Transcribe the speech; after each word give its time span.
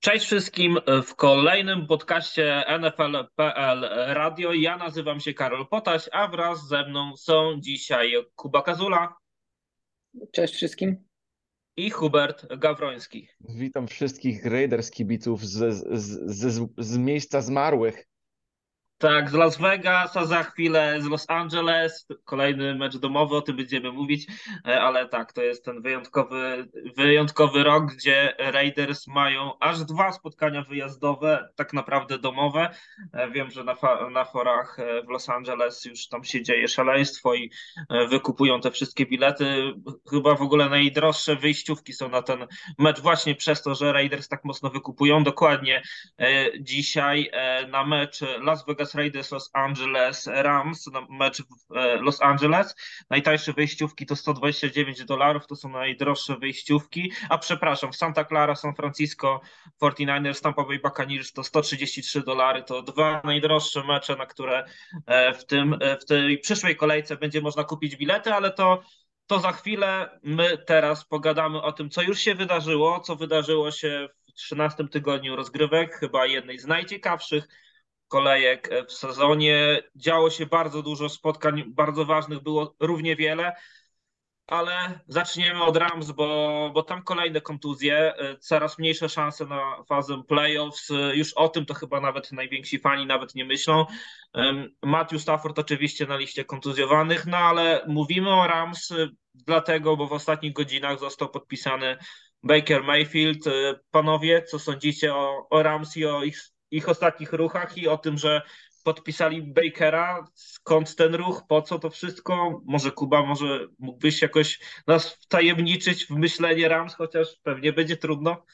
Cześć 0.00 0.26
wszystkim 0.26 0.78
w 1.06 1.14
kolejnym 1.14 1.86
podcaście 1.86 2.64
NFL.pl 2.80 3.88
Radio. 4.14 4.52
Ja 4.52 4.76
nazywam 4.76 5.20
się 5.20 5.34
Karol 5.34 5.68
Potaś, 5.68 6.08
a 6.12 6.28
wraz 6.28 6.68
ze 6.68 6.88
mną 6.88 7.16
są 7.16 7.60
dzisiaj 7.60 8.12
Kuba 8.34 8.62
Kazula. 8.62 9.16
Cześć 10.32 10.54
wszystkim. 10.54 10.96
I 11.76 11.90
Hubert 11.90 12.46
Gawroński. 12.58 13.28
Witam 13.40 13.86
wszystkich 13.88 14.44
Raiders 14.44 14.90
kibiców 14.90 15.46
z, 15.46 15.74
z, 16.00 16.30
z, 16.30 16.68
z 16.78 16.98
miejsca 16.98 17.40
zmarłych. 17.40 18.09
Tak, 19.00 19.30
z 19.30 19.32
Las 19.32 19.58
Vegas, 19.58 20.16
a 20.16 20.24
za 20.24 20.42
chwilę 20.42 20.96
z 21.00 21.06
Los 21.06 21.30
Angeles. 21.30 22.06
Kolejny 22.24 22.74
mecz 22.74 22.96
domowy, 22.96 23.36
o 23.36 23.42
tym 23.42 23.56
będziemy 23.56 23.92
mówić, 23.92 24.26
e, 24.66 24.80
ale 24.80 25.08
tak, 25.08 25.32
to 25.32 25.42
jest 25.42 25.64
ten 25.64 25.82
wyjątkowy, 25.82 26.68
wyjątkowy 26.96 27.62
rok, 27.62 27.94
gdzie 27.94 28.34
Raiders 28.38 29.06
mają 29.06 29.58
aż 29.60 29.84
dwa 29.84 30.12
spotkania 30.12 30.62
wyjazdowe, 30.62 31.48
tak 31.56 31.72
naprawdę 31.72 32.18
domowe. 32.18 32.74
E, 33.12 33.30
wiem, 33.30 33.50
że 33.50 33.64
na, 33.64 33.76
na 34.10 34.24
forach 34.24 34.78
e, 34.78 35.02
w 35.02 35.08
Los 35.08 35.28
Angeles 35.28 35.84
już 35.84 36.08
tam 36.08 36.24
się 36.24 36.42
dzieje 36.42 36.68
szaleństwo 36.68 37.34
i 37.34 37.50
wykupują 38.08 38.60
te 38.60 38.70
wszystkie 38.70 39.06
bilety. 39.06 39.74
Chyba 40.10 40.34
w 40.34 40.42
ogóle 40.42 40.68
najdroższe 40.68 41.36
wyjściówki 41.36 41.92
są 41.92 42.08
na 42.08 42.22
ten 42.22 42.46
mecz 42.78 43.00
właśnie 43.00 43.34
przez 43.34 43.62
to, 43.62 43.74
że 43.74 43.92
Raiders 43.92 44.28
tak 44.28 44.44
mocno 44.44 44.70
wykupują. 44.70 45.24
Dokładnie 45.24 45.82
dzisiaj 46.60 47.30
na 47.68 47.84
mecz 47.84 48.20
Las 48.42 48.66
Vegas 48.66 48.89
Vegas 48.90 48.94
Raiders 48.94 49.30
Los 49.30 49.50
Angeles 49.52 50.26
Rams, 50.26 50.90
mecz 51.10 51.42
w 51.42 51.76
e, 51.76 51.96
Los 51.96 52.22
Angeles. 52.22 52.74
Najtańsze 53.10 53.52
wyjściówki 53.52 54.06
to 54.06 54.16
129 54.16 55.04
dolarów, 55.04 55.46
to 55.46 55.56
są 55.56 55.68
najdroższe 55.68 56.36
wyjściówki. 56.36 57.12
A 57.28 57.38
przepraszam, 57.38 57.92
w 57.92 57.96
Santa 57.96 58.24
Clara, 58.24 58.54
San 58.54 58.74
Francisco 58.74 59.40
49ers, 59.82 60.40
Tampa 60.40 60.64
Bay 60.64 60.78
Buccaneers 60.78 61.32
to 61.32 61.44
133 61.44 62.20
dolary. 62.20 62.62
To 62.62 62.82
dwa 62.82 63.20
najdroższe 63.24 63.84
mecze, 63.84 64.16
na 64.16 64.26
które 64.26 64.64
e, 65.06 65.34
w, 65.34 65.46
tym, 65.46 65.76
e, 65.80 65.96
w 65.96 66.04
tej 66.04 66.38
przyszłej 66.38 66.76
kolejce 66.76 67.16
będzie 67.16 67.40
można 67.40 67.64
kupić 67.64 67.96
bilety, 67.96 68.34
ale 68.34 68.50
to 68.50 68.82
to 69.26 69.40
za 69.40 69.52
chwilę 69.52 70.20
my 70.22 70.58
teraz 70.58 71.04
pogadamy 71.04 71.62
o 71.62 71.72
tym, 71.72 71.90
co 71.90 72.02
już 72.02 72.18
się 72.18 72.34
wydarzyło, 72.34 73.00
co 73.00 73.16
wydarzyło 73.16 73.70
się 73.70 74.08
w 74.28 74.32
13 74.32 74.88
tygodniu 74.88 75.36
rozgrywek, 75.36 75.94
chyba 75.94 76.26
jednej 76.26 76.58
z 76.58 76.66
najciekawszych 76.66 77.48
kolejek 78.10 78.70
w 78.88 78.92
sezonie. 78.92 79.82
Działo 79.96 80.30
się 80.30 80.46
bardzo 80.46 80.82
dużo 80.82 81.08
spotkań, 81.08 81.64
bardzo 81.66 82.04
ważnych 82.04 82.42
było 82.42 82.76
równie 82.80 83.16
wiele, 83.16 83.52
ale 84.46 85.00
zaczniemy 85.08 85.64
od 85.64 85.76
Rams, 85.76 86.10
bo, 86.10 86.70
bo 86.74 86.82
tam 86.82 87.02
kolejne 87.02 87.40
kontuzje, 87.40 88.14
coraz 88.40 88.78
mniejsze 88.78 89.08
szanse 89.08 89.46
na 89.46 89.84
fazę 89.88 90.22
playoffs. 90.28 90.88
Już 91.14 91.32
o 91.32 91.48
tym 91.48 91.66
to 91.66 91.74
chyba 91.74 92.00
nawet 92.00 92.32
najwięksi 92.32 92.78
fani 92.78 93.06
nawet 93.06 93.34
nie 93.34 93.44
myślą. 93.44 93.86
Matthew 94.82 95.22
Stafford 95.22 95.58
oczywiście 95.58 96.06
na 96.06 96.16
liście 96.16 96.44
kontuzjowanych, 96.44 97.26
no 97.26 97.36
ale 97.36 97.84
mówimy 97.88 98.34
o 98.34 98.46
Rams 98.46 98.92
dlatego, 99.34 99.96
bo 99.96 100.06
w 100.06 100.12
ostatnich 100.12 100.52
godzinach 100.52 100.98
został 100.98 101.28
podpisany 101.28 101.96
Baker 102.42 102.82
Mayfield. 102.84 103.44
Panowie, 103.90 104.42
co 104.42 104.58
sądzicie 104.58 105.14
o, 105.14 105.46
o 105.50 105.62
Rams 105.62 105.96
i 105.96 106.06
o 106.06 106.24
ich 106.24 106.40
ich 106.70 106.88
ostatnich 106.88 107.32
ruchach 107.32 107.78
i 107.78 107.88
o 107.88 107.98
tym, 107.98 108.18
że 108.18 108.42
podpisali 108.84 109.42
Bakera. 109.42 110.26
Skąd 110.34 110.96
ten 110.96 111.14
ruch? 111.14 111.42
Po 111.48 111.62
co 111.62 111.78
to 111.78 111.90
wszystko? 111.90 112.62
Może 112.64 112.90
Kuba, 112.90 113.26
może 113.26 113.66
mógłbyś 113.78 114.22
jakoś 114.22 114.60
nas 114.86 115.14
wtajemniczyć 115.14 116.06
w 116.06 116.10
myślenie 116.10 116.68
Rams, 116.68 116.94
chociaż 116.94 117.40
pewnie 117.42 117.72
będzie 117.72 117.96
trudno. 117.96 118.44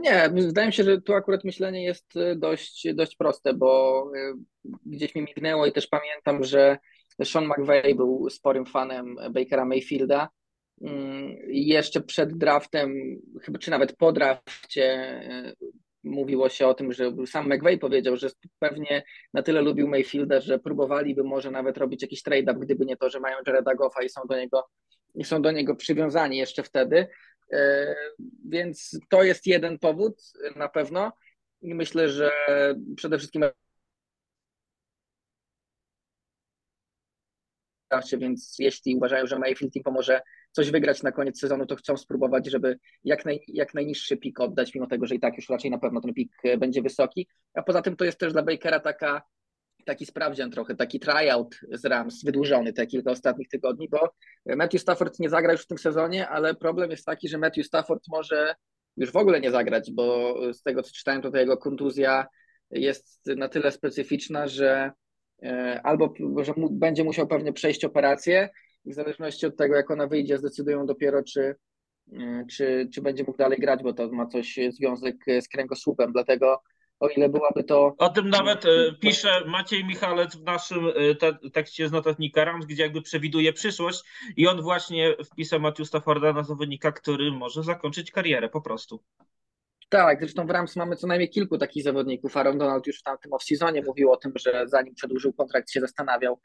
Nie, 0.00 0.30
wydaje 0.34 0.66
mi 0.66 0.72
się, 0.72 0.84
że 0.84 1.00
tu 1.00 1.14
akurat 1.14 1.44
myślenie 1.44 1.84
jest 1.84 2.16
e, 2.16 2.36
dość, 2.36 2.94
dość 2.94 3.16
proste, 3.16 3.54
bo 3.54 4.02
e, 4.16 4.34
gdzieś 4.86 5.14
mi 5.14 5.22
mignęło 5.22 5.66
i 5.66 5.72
też 5.72 5.86
pamiętam, 5.86 6.44
że 6.44 6.78
Sean 7.24 7.46
McVay 7.46 7.94
był 7.94 8.30
sporym 8.30 8.66
fanem 8.66 9.16
Bakera 9.30 9.64
Mayfielda. 9.64 10.28
Mm, 10.80 11.36
jeszcze 11.48 12.00
przed 12.00 12.38
draftem, 12.38 12.94
chyba 13.42 13.58
czy 13.58 13.70
nawet 13.70 13.96
po 13.96 14.12
drafcie, 14.12 14.84
e, 14.84 15.52
mówiło 16.04 16.48
się 16.48 16.66
o 16.66 16.74
tym, 16.74 16.92
że 16.92 17.12
sam 17.26 17.52
McVay 17.52 17.78
powiedział, 17.78 18.16
że 18.16 18.28
pewnie 18.58 19.02
na 19.34 19.42
tyle 19.42 19.62
lubił 19.62 19.88
Mayfielda, 19.88 20.40
że 20.40 20.58
próbowaliby 20.58 21.24
może 21.24 21.50
nawet 21.50 21.78
robić 21.78 22.02
jakiś 22.02 22.22
trade-up, 22.22 22.60
gdyby 22.60 22.86
nie 22.86 22.96
to, 22.96 23.10
że 23.10 23.20
mają 23.20 23.36
Jareda 23.46 23.74
Goffa 23.74 24.02
i 24.02 24.08
są 24.08 24.20
do 24.28 24.36
niego, 24.36 24.68
są 25.24 25.42
do 25.42 25.50
niego 25.50 25.76
przywiązani 25.76 26.38
jeszcze 26.38 26.62
wtedy. 26.62 27.06
E, 27.52 27.94
więc 28.48 28.98
to 29.08 29.22
jest 29.22 29.46
jeden 29.46 29.78
powód 29.78 30.22
na 30.56 30.68
pewno. 30.68 31.12
I 31.62 31.74
myślę, 31.74 32.08
że 32.08 32.30
przede 32.96 33.18
wszystkim 33.18 33.44
więc 38.18 38.56
jeśli 38.58 38.96
uważają, 38.96 39.26
że 39.26 39.38
Mayfield 39.38 39.76
im 39.76 39.82
pomoże 39.82 40.20
coś 40.58 40.70
wygrać 40.70 41.02
na 41.02 41.12
koniec 41.12 41.40
sezonu, 41.40 41.66
to 41.66 41.76
chcą 41.76 41.96
spróbować, 41.96 42.50
żeby 42.50 42.78
jak, 43.04 43.24
naj, 43.24 43.40
jak 43.48 43.74
najniższy 43.74 44.16
pik 44.16 44.40
oddać, 44.40 44.74
mimo 44.74 44.86
tego, 44.86 45.06
że 45.06 45.14
i 45.14 45.20
tak 45.20 45.36
już 45.36 45.48
raczej 45.48 45.70
na 45.70 45.78
pewno 45.78 46.00
ten 46.00 46.14
pik 46.14 46.32
e, 46.44 46.56
będzie 46.56 46.82
wysoki. 46.82 47.28
A 47.54 47.62
poza 47.62 47.82
tym 47.82 47.96
to 47.96 48.04
jest 48.04 48.18
też 48.18 48.32
dla 48.32 48.42
Bakera 48.42 48.80
taka, 48.80 49.22
taki 49.84 50.06
sprawdzian 50.06 50.50
trochę, 50.50 50.74
taki 50.74 51.00
tryout 51.00 51.60
z 51.72 51.84
Rams, 51.84 52.24
wydłużony 52.24 52.72
te 52.72 52.86
kilka 52.86 53.10
ostatnich 53.10 53.48
tygodni, 53.48 53.88
bo 53.88 54.10
Matthew 54.46 54.82
Stafford 54.82 55.18
nie 55.18 55.28
zagra 55.28 55.52
już 55.52 55.62
w 55.62 55.66
tym 55.66 55.78
sezonie, 55.78 56.28
ale 56.28 56.54
problem 56.54 56.90
jest 56.90 57.06
taki, 57.06 57.28
że 57.28 57.38
Matthew 57.38 57.66
Stafford 57.66 58.02
może 58.08 58.54
już 58.96 59.10
w 59.12 59.16
ogóle 59.16 59.40
nie 59.40 59.50
zagrać, 59.50 59.90
bo 59.92 60.36
z 60.52 60.62
tego 60.62 60.82
co 60.82 60.92
czytałem, 60.92 61.22
to 61.22 61.30
ta 61.30 61.40
jego 61.40 61.56
kontuzja 61.56 62.26
jest 62.70 63.26
na 63.36 63.48
tyle 63.48 63.72
specyficzna, 63.72 64.48
że 64.48 64.92
e, 65.42 65.80
albo 65.84 66.14
że 66.42 66.54
będzie 66.70 67.04
musiał 67.04 67.26
pewnie 67.26 67.52
przejść 67.52 67.84
operację, 67.84 68.48
i 68.84 68.92
w 68.92 68.94
zależności 68.94 69.46
od 69.46 69.56
tego, 69.56 69.76
jak 69.76 69.90
ona 69.90 70.06
wyjdzie, 70.06 70.38
zdecydują 70.38 70.86
dopiero, 70.86 71.22
czy, 71.22 71.56
e, 72.12 72.44
czy, 72.50 72.88
czy 72.94 73.02
będzie 73.02 73.24
mógł 73.24 73.38
dalej 73.38 73.58
grać, 73.58 73.82
bo 73.82 73.92
to 73.92 74.08
ma 74.08 74.26
coś 74.26 74.58
związek 74.70 75.16
z 75.40 75.48
kręgosłupem, 75.48 76.12
dlatego 76.12 76.62
o 77.00 77.08
ile 77.08 77.28
byłaby 77.28 77.64
to... 77.64 77.94
O 77.98 78.08
tym 78.08 78.30
nawet 78.30 78.64
e, 78.64 78.92
pisze 79.00 79.44
Maciej 79.46 79.84
Michalec 79.84 80.36
w 80.36 80.42
naszym 80.42 80.86
e, 80.86 81.14
te 81.14 81.38
tekście 81.52 81.88
z 81.88 81.92
notatnika 81.92 82.44
Rams, 82.44 82.66
gdzie 82.66 82.82
jakby 82.82 83.02
przewiduje 83.02 83.52
przyszłość 83.52 84.04
i 84.36 84.46
on 84.48 84.62
właśnie 84.62 85.16
wpisał 85.32 85.60
Matthew 85.60 85.88
Stafforda 85.88 86.32
na 86.32 86.42
zawodnika, 86.42 86.92
który 86.92 87.32
może 87.32 87.62
zakończyć 87.62 88.10
karierę 88.10 88.48
po 88.48 88.60
prostu. 88.60 89.02
Tak, 89.88 90.20
zresztą 90.20 90.46
w 90.46 90.50
Rams 90.50 90.76
mamy 90.76 90.96
co 90.96 91.06
najmniej 91.06 91.30
kilku 91.30 91.58
takich 91.58 91.82
zawodników. 91.82 92.36
Aaron 92.36 92.58
Donald 92.58 92.86
już 92.86 92.98
w 92.98 93.02
tamtym 93.02 93.32
off-seasonie 93.32 93.84
mówił 93.86 94.12
o 94.12 94.16
tym, 94.16 94.32
że 94.36 94.64
zanim 94.66 94.94
przedłużył 94.94 95.32
kontrakt 95.32 95.70
się 95.70 95.80
zastanawiał 95.80 96.40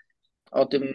o 0.51 0.65
tym, 0.65 0.83
E, 0.83 0.93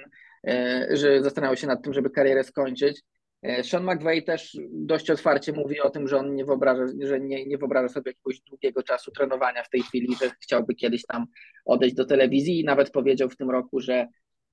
że 0.91 1.23
zastanawiał 1.23 1.57
się 1.57 1.67
nad 1.67 1.83
tym, 1.83 1.93
żeby 1.93 2.11
karierę 2.11 2.45
skończyć. 2.45 3.03
E, 3.43 3.65
Sean 3.65 3.85
McVay 3.85 4.23
też 4.23 4.59
dość 4.71 5.11
otwarcie 5.11 5.53
mówi 5.53 5.81
o 5.81 5.91
tym, 5.91 6.09
że 6.09 6.19
on 6.19 6.35
nie 6.35 6.45
wyobraża, 6.45 6.85
że 7.03 7.21
nie, 7.21 7.47
nie 7.47 7.59
wyobraża 7.59 7.89
sobie 7.89 8.11
jakiegoś 8.11 8.41
długiego 8.41 8.83
czasu 8.83 9.11
trenowania 9.11 9.63
w 9.63 9.71
tej 9.71 9.83
chwili, 9.83 10.17
że 10.23 10.31
chciałby 10.43 10.75
kiedyś 10.75 11.03
tam 11.07 11.27
odejść 11.65 11.95
do 11.95 12.05
telewizji 12.05 12.61
i 12.61 12.65
nawet 12.65 12.91
powiedział 12.91 13.29
w 13.29 13.37
tym 13.37 13.51
roku, 13.51 13.81
że 13.81 14.07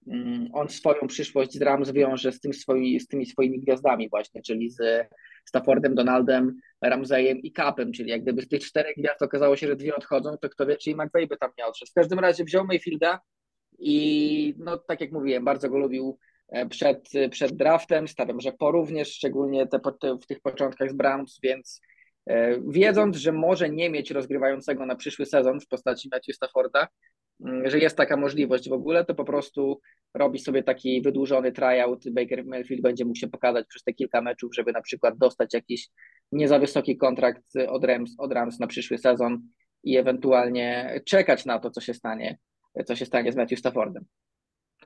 mm, 0.07 0.50
on 0.53 0.69
swoją 0.69 1.07
przyszłość 1.07 1.53
z 1.53 1.62
Rams 1.62 1.91
wiąże 1.91 2.31
z, 2.31 2.40
tym 2.40 2.53
swoi, 2.53 3.00
z 3.00 3.07
tymi 3.07 3.25
swoimi 3.25 3.59
gwiazdami 3.59 4.09
właśnie, 4.09 4.41
czyli 4.41 4.69
z 4.69 5.07
Staffordem, 5.46 5.96
Donaldem, 5.96 6.56
Ramseyem 6.81 7.38
i 7.38 7.52
Capem, 7.52 7.91
czyli 7.91 8.09
jak 8.09 8.22
gdyby 8.22 8.41
z 8.41 8.47
tych 8.47 8.66
czterech 8.66 8.96
gwiazd 8.97 9.22
okazało 9.22 9.56
się, 9.56 9.67
że 9.67 9.75
dwie 9.75 9.96
odchodzą, 9.96 10.38
to 10.41 10.50
kto 10.50 10.66
wie, 10.66 10.78
czy 10.78 10.90
i 10.90 10.96
McVay 10.96 11.28
by 11.28 11.38
tam 11.38 11.52
miał 11.57 11.69
odszedł. 11.69 11.91
W 11.91 11.94
każdym 11.94 12.19
razie 12.19 12.44
wziął 12.44 12.66
Mayfielda, 12.66 13.20
i 13.80 14.56
no, 14.58 14.78
tak 14.78 15.02
jak 15.02 15.12
mówiłem, 15.12 15.46
bardzo 15.46 15.70
go 15.70 15.78
lubił 15.78 16.18
e, 16.50 16.66
przed, 16.66 17.10
przed 17.32 17.56
draftem. 17.56 18.08
Stawiam, 18.08 18.42
że 18.42 18.52
po 18.52 18.72
również, 18.72 19.14
szczególnie 19.14 19.68
te, 19.68 19.80
te, 20.02 20.18
w 20.18 20.26
tych 20.26 20.42
początkach 20.42 20.92
z 20.92 20.94
Browns, 20.94 21.40
więc 21.44 21.82
e, 22.30 22.62
wiedząc, 22.68 23.18
że 23.18 23.32
może 23.32 23.70
nie 23.70 23.90
mieć 23.90 24.12
rozgrywającego 24.12 24.86
na 24.86 24.96
przyszły 24.96 25.26
sezon 25.26 25.60
w 25.60 25.68
postaci 25.68 26.10
Matthew 26.12 26.36
Stafforda, 26.36 26.88
mm, 27.46 27.70
że 27.70 27.80
jest 27.80 27.98
taka 27.98 28.18
możliwość 28.18 28.70
w 28.70 28.74
ogóle, 28.74 29.06
to 29.06 29.16
po 29.16 29.26
prostu 29.26 29.80
robi 30.14 30.40
sobie 30.40 30.64
taki 30.64 31.02
wydłużony 31.02 31.52
tryout. 31.52 32.10
Baker 32.12 32.46
Mayfield 32.46 32.82
będzie 32.82 33.06
mógł 33.06 33.20
się 33.20 33.28
pokazać 33.28 33.66
przez 33.70 33.84
te 33.84 33.94
kilka 33.94 34.22
meczów, 34.22 34.56
żeby 34.56 34.72
na 34.72 34.82
przykład 34.82 35.18
dostać 35.18 35.54
jakiś 35.54 35.88
nie 36.32 36.48
za 36.48 36.60
wysoki 36.60 36.98
kontrakt 36.98 37.44
od 37.68 37.84
Rams, 37.84 38.16
od 38.18 38.34
Rams 38.34 38.60
na 38.60 38.68
przyszły 38.68 38.98
sezon 38.98 39.42
i 39.84 39.98
ewentualnie 39.98 41.02
czekać 41.06 41.46
na 41.46 41.60
to, 41.60 41.72
co 41.72 41.82
się 41.82 41.94
stanie 41.94 42.38
co 42.84 42.96
się 42.96 43.06
stanie 43.06 43.32
z 43.32 43.36
Matthew 43.36 43.60
Staffordem. 43.60 44.06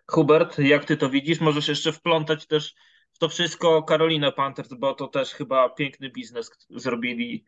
Hubert, 0.07 0.59
jak 0.59 0.85
ty 0.85 0.97
to 0.97 1.09
widzisz? 1.09 1.39
Możesz 1.39 1.67
jeszcze 1.67 1.91
wplątać 1.91 2.47
też 2.47 2.75
w 3.13 3.19
to 3.19 3.29
wszystko 3.29 3.85
Carolina 3.89 4.31
Panthers, 4.31 4.73
bo 4.73 4.93
to 4.93 5.07
też 5.07 5.33
chyba 5.33 5.69
piękny 5.69 6.09
biznes 6.09 6.51
zrobili, 6.69 7.45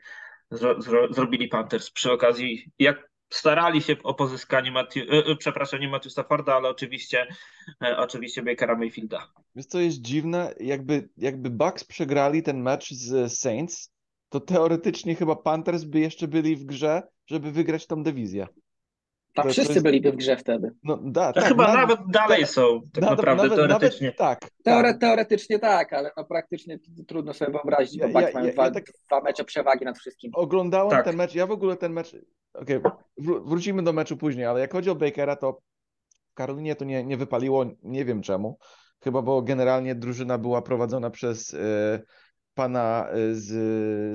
zro, 0.51 0.81
zro, 0.81 1.13
zrobili 1.13 1.47
Panthers 1.47 1.91
przy 1.91 2.11
okazji, 2.11 2.71
jak 2.79 3.11
starali 3.29 3.81
się 3.81 3.95
o 4.03 4.13
pozyskanie 4.13 4.71
Matthew, 4.71 5.09
e, 5.09 5.25
e, 5.25 5.35
przepraszam, 5.35 5.79
nie 5.79 5.89
Matthew 5.89 6.11
Stafforda, 6.11 6.55
ale 6.55 6.69
oczywiście, 6.69 7.27
e, 7.83 7.97
oczywiście 7.97 8.43
Bakera 8.43 8.75
Mayfielda. 8.75 9.27
Wiesz 9.55 9.65
co 9.65 9.79
jest 9.79 10.01
dziwne? 10.01 10.53
Jakby, 10.59 11.09
jakby 11.17 11.49
Bucks 11.49 11.83
przegrali 11.83 12.43
ten 12.43 12.61
mecz 12.61 12.93
z 12.93 13.33
Saints, 13.39 13.91
to 14.29 14.39
teoretycznie 14.39 15.15
chyba 15.15 15.35
Panthers 15.35 15.83
by 15.83 15.99
jeszcze 15.99 16.27
byli 16.27 16.55
w 16.55 16.65
grze, 16.65 17.01
żeby 17.27 17.51
wygrać 17.51 17.87
tą 17.87 18.03
dywizję. 18.03 18.47
To- 19.33 19.43
to 19.43 19.49
wszyscy 19.49 19.73
jest- 19.73 19.83
byliby 19.83 20.11
w 20.11 20.15
grze 20.15 20.37
wtedy. 20.37 20.71
No, 20.83 20.97
da, 21.03 21.33
To 21.33 21.39
tak, 21.39 21.49
chyba 21.49 21.67
nawet- 21.73 21.89
nawet 21.99 22.11
dalej 22.11 22.45
są, 22.47 22.81
tak 22.93 23.01
nawet- 23.03 23.17
naprawdę, 23.17 23.43
nawet- 23.43 23.55
teoretycznie. 23.57 24.07
Nawet, 24.07 24.17
tak, 24.17 24.49
Teore, 24.63 24.91
tak. 24.91 25.01
teoretycznie 25.01 25.59
tak, 25.59 25.93
ale 25.93 26.11
no 26.17 26.25
praktycznie 26.25 26.79
trudno 27.07 27.33
sobie 27.33 27.51
wyobrazić, 27.51 27.95
Ja- 27.95 28.07
bo 28.07 28.13
Bucks 28.13 28.27
ja- 28.27 28.33
mają 28.33 28.45
ja- 28.47 28.53
dwa, 28.53 28.65
ja 28.65 28.71
tak- 28.71 28.85
dwa 29.07 29.21
mecze 29.21 29.43
przewagi 29.43 29.85
nad 29.85 29.97
wszystkim. 29.97 30.31
Oglądałem 30.35 30.89
Tak. 30.89 31.05
ten 31.05 31.15
mecz, 31.15 31.35
ja 31.35 31.47
w 31.47 31.51
ogóle 31.51 31.77
ten 31.77 31.93
mecz, 31.93 32.15
okej, 32.53 32.79
wró- 33.21 33.43
wrócimy 33.45 33.83
do 33.83 33.93
meczu 33.93 34.17
później, 34.17 34.45
ale 34.45 34.59
jak 34.59 34.71
chodzi 34.71 34.89
o 34.89 34.95
Bakera, 34.95 35.35
to 35.35 35.57
w 36.31 36.33
Karolinie 36.33 36.75
to 36.75 36.85
nie, 36.85 37.03
nie 37.03 37.17
wypaliło, 37.17 37.65
nie 37.83 38.05
wiem 38.05 38.21
czemu, 38.21 38.57
chyba 39.03 39.21
bo 39.21 39.41
generalnie 39.41 39.95
drużyna 39.95 40.37
była 40.37 40.61
prowadzona 40.61 41.09
przez 41.09 41.53
e, 41.53 41.99
pana 42.53 43.07
e, 43.09 43.33
z, 43.35 43.47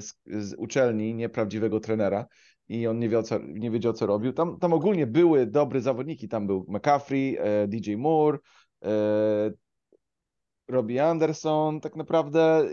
z, 0.04 0.14
z 0.26 0.54
uczelni, 0.54 1.14
nieprawdziwego 1.14 1.80
trenera 1.80 2.26
i 2.68 2.86
on 2.86 2.98
nie, 2.98 3.08
wie, 3.08 3.22
co, 3.22 3.38
nie 3.38 3.70
wiedział, 3.70 3.92
co 3.92 4.06
robił. 4.06 4.32
Tam, 4.32 4.58
tam 4.58 4.72
ogólnie 4.72 5.06
były 5.06 5.46
dobre 5.46 5.80
zawodniki, 5.80 6.28
tam 6.28 6.46
był 6.46 6.66
McCaffrey, 6.68 7.36
e, 7.38 7.68
DJ 7.68 7.96
Moore, 7.96 8.38
e, 8.84 9.50
Robbie 10.68 11.04
Anderson, 11.08 11.80
tak 11.80 11.96
naprawdę 11.96 12.68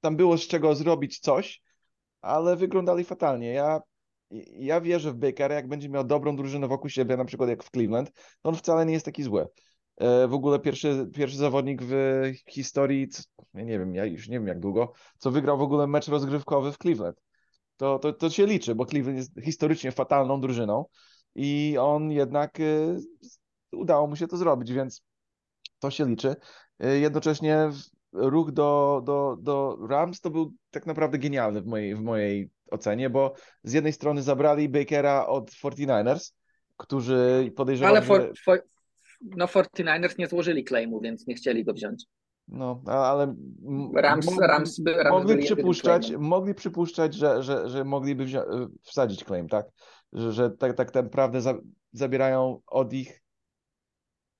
tam 0.00 0.16
było 0.16 0.38
z 0.38 0.46
czego 0.46 0.74
zrobić 0.74 1.18
coś, 1.18 1.62
ale 2.20 2.56
wyglądali 2.56 3.04
fatalnie. 3.04 3.52
Ja, 3.52 3.80
ja 4.58 4.80
wierzę 4.80 5.12
w 5.12 5.16
Bakera, 5.16 5.54
jak 5.54 5.68
będzie 5.68 5.88
miał 5.88 6.04
dobrą 6.04 6.36
drużynę 6.36 6.68
wokół 6.68 6.90
siebie, 6.90 7.16
na 7.16 7.24
przykład 7.24 7.48
jak 7.50 7.64
w 7.64 7.70
Cleveland, 7.70 8.12
to 8.42 8.48
on 8.48 8.56
wcale 8.56 8.86
nie 8.86 8.92
jest 8.92 9.04
taki 9.04 9.22
zły. 9.22 9.46
E, 9.96 10.28
W 10.28 10.34
ogóle 10.34 10.58
pierwszy, 10.58 11.10
pierwszy 11.14 11.36
zawodnik 11.36 11.82
w 11.82 12.32
historii, 12.48 13.08
ja 13.54 13.62
nie 13.62 13.78
wiem, 13.78 13.94
ja 13.94 14.04
już 14.04 14.28
nie 14.28 14.38
wiem 14.38 14.46
jak 14.46 14.60
długo, 14.60 14.92
co 15.18 15.30
wygrał 15.30 15.58
w 15.58 15.62
ogóle 15.62 15.86
mecz 15.86 16.08
rozgrywkowy 16.08 16.72
w 16.72 16.78
Cleveland. 16.78 17.27
To, 17.78 17.98
to, 17.98 18.12
to 18.12 18.30
się 18.30 18.46
liczy, 18.46 18.74
bo 18.74 18.86
Cleveland 18.86 19.18
jest 19.18 19.32
historycznie 19.44 19.92
fatalną 19.92 20.40
drużyną 20.40 20.84
i 21.34 21.76
on 21.80 22.10
jednak 22.10 22.60
e, 22.60 22.96
udało 23.72 24.06
mu 24.06 24.16
się 24.16 24.28
to 24.28 24.36
zrobić, 24.36 24.72
więc 24.72 25.02
to 25.78 25.90
się 25.90 26.06
liczy. 26.06 26.36
E, 26.80 26.98
Jednocześnie 26.98 27.70
ruch 28.12 28.52
do, 28.52 29.02
do, 29.04 29.36
do 29.40 29.78
Rams 29.88 30.20
to 30.20 30.30
był 30.30 30.52
tak 30.70 30.86
naprawdę 30.86 31.18
genialny 31.18 31.62
w 31.62 31.66
mojej, 31.66 31.94
w 31.94 32.00
mojej 32.00 32.50
ocenie, 32.70 33.10
bo 33.10 33.34
z 33.64 33.72
jednej 33.72 33.92
strony 33.92 34.22
zabrali 34.22 34.68
Bakera 34.68 35.26
od 35.26 35.50
49ers, 35.50 36.32
którzy 36.76 37.52
podejrzewam, 37.56 37.90
Ale 37.90 38.02
for, 38.02 38.32
for, 38.44 38.62
no 39.20 39.46
49ers 39.46 40.18
nie 40.18 40.26
złożyli 40.26 40.64
claimu, 40.64 41.00
więc 41.00 41.26
nie 41.26 41.34
chcieli 41.34 41.64
go 41.64 41.72
wziąć. 41.72 42.04
No, 42.48 42.82
ale 42.86 43.34
Rams, 43.94 44.26
mog- 44.26 44.46
Rams, 44.46 44.80
by, 44.80 44.92
Rams 44.94 45.10
mogli 45.10 45.44
przypuszczać, 45.44 46.12
mogli 46.18 46.54
przypuszczać, 46.54 47.14
że, 47.14 47.42
że, 47.42 47.68
że 47.68 47.84
mogliby 47.84 48.24
wzią- 48.24 48.68
wsadzić 48.82 49.24
claim, 49.24 49.48
tak? 49.48 49.66
Że, 50.12 50.32
że 50.32 50.50
tak, 50.50 50.76
tak 50.76 50.94
naprawdę 50.94 51.40
za, 51.40 51.54
zabierają 51.92 52.60
od 52.66 52.92
ich 52.92 53.22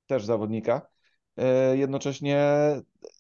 też 0.07 0.25
zawodnika. 0.25 0.89
E, 1.37 1.77
Jednocześnie 1.77 2.47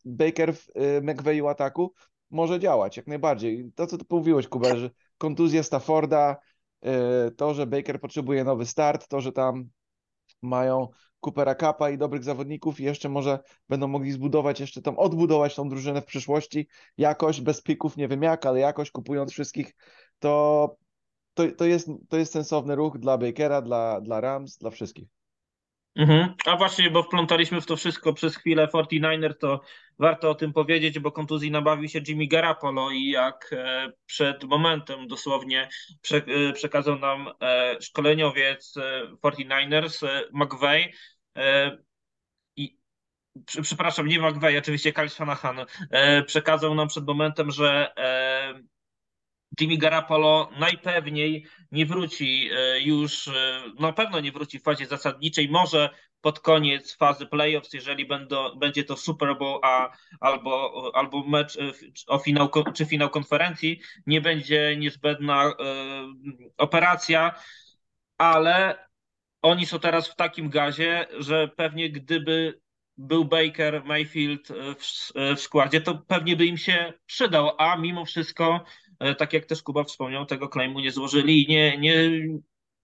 Baker 0.05 0.55
w 0.55 0.69
e, 0.75 1.01
McVeighu 1.01 1.49
ataku 1.49 1.95
może 2.31 2.61
działać 2.61 2.97
jak 2.97 3.07
najbardziej. 3.07 3.73
To, 3.75 3.87
co 3.87 3.99
ty 3.99 4.05
mówiłeś, 4.11 4.49
Kuba, 4.49 4.77
że 4.77 4.91
kontuzja 5.19 5.63
Stafforda, 5.63 6.37
to, 7.37 7.55
że 7.55 7.67
Baker 7.67 8.01
potrzebuje 8.01 8.45
nowy 8.45 8.67
start, 8.67 9.09
to, 9.09 9.21
że 9.21 9.33
tam 9.33 9.69
mają 10.43 10.89
Coopera 11.21 11.55
Kappa 11.55 11.91
i 11.91 11.99
dobrych 11.99 12.25
zawodników 12.25 12.81
i 12.81 12.85
jeszcze 12.85 13.09
może 13.09 13.39
będą 13.69 13.89
mogli 13.89 14.13
zbudować 14.13 14.61
jeszcze 14.61 14.83
tam, 14.83 14.99
odbudować 14.99 15.55
tą 15.55 15.69
drużynę 15.69 16.03
w 16.03 16.07
przyszłości 16.07 16.69
jakoś, 16.99 17.41
bez 17.41 17.63
pików, 17.63 17.97
nie 17.97 18.09
wiem 18.09 18.23
jak, 18.23 18.47
ale 18.47 18.61
jakoś 18.61 18.91
kupując 18.91 19.33
wszystkich, 19.33 19.75
to, 20.19 20.77
to, 21.35 21.43
to, 21.59 21.65
jest, 21.65 21.89
to 22.09 22.17
jest 22.17 22.33
sensowny 22.33 22.75
ruch 22.75 22.99
dla 22.99 23.19
Bakera, 23.19 23.63
dla, 23.63 24.01
dla 24.01 24.21
Rams, 24.21 24.59
dla 24.59 24.71
wszystkich. 24.71 25.09
Mhm. 25.97 26.35
A 26.47 26.57
właśnie, 26.57 26.91
bo 26.91 27.03
wplątaliśmy 27.03 27.61
w 27.61 27.67
to 27.67 27.77
wszystko 27.77 28.13
przez 28.13 28.37
chwilę 28.37 28.69
49er, 28.75 29.35
to 29.41 29.61
warto 29.99 30.31
o 30.31 30.35
tym 30.35 30.53
powiedzieć, 30.53 30.99
bo 30.99 31.13
kontuzji 31.13 31.51
nabawił 31.51 31.89
się 31.89 32.01
Jimmy 32.09 32.27
Garapolo 32.27 32.91
i 32.91 33.07
jak 33.11 33.51
e, 33.53 33.93
przed 34.07 34.45
momentem 34.45 35.09
dosłownie 35.09 35.69
e, 36.13 36.53
przekazał 36.53 36.99
nam 36.99 37.29
e, 37.43 37.77
szkoleniowiec 37.81 38.77
e, 38.77 39.03
49ers 39.23 40.07
e, 40.07 40.23
McVay 40.33 40.93
e, 41.37 41.79
i 42.57 42.79
przy- 43.47 43.63
przepraszam, 43.63 44.07
nie 44.07 44.21
McVay, 44.21 44.59
oczywiście 44.59 44.93
Kyle 44.93 45.09
Shanahan 45.09 45.57
przekazał 46.27 46.75
nam 46.75 46.89
przed 46.89 47.07
momentem, 47.07 47.51
że 47.51 47.93
Jimmy 49.61 49.77
Garapolo 49.77 50.51
najpewniej 50.59 51.47
nie 51.73 51.87
wróci 51.87 52.51
e, 52.53 52.81
już, 52.81 53.31
na 53.79 53.93
pewno 53.93 54.21
nie 54.21 54.33
wróci 54.33 54.59
w 54.59 54.63
fazie 54.63 54.87
zasadniczej, 54.87 55.49
może 55.49 55.91
pod 56.21 56.41
koniec 56.41 56.97
fazy 56.97 57.27
playoffs, 57.27 57.73
jeżeli 57.73 58.07
będą, 58.07 58.59
będzie 58.59 58.85
to 58.85 58.97
Super 58.97 59.39
Bowl 59.39 59.61
a, 59.63 59.93
albo, 60.21 60.91
albo 60.95 61.25
mecz 61.25 61.57
e, 61.57 61.73
o 62.07 62.19
finał, 62.19 62.51
czy 62.75 62.87
finał 62.87 63.11
konferencji, 63.11 63.81
nie 64.07 64.21
będzie 64.21 64.77
niezbędna 64.77 65.45
e, 65.45 65.53
operacja, 66.57 67.35
ale 68.19 68.89
oni 69.43 69.67
są 69.67 69.79
teraz 69.79 70.09
w 70.09 70.17
takim 70.17 70.51
gazie, 70.51 71.07
że 71.19 71.49
pewnie 71.49 71.91
gdyby 71.91 72.61
był 72.97 73.25
Baker, 73.25 73.85
Mayfield 73.85 74.49
w, 74.49 75.13
w 75.37 75.41
składzie, 75.41 75.81
to 75.81 75.95
pewnie 75.95 76.37
by 76.37 76.47
im 76.47 76.57
się 76.57 76.93
przydał, 77.07 77.51
a 77.59 77.77
mimo 77.77 78.05
wszystko, 78.05 78.65
tak 79.19 79.33
jak 79.33 79.45
też 79.45 79.63
Kuba 79.63 79.85
wspomniał, 79.85 80.27
tego 80.27 80.49
claimu 80.49 80.81
nie 80.81 80.93
złożyli 80.93 81.45
i 81.45 81.49
nie, 81.49 81.79
nie, 81.79 82.11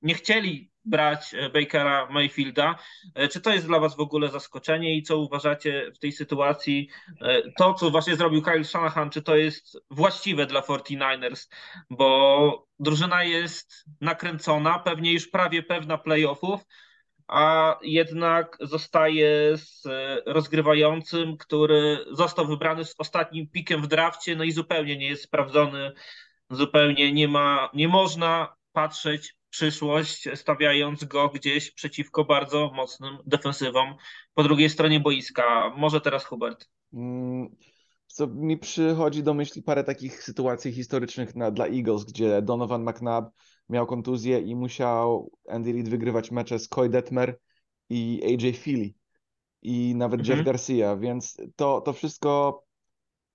nie 0.02 0.14
chcieli 0.14 0.70
brać 0.84 1.34
e, 1.34 1.50
Bakera, 1.50 2.08
Mayfielda. 2.10 2.78
E, 3.14 3.28
Czy 3.28 3.40
to 3.40 3.50
jest 3.52 3.66
dla 3.66 3.80
Was 3.80 3.96
w 3.96 4.00
ogóle 4.00 4.28
zaskoczenie 4.28 4.96
i 4.96 5.02
co 5.02 5.18
uważacie 5.18 5.92
w 5.94 5.98
tej 5.98 6.12
sytuacji? 6.12 6.88
E, 7.20 7.42
To, 7.58 7.74
co 7.74 7.90
właśnie 7.90 8.16
zrobił 8.16 8.42
Kyle 8.42 8.64
Shanahan, 8.64 9.10
czy 9.10 9.22
to 9.22 9.36
jest 9.36 9.78
właściwe 9.90 10.46
dla 10.46 10.60
49ers? 10.60 11.48
Bo 11.90 12.66
drużyna 12.78 13.24
jest 13.24 13.84
nakręcona, 14.00 14.78
pewnie 14.78 15.12
już 15.12 15.28
prawie 15.28 15.62
pewna 15.62 15.98
playoffów, 15.98 16.60
a 17.28 17.78
jednak 17.82 18.56
zostaje 18.60 19.56
z 19.56 19.86
e, 19.86 20.22
rozgrywającym, 20.26 21.36
który 21.36 22.04
został 22.12 22.46
wybrany 22.46 22.84
z 22.84 22.94
ostatnim 22.98 23.48
pikiem 23.48 23.82
w 23.82 23.86
drafcie, 23.86 24.36
no 24.36 24.44
i 24.44 24.52
zupełnie 24.52 24.96
nie 24.96 25.06
jest 25.06 25.22
sprawdzony, 25.22 25.92
zupełnie 26.50 27.12
nie 27.12 27.28
ma, 27.28 27.70
nie 27.74 27.88
można 27.88 28.56
patrzeć 28.72 29.36
przyszłość, 29.50 30.28
stawiając 30.34 31.04
go 31.04 31.28
gdzieś 31.28 31.70
przeciwko 31.70 32.24
bardzo 32.24 32.70
mocnym 32.74 33.18
defensywom 33.26 33.94
po 34.34 34.42
drugiej 34.42 34.70
stronie 34.70 35.00
boiska. 35.00 35.72
Może 35.76 36.00
teraz 36.00 36.24
Hubert. 36.24 36.68
Mm, 36.92 37.56
Co 38.06 38.26
mi 38.26 38.58
przychodzi 38.58 39.22
do 39.22 39.34
myśli 39.34 39.62
parę 39.62 39.84
takich 39.84 40.22
sytuacji 40.22 40.72
historycznych 40.72 41.34
na, 41.36 41.50
dla 41.50 41.66
Eagles, 41.66 42.04
gdzie 42.04 42.42
Donovan 42.42 42.82
McNabb 42.82 43.30
miał 43.68 43.86
kontuzję 43.86 44.40
i 44.40 44.56
musiał 44.56 45.30
Andy 45.48 45.72
Reid 45.72 45.88
wygrywać 45.88 46.30
mecze 46.30 46.58
z 46.58 46.68
Coy 46.68 46.88
Detmer 46.88 47.38
i 47.88 48.20
AJ 48.24 48.52
Feely 48.52 48.94
i 49.62 49.94
nawet 49.96 50.20
Mhm. 50.20 50.38
Jeff 50.38 50.46
Garcia, 50.46 50.96
więc 50.96 51.36
to, 51.56 51.80
to 51.80 51.92
wszystko 51.92 52.64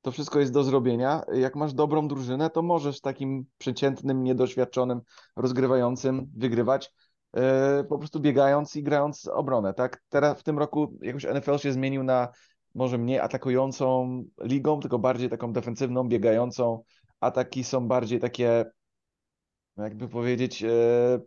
to 0.01 0.11
wszystko 0.11 0.39
jest 0.39 0.53
do 0.53 0.63
zrobienia. 0.63 1.21
Jak 1.33 1.55
masz 1.55 1.73
dobrą 1.73 2.07
drużynę, 2.07 2.49
to 2.49 2.61
możesz 2.61 3.01
takim 3.01 3.45
przeciętnym, 3.57 4.23
niedoświadczonym, 4.23 5.01
rozgrywającym 5.35 6.31
wygrywać, 6.37 6.93
e, 7.33 7.83
po 7.83 7.97
prostu 7.97 8.19
biegając 8.19 8.75
i 8.75 8.83
grając 8.83 9.27
obronę, 9.27 9.73
tak? 9.73 10.01
Teraz 10.09 10.39
w 10.39 10.43
tym 10.43 10.59
roku 10.59 10.97
jakoś 11.01 11.25
NFL 11.25 11.57
się 11.57 11.73
zmienił 11.73 12.03
na 12.03 12.27
może 12.75 12.97
mniej 12.97 13.19
atakującą 13.19 14.23
ligą, 14.43 14.79
tylko 14.79 14.99
bardziej 14.99 15.29
taką 15.29 15.53
defensywną, 15.53 16.07
biegającą. 16.07 16.83
Ataki 17.19 17.63
są 17.63 17.87
bardziej 17.87 18.19
takie, 18.19 18.65
jakby 19.83 20.07
powiedzieć, 20.07 20.63
e, 20.63 21.19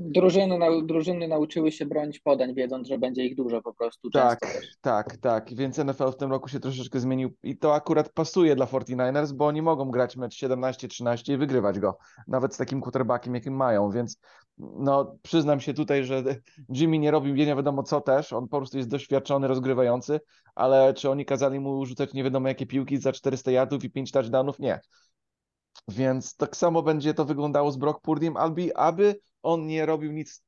Drużyny, 0.00 0.58
nau, 0.58 0.82
drużyny 0.82 1.28
nauczyły 1.28 1.72
się 1.72 1.86
bronić 1.86 2.18
podań, 2.18 2.54
wiedząc, 2.54 2.88
że 2.88 2.98
będzie 2.98 3.24
ich 3.24 3.36
dużo 3.36 3.62
po 3.62 3.74
prostu. 3.74 4.10
Tak, 4.10 4.40
też. 4.40 4.76
tak, 4.80 5.16
tak. 5.16 5.54
Więc 5.54 5.78
NFL 5.78 6.12
w 6.12 6.16
tym 6.16 6.30
roku 6.30 6.48
się 6.48 6.60
troszeczkę 6.60 7.00
zmienił 7.00 7.30
i 7.42 7.56
to 7.56 7.74
akurat 7.74 8.12
pasuje 8.12 8.56
dla 8.56 8.66
49ers, 8.66 9.32
bo 9.32 9.46
oni 9.46 9.62
mogą 9.62 9.90
grać 9.90 10.16
mecz 10.16 10.34
17-13 10.34 11.32
i 11.32 11.36
wygrywać 11.36 11.78
go, 11.78 11.98
nawet 12.28 12.54
z 12.54 12.56
takim 12.56 12.80
quarterbackiem, 12.80 13.34
jakim 13.34 13.56
mają, 13.56 13.90
więc 13.90 14.20
no 14.58 15.16
przyznam 15.22 15.60
się 15.60 15.74
tutaj, 15.74 16.04
że 16.04 16.22
Jimmy 16.68 16.98
nie 16.98 17.10
robił 17.10 17.34
nie 17.34 17.56
wiadomo 17.56 17.82
co 17.82 18.00
też, 18.00 18.32
on 18.32 18.48
po 18.48 18.56
prostu 18.56 18.76
jest 18.76 18.88
doświadczony, 18.88 19.48
rozgrywający, 19.48 20.20
ale 20.54 20.94
czy 20.94 21.10
oni 21.10 21.24
kazali 21.24 21.60
mu 21.60 21.86
rzucać 21.86 22.12
nie 22.12 22.24
wiadomo 22.24 22.48
jakie 22.48 22.66
piłki 22.66 22.96
za 22.96 23.12
400 23.12 23.50
yardów 23.50 23.84
i 23.84 23.90
5 23.90 24.12
touchdownów? 24.12 24.58
Nie. 24.58 24.80
Więc 25.88 26.36
tak 26.36 26.56
samo 26.56 26.82
będzie 26.82 27.14
to 27.14 27.24
wyglądało 27.24 27.72
z 27.72 27.76
Brock 27.76 28.00
Purdym, 28.00 28.36
aby, 28.36 28.76
aby 28.76 29.20
on 29.42 29.66
nie 29.66 29.86
robił 29.86 30.12
nic, 30.12 30.42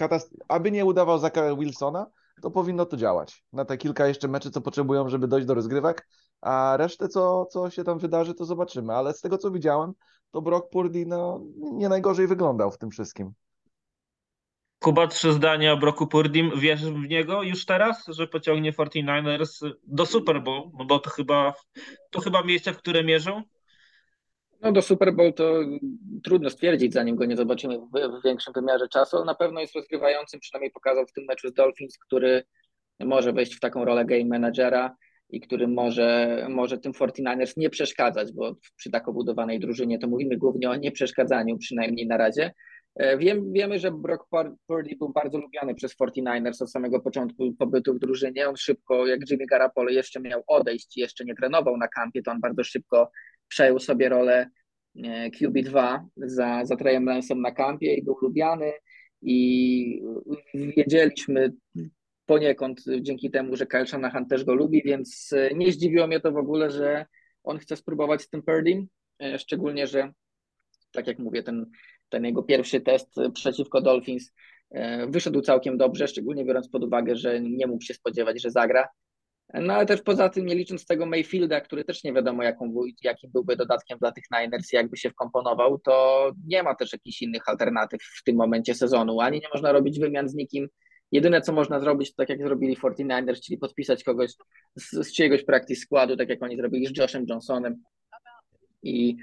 katast- 0.00 0.34
aby 0.48 0.70
nie 0.70 0.84
udawał 0.84 1.18
Zaka 1.18 1.56
Wilsona, 1.56 2.06
to 2.42 2.50
powinno 2.50 2.86
to 2.86 2.96
działać. 2.96 3.44
Na 3.52 3.64
te 3.64 3.76
kilka 3.76 4.06
jeszcze 4.06 4.28
meczy, 4.28 4.50
co 4.50 4.60
potrzebują, 4.60 5.08
żeby 5.08 5.28
dojść 5.28 5.46
do 5.46 5.54
rozgrywek, 5.54 6.08
a 6.40 6.76
resztę, 6.76 7.08
co, 7.08 7.46
co 7.46 7.70
się 7.70 7.84
tam 7.84 7.98
wydarzy, 7.98 8.34
to 8.34 8.44
zobaczymy. 8.44 8.92
Ale 8.92 9.12
z 9.12 9.20
tego, 9.20 9.38
co 9.38 9.50
widziałem, 9.50 9.92
to 10.30 10.42
Brock 10.42 10.70
Purdy 10.70 11.06
no, 11.06 11.40
nie 11.56 11.88
najgorzej 11.88 12.26
wyglądał 12.26 12.70
w 12.70 12.78
tym 12.78 12.90
wszystkim. 12.90 13.32
Kuba, 14.78 15.06
trzy 15.06 15.32
zdania 15.32 15.72
o 15.72 15.76
Broku 15.76 16.06
Purdim. 16.06 16.60
Wierzysz 16.60 16.90
w 16.90 17.08
niego 17.08 17.42
już 17.42 17.64
teraz, 17.66 18.06
że 18.08 18.26
pociągnie 18.26 18.72
49ers 18.72 19.70
do 19.86 20.06
Super 20.06 20.42
Bowl? 20.42 20.70
No 20.78 20.84
bo 20.84 20.98
to 20.98 21.10
chyba, 21.10 21.54
to 22.10 22.20
chyba 22.20 22.42
miejsce, 22.42 22.72
w 22.72 22.78
które 22.78 23.04
mierzą? 23.04 23.42
No 24.64 24.72
do 24.72 24.82
Super 24.82 25.14
Bowl 25.14 25.32
to 25.32 25.60
trudno 26.22 26.50
stwierdzić, 26.50 26.92
zanim 26.92 27.16
go 27.16 27.24
nie 27.24 27.36
zobaczymy 27.36 27.78
w, 27.78 28.20
w 28.20 28.24
większym 28.24 28.52
wymiarze 28.52 28.88
czasu, 28.88 29.24
na 29.24 29.34
pewno 29.34 29.60
jest 29.60 29.74
rozgrywającym, 29.74 30.40
przynajmniej 30.40 30.70
pokazał 30.70 31.06
w 31.06 31.12
tym 31.12 31.24
meczu 31.28 31.48
z 31.48 31.52
Dolphins, 31.52 31.98
który 31.98 32.42
może 33.00 33.32
wejść 33.32 33.54
w 33.54 33.60
taką 33.60 33.84
rolę 33.84 34.04
game 34.04 34.24
managera 34.24 34.96
i 35.30 35.40
który 35.40 35.68
może, 35.68 36.38
może 36.50 36.78
tym 36.78 36.92
49ers 36.92 37.52
nie 37.56 37.70
przeszkadzać, 37.70 38.32
bo 38.32 38.54
przy 38.76 38.90
tak 38.90 39.08
obudowanej 39.08 39.60
drużynie 39.60 39.98
to 39.98 40.08
mówimy 40.08 40.36
głównie 40.36 40.70
o 40.70 40.76
nieprzeszkadzaniu, 40.76 41.58
przynajmniej 41.58 42.06
na 42.06 42.16
razie. 42.16 42.52
E, 42.94 43.18
wiem, 43.18 43.52
wiemy, 43.52 43.78
że 43.78 43.90
Brock 43.90 44.24
Purdy 44.66 44.96
był 44.96 45.12
bardzo 45.12 45.38
lubiany 45.38 45.74
przez 45.74 45.96
49ers 45.96 46.62
od 46.62 46.70
samego 46.70 47.00
początku 47.00 47.52
pobytu 47.58 47.94
w 47.94 47.98
drużynie. 47.98 48.48
On 48.48 48.56
szybko, 48.56 49.06
jak 49.06 49.30
Jimmy 49.30 49.46
Garapolo 49.46 49.90
jeszcze 49.90 50.20
miał 50.20 50.42
odejść, 50.46 50.96
jeszcze 50.96 51.24
nie 51.24 51.34
trenował 51.34 51.76
na 51.76 51.88
kampie, 51.88 52.22
to 52.22 52.30
on 52.30 52.40
bardzo 52.40 52.64
szybko 52.64 53.10
przejął 53.48 53.78
sobie 53.78 54.08
rolę 54.08 54.50
e, 55.04 55.30
QB2 55.30 55.98
za, 56.16 56.64
za 56.64 56.76
Treyem 56.76 57.04
Lansem 57.04 57.40
na 57.40 57.52
kampie 57.52 57.94
i 57.94 58.04
był 58.04 58.16
lubiany 58.22 58.72
i 59.22 60.02
wiedzieliśmy 60.54 61.52
poniekąd 62.26 62.80
dzięki 63.00 63.30
temu, 63.30 63.56
że 63.56 63.66
Kyle 63.66 63.86
Shanahan 63.86 64.26
też 64.26 64.44
go 64.44 64.54
lubi, 64.54 64.82
więc 64.84 65.32
e, 65.32 65.54
nie 65.54 65.72
zdziwiło 65.72 66.06
mnie 66.06 66.20
to 66.20 66.32
w 66.32 66.36
ogóle, 66.36 66.70
że 66.70 67.06
on 67.42 67.58
chce 67.58 67.76
spróbować 67.76 68.22
z 68.22 68.28
tym 68.28 68.42
Purdym, 68.42 68.86
szczególnie, 69.38 69.86
że 69.86 70.12
tak 70.92 71.06
jak 71.06 71.18
mówię, 71.18 71.42
ten 71.42 71.66
ten 72.14 72.24
jego 72.24 72.42
pierwszy 72.42 72.80
test 72.80 73.14
przeciwko 73.34 73.80
Dolphins 73.80 74.32
e, 74.70 75.06
wyszedł 75.06 75.40
całkiem 75.40 75.78
dobrze, 75.78 76.08
szczególnie 76.08 76.44
biorąc 76.44 76.68
pod 76.68 76.84
uwagę, 76.84 77.16
że 77.16 77.40
nie 77.40 77.66
mógł 77.66 77.84
się 77.84 77.94
spodziewać, 77.94 78.42
że 78.42 78.50
zagra. 78.50 78.88
No 79.60 79.74
ale 79.74 79.86
też 79.86 80.02
poza 80.02 80.28
tym, 80.28 80.46
nie 80.46 80.54
licząc 80.54 80.86
tego 80.86 81.06
Mayfielda, 81.06 81.60
który 81.60 81.84
też 81.84 82.04
nie 82.04 82.12
wiadomo 82.12 82.42
jaką, 82.42 82.74
jakim 83.02 83.30
byłby 83.30 83.56
dodatkiem 83.56 83.98
dla 83.98 84.12
tych 84.12 84.24
Niners, 84.30 84.72
jakby 84.72 84.96
się 84.96 85.10
wkomponował, 85.10 85.78
to 85.78 86.30
nie 86.46 86.62
ma 86.62 86.74
też 86.74 86.92
jakichś 86.92 87.22
innych 87.22 87.48
alternatyw 87.48 88.02
w 88.02 88.24
tym 88.24 88.36
momencie 88.36 88.74
sezonu. 88.74 89.20
Ani 89.20 89.40
nie 89.40 89.48
można 89.54 89.72
robić 89.72 90.00
wymian 90.00 90.28
z 90.28 90.34
nikim. 90.34 90.68
Jedyne, 91.12 91.40
co 91.40 91.52
można 91.52 91.80
zrobić, 91.80 92.10
to 92.10 92.14
tak 92.16 92.28
jak 92.28 92.42
zrobili 92.42 92.76
49ers, 92.76 93.40
czyli 93.40 93.58
podpisać 93.58 94.04
kogoś 94.04 94.30
z, 94.76 94.90
z 94.90 95.12
czyjegoś 95.12 95.44
składu, 95.74 96.16
tak 96.16 96.28
jak 96.28 96.42
oni 96.42 96.56
zrobili 96.56 96.86
z 96.86 96.98
Joshem 96.98 97.24
Johnsonem 97.28 97.82
i, 98.82 99.16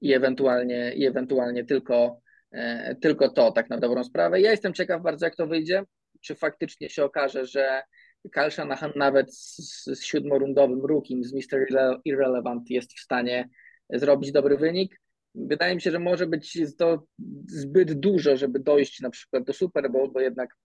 i, 0.00 0.12
ewentualnie, 0.12 0.94
i 0.94 1.06
ewentualnie 1.06 1.64
tylko 1.64 2.22
E, 2.52 2.94
tylko 2.94 3.28
to, 3.28 3.52
tak 3.52 3.70
na 3.70 3.78
dobrą 3.78 4.04
sprawę. 4.04 4.40
Ja 4.40 4.50
jestem 4.50 4.74
ciekaw 4.74 5.02
bardzo, 5.02 5.26
jak 5.26 5.36
to 5.36 5.46
wyjdzie. 5.46 5.84
Czy 6.20 6.34
faktycznie 6.34 6.90
się 6.90 7.04
okaże, 7.04 7.46
że 7.46 7.82
Kyle 8.30 8.50
Shanahan 8.50 8.92
nawet 8.96 9.34
z, 9.34 9.56
z 9.84 10.04
siódmorundowym 10.04 10.86
rookiem, 10.86 11.24
z 11.24 11.32
Mr. 11.32 11.66
Irrelevant 12.04 12.70
jest 12.70 12.92
w 12.92 13.00
stanie 13.00 13.48
zrobić 13.90 14.32
dobry 14.32 14.56
wynik. 14.56 15.00
Wydaje 15.34 15.74
mi 15.74 15.80
się, 15.80 15.90
że 15.90 15.98
może 15.98 16.26
być 16.26 16.58
to 16.78 17.06
zbyt 17.46 17.92
dużo, 17.92 18.36
żeby 18.36 18.60
dojść 18.60 19.00
na 19.00 19.10
przykład 19.10 19.44
do 19.44 19.52
Super 19.52 19.90
Bowl, 19.90 20.12
bo 20.12 20.20
jednak 20.20 20.56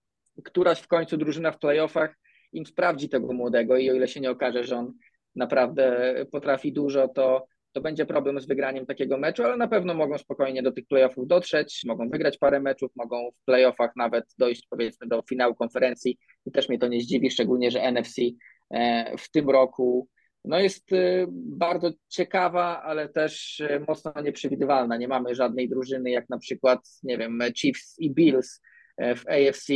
któraś 0.44 0.80
w 0.80 0.88
końcu 0.88 1.16
drużyna 1.16 1.52
w 1.52 1.58
playoffach 1.58 2.14
im 2.52 2.66
sprawdzi 2.66 3.08
tego 3.08 3.32
młodego 3.32 3.76
i 3.76 3.90
o 3.90 3.94
ile 3.94 4.08
się 4.08 4.20
nie 4.20 4.30
okaże, 4.30 4.64
że 4.64 4.76
on 4.76 4.92
naprawdę 5.36 6.14
potrafi 6.32 6.72
dużo, 6.72 7.08
to 7.08 7.46
to 7.78 7.82
będzie 7.82 8.06
problem 8.06 8.40
z 8.40 8.46
wygraniem 8.46 8.86
takiego 8.86 9.18
meczu, 9.18 9.42
ale 9.42 9.56
na 9.56 9.68
pewno 9.68 9.94
mogą 9.94 10.18
spokojnie 10.18 10.62
do 10.62 10.72
tych 10.72 10.86
playoffów 10.86 11.26
dotrzeć, 11.26 11.82
mogą 11.86 12.08
wygrać 12.08 12.38
parę 12.38 12.60
meczów, 12.60 12.90
mogą 12.96 13.30
w 13.30 13.44
playoffach 13.44 13.90
nawet 13.96 14.24
dojść 14.38 14.66
powiedzmy 14.70 15.06
do 15.06 15.22
finału 15.28 15.54
konferencji 15.54 16.18
i 16.46 16.52
też 16.52 16.68
mnie 16.68 16.78
to 16.78 16.88
nie 16.88 17.00
zdziwi, 17.00 17.30
szczególnie, 17.30 17.70
że 17.70 17.82
NFC 17.82 18.22
e, 18.70 19.16
w 19.18 19.30
tym 19.30 19.50
roku 19.50 20.08
no 20.44 20.60
jest 20.60 20.92
e, 20.92 21.26
bardzo 21.30 21.90
ciekawa, 22.08 22.82
ale 22.82 23.08
też 23.08 23.60
e, 23.60 23.80
mocno 23.88 24.12
nieprzewidywalna. 24.22 24.96
Nie 24.96 25.08
mamy 25.08 25.34
żadnej 25.34 25.68
drużyny 25.68 26.10
jak 26.10 26.28
na 26.28 26.38
przykład, 26.38 26.80
nie 27.02 27.18
wiem, 27.18 27.40
Chiefs 27.56 27.98
i 27.98 28.10
Bills 28.10 28.60
w 28.98 29.22
AFC, 29.28 29.72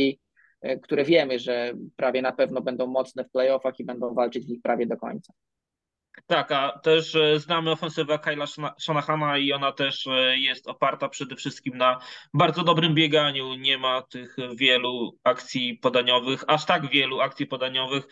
które 0.81 1.03
wiemy, 1.03 1.39
że 1.39 1.73
prawie 1.95 2.21
na 2.21 2.31
pewno 2.31 2.61
będą 2.61 2.87
mocne 2.87 3.23
w 3.23 3.31
playoffach 3.31 3.79
i 3.79 3.85
będą 3.85 4.13
walczyć 4.13 4.45
w 4.45 4.49
nich 4.49 4.61
prawie 4.61 4.85
do 4.85 4.97
końca. 4.97 5.33
Tak, 6.27 6.51
a 6.51 6.79
też 6.79 7.15
e, 7.15 7.39
znamy 7.39 7.71
ofensywę 7.71 8.19
Kyla 8.19 8.45
Shanahana 8.79 9.37
i 9.37 9.53
ona 9.53 9.71
też 9.71 10.07
e, 10.07 10.37
jest 10.37 10.67
oparta 10.67 11.09
przede 11.09 11.35
wszystkim 11.35 11.77
na 11.77 11.99
bardzo 12.33 12.63
dobrym 12.63 12.93
bieganiu. 12.95 13.55
Nie 13.55 13.77
ma 13.77 14.01
tych 14.01 14.35
wielu 14.55 15.19
akcji 15.23 15.77
podaniowych, 15.77 16.43
aż 16.47 16.65
tak 16.65 16.89
wielu 16.89 17.21
akcji 17.21 17.47
podaniowych, 17.47 18.07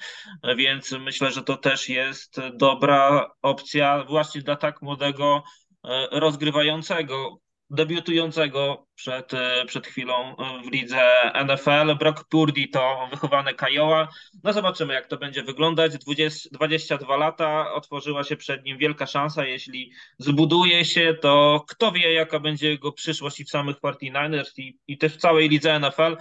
więc 0.58 0.92
myślę, 0.92 1.32
że 1.32 1.44
to 1.44 1.58
też 1.58 1.90
jest 1.90 2.40
dobra 2.54 3.32
opcja 3.42 4.04
właśnie 4.04 4.42
dla 4.42 4.56
tak 4.56 4.82
młodego 4.82 5.44
e, 5.84 6.08
rozgrywającego 6.20 7.38
debiutującego 7.72 8.88
przed, 8.96 9.34
e, 9.34 9.66
przed 9.66 9.88
chwilą 9.88 10.36
w 10.66 10.72
lidze 10.72 11.32
NFL. 11.34 11.96
Brock 12.00 12.24
Purdy 12.24 12.68
to 12.68 13.08
wychowany 13.12 13.54
Kajoa. 13.54 14.08
No 14.44 14.54
zobaczymy, 14.54 14.94
jak 14.94 15.08
to 15.08 15.18
będzie 15.18 15.44
wyglądać. 15.44 15.98
20, 15.98 16.50
22 16.52 17.18
lata, 17.18 17.74
otworzyła 17.74 18.24
się 18.24 18.38
przed 18.38 18.64
nim 18.64 18.78
wielka 18.78 19.06
szansa. 19.06 19.46
Jeśli 19.46 19.92
zbuduje 20.18 20.86
się, 20.86 21.16
to 21.22 21.64
kto 21.68 21.92
wie, 21.92 22.14
jaka 22.14 22.40
będzie 22.40 22.70
jego 22.70 22.92
przyszłość 22.92 23.40
i 23.40 23.46
w 23.46 23.50
samych 23.50 23.78
49ers 23.78 24.52
i, 24.58 24.80
i 24.88 24.98
też 24.98 25.14
w 25.14 25.18
całej 25.18 25.50
lidze 25.50 25.80
NFL 25.80 26.18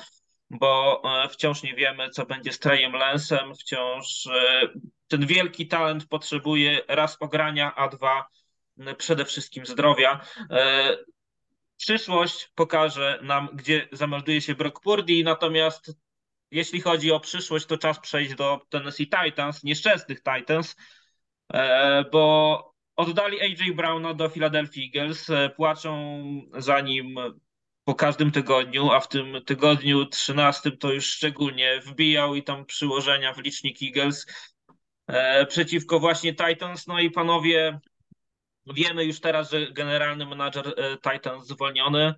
bo 0.51 1.03
e, 1.05 1.29
wciąż 1.29 1.63
nie 1.63 1.75
wiemy, 1.75 2.11
co 2.11 2.27
będzie 2.27 2.53
z 2.53 2.59
Trejem 2.59 2.93
Lensem, 2.93 3.55
wciąż 3.55 4.27
e, 4.27 4.69
ten 5.09 5.27
wielki 5.27 5.69
talent 5.69 6.07
potrzebuje 6.07 6.81
raz 6.89 7.17
ogrania, 7.21 7.75
a 7.75 7.89
dwa 7.89 8.27
przede 8.99 9.25
wszystkim 9.25 9.67
zdrowia 9.67 10.21
przyszłość 11.81 12.49
pokaże 12.55 13.21
nam, 13.23 13.49
gdzie 13.53 13.89
zamelduje 13.93 14.41
się 14.41 14.55
Brock 14.55 14.81
Purdy, 14.81 15.23
natomiast 15.25 15.93
jeśli 16.51 16.81
chodzi 16.81 17.13
o 17.13 17.21
przyszłość, 17.21 17.67
to 17.67 17.79
czas 17.79 18.01
przejść 18.01 18.35
do 18.35 18.61
Tennessee 18.69 19.09
Titans, 19.09 19.65
nieszczęsnych 19.65 20.23
Titans, 20.23 20.77
e, 21.53 22.05
bo 22.13 22.75
oddali 22.97 23.41
AJ 23.41 23.73
Browna 23.75 24.15
do 24.15 24.29
Philadelphia 24.29 24.83
Eagles, 24.83 25.31
e, 25.31 25.51
płaczą 25.51 26.23
za 26.59 26.81
nim 26.81 27.17
po 27.85 27.95
każdym 27.95 28.31
tygodniu, 28.31 28.91
a 28.91 29.01
w 29.01 29.09
tym 29.09 29.45
tygodniu 29.47 30.07
13 30.07 30.71
to 30.71 30.93
już 30.93 31.07
szczególnie 31.07 31.81
wbijał 31.81 32.35
i 32.35 32.43
tam 32.43 32.67
przyłożenia 32.67 33.35
w 33.35 33.39
licznik 33.39 33.83
Eagles 33.83 34.27
e, 35.07 35.47
przeciwko 35.47 36.01
właśnie 36.01 36.35
Titans. 36.35 36.87
No 36.87 37.01
i 37.01 37.11
panowie, 37.11 37.81
Wiemy 38.75 39.05
już 39.05 39.21
teraz, 39.21 39.51
że 39.51 39.73
generalny 39.73 40.27
menadżer 40.27 40.75
e, 40.77 40.97
Titan 40.97 41.45
zwolniony. 41.45 42.15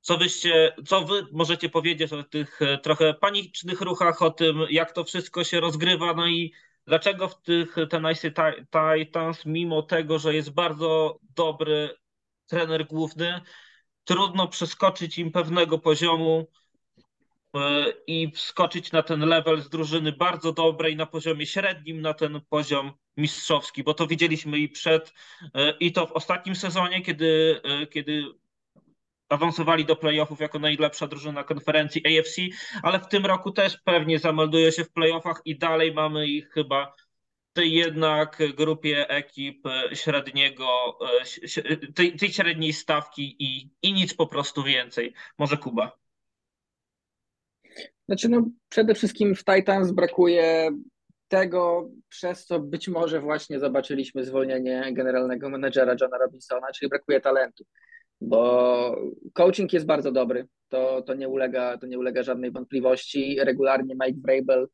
Co 0.00 0.18
wyście, 0.18 0.76
co 0.86 1.00
wy 1.00 1.26
możecie 1.32 1.68
powiedzieć 1.68 2.12
o 2.12 2.22
tych 2.22 2.62
e, 2.62 2.78
trochę 2.78 3.14
panicznych 3.14 3.80
ruchach, 3.80 4.22
o 4.22 4.30
tym, 4.30 4.66
jak 4.70 4.92
to 4.92 5.04
wszystko 5.04 5.44
się 5.44 5.60
rozgrywa, 5.60 6.14
no 6.14 6.26
i 6.26 6.52
dlaczego 6.86 7.28
w 7.28 7.42
tych 7.42 7.76
Tennessee 7.90 8.32
Titans, 8.70 9.46
mimo 9.46 9.82
tego, 9.82 10.18
że 10.18 10.34
jest 10.34 10.50
bardzo 10.50 11.18
dobry 11.36 11.96
trener 12.46 12.86
główny, 12.86 13.40
trudno 14.04 14.48
przeskoczyć 14.48 15.18
im 15.18 15.32
pewnego 15.32 15.78
poziomu 15.78 16.46
i 18.06 18.30
wskoczyć 18.34 18.92
na 18.92 19.02
ten 19.02 19.20
level 19.20 19.60
z 19.60 19.68
drużyny 19.68 20.12
bardzo 20.12 20.52
dobrej 20.52 20.96
na 20.96 21.06
poziomie 21.06 21.46
średnim, 21.46 22.00
na 22.00 22.14
ten 22.14 22.40
poziom 22.48 22.92
mistrzowski, 23.16 23.82
bo 23.82 23.94
to 23.94 24.06
widzieliśmy 24.06 24.58
i 24.58 24.68
przed, 24.68 25.14
e, 25.54 25.70
i 25.80 25.92
to 25.92 26.06
w 26.06 26.12
ostatnim 26.12 26.56
sezonie, 26.56 27.02
kiedy, 27.02 27.60
e, 27.64 27.86
kiedy 27.86 28.24
awansowali 29.28 29.84
do 29.84 29.96
playoffów 29.96 30.40
jako 30.40 30.58
najlepsza 30.58 31.06
drużyna 31.06 31.44
konferencji 31.44 32.18
AFC, 32.18 32.36
ale 32.82 33.00
w 33.00 33.08
tym 33.08 33.26
roku 33.26 33.50
też 33.50 33.76
pewnie 33.84 34.18
zamelduje 34.18 34.72
się 34.72 34.84
w 34.84 34.92
playoffach 34.92 35.42
i 35.44 35.58
dalej 35.58 35.92
mamy 35.92 36.26
ich 36.26 36.50
chyba 36.50 36.94
tej 37.52 37.72
jednak 37.72 38.42
grupie 38.54 39.08
ekip 39.08 39.66
e, 39.66 39.96
średniego, 39.96 40.98
tej, 41.94 42.16
tej 42.16 42.32
średniej 42.32 42.72
stawki 42.72 43.36
i, 43.38 43.70
i 43.82 43.92
nic 43.92 44.14
po 44.14 44.26
prostu 44.26 44.62
więcej. 44.62 45.14
Może 45.38 45.56
Kuba. 45.56 46.03
Znaczy, 48.08 48.28
no, 48.28 48.48
przede 48.68 48.94
wszystkim 48.94 49.34
w 49.34 49.44
Titans 49.44 49.92
brakuje 49.92 50.70
tego, 51.28 51.90
przez 52.08 52.46
co 52.46 52.60
być 52.60 52.88
może 52.88 53.20
właśnie 53.20 53.60
zobaczyliśmy 53.60 54.24
zwolnienie 54.24 54.92
generalnego 54.92 55.48
menedżera 55.48 55.96
Johna 56.00 56.18
Robinsona, 56.18 56.66
czyli 56.74 56.88
brakuje 56.88 57.20
talentu, 57.20 57.64
bo 58.20 58.96
coaching 59.32 59.72
jest 59.72 59.86
bardzo 59.86 60.12
dobry, 60.12 60.46
to, 60.68 61.02
to, 61.02 61.14
nie, 61.14 61.28
ulega, 61.28 61.78
to 61.78 61.86
nie 61.86 61.98
ulega 61.98 62.22
żadnej 62.22 62.50
wątpliwości. 62.50 63.36
Regularnie 63.40 63.94
Mike 63.94 64.20
Vrabel 64.22 64.68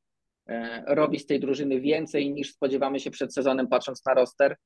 e, 0.49 0.85
robi 0.95 1.19
z 1.19 1.27
tej 1.27 1.41
drużyny 1.41 1.81
więcej 1.81 2.33
niż 2.33 2.53
spodziewamy 2.53 3.01
się 3.01 3.11
przed 3.11 3.35
sezonem, 3.35 3.69
patrząc 3.69 4.05
na 4.07 4.15
roster. 4.15 4.57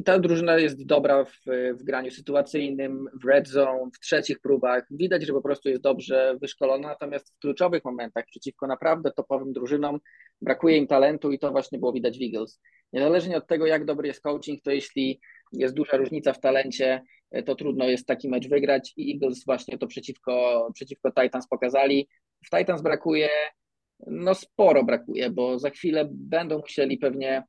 I 0.00 0.04
ta 0.04 0.18
drużyna 0.18 0.58
jest 0.58 0.86
dobra 0.86 1.24
w, 1.24 1.36
w 1.74 1.82
graniu 1.82 2.10
sytuacyjnym, 2.10 3.06
w 3.22 3.24
red 3.24 3.48
zone, 3.48 3.90
w 3.94 4.00
trzecich 4.00 4.40
próbach. 4.40 4.86
Widać, 4.90 5.26
że 5.26 5.32
po 5.32 5.42
prostu 5.42 5.68
jest 5.68 5.82
dobrze 5.82 6.36
wyszkolona, 6.40 6.88
natomiast 6.88 7.34
w 7.34 7.38
kluczowych 7.38 7.84
momentach 7.84 8.24
przeciwko 8.26 8.66
naprawdę 8.66 9.12
topowym 9.12 9.52
drużynom 9.52 10.00
brakuje 10.42 10.76
im 10.76 10.86
talentu 10.86 11.32
i 11.32 11.38
to 11.38 11.50
właśnie 11.50 11.78
było 11.78 11.92
widać 11.92 12.18
w 12.18 12.22
Eagles. 12.22 12.60
Niezależnie 12.92 13.36
od 13.36 13.46
tego, 13.46 13.66
jak 13.66 13.84
dobry 13.84 14.08
jest 14.08 14.20
coaching, 14.20 14.62
to 14.62 14.70
jeśli 14.70 15.20
jest 15.52 15.74
duża 15.74 15.96
różnica 15.96 16.32
w 16.32 16.40
talencie, 16.40 17.02
to 17.46 17.54
trudno 17.54 17.88
jest 17.88 18.06
taki 18.06 18.28
mecz 18.28 18.48
wygrać 18.48 18.92
i 18.96 19.12
Eagles 19.12 19.44
właśnie 19.44 19.78
to 19.78 19.86
przeciwko, 19.86 20.68
przeciwko 20.74 21.10
Titans 21.22 21.48
pokazali. 21.48 22.08
W 22.46 22.58
Titans 22.58 22.82
brakuje, 22.82 23.28
no 24.06 24.34
sporo 24.34 24.84
brakuje, 24.84 25.30
bo 25.30 25.58
za 25.58 25.70
chwilę 25.70 26.08
będą 26.10 26.58
musieli 26.58 26.98
pewnie 26.98 27.42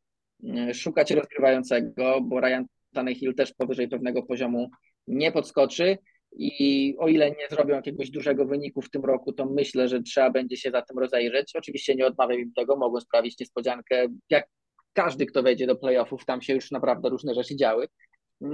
szukać 0.74 1.12
rozgrywającego, 1.12 2.22
bo 2.22 2.40
Ryan 2.40 2.66
Tannehill 2.94 3.36
też 3.36 3.54
powyżej 3.54 3.88
pewnego 3.88 4.24
poziomu 4.24 4.70
nie 5.08 5.32
podskoczy. 5.32 5.98
I 6.34 6.96
o 7.00 7.08
ile 7.08 7.32
nie 7.32 7.48
zrobią 7.50 7.76
jakiegoś 7.76 8.10
dużego 8.10 8.46
wyniku 8.46 8.82
w 8.82 8.90
tym 8.90 9.06
roku, 9.06 9.34
to 9.34 9.46
myślę, 9.46 9.88
że 9.88 10.02
trzeba 10.02 10.30
będzie 10.30 10.58
się 10.58 10.72
za 10.72 10.82
tym 10.82 11.00
rozejrzeć. 11.00 11.56
Oczywiście 11.56 11.96
nie 11.96 12.06
odmawiam 12.06 12.40
im 12.40 12.54
tego, 12.54 12.76
mogą 12.76 13.00
sprawić 13.00 13.40
niespodziankę, 13.40 14.08
jak 14.30 14.48
każdy, 14.94 15.26
kto 15.26 15.44
wejdzie 15.44 15.68
do 15.68 15.76
playoffów, 15.76 16.26
tam 16.26 16.42
się 16.42 16.54
już 16.54 16.72
naprawdę 16.72 17.10
różne 17.10 17.34
rzeczy 17.34 17.56
działy, 17.56 17.88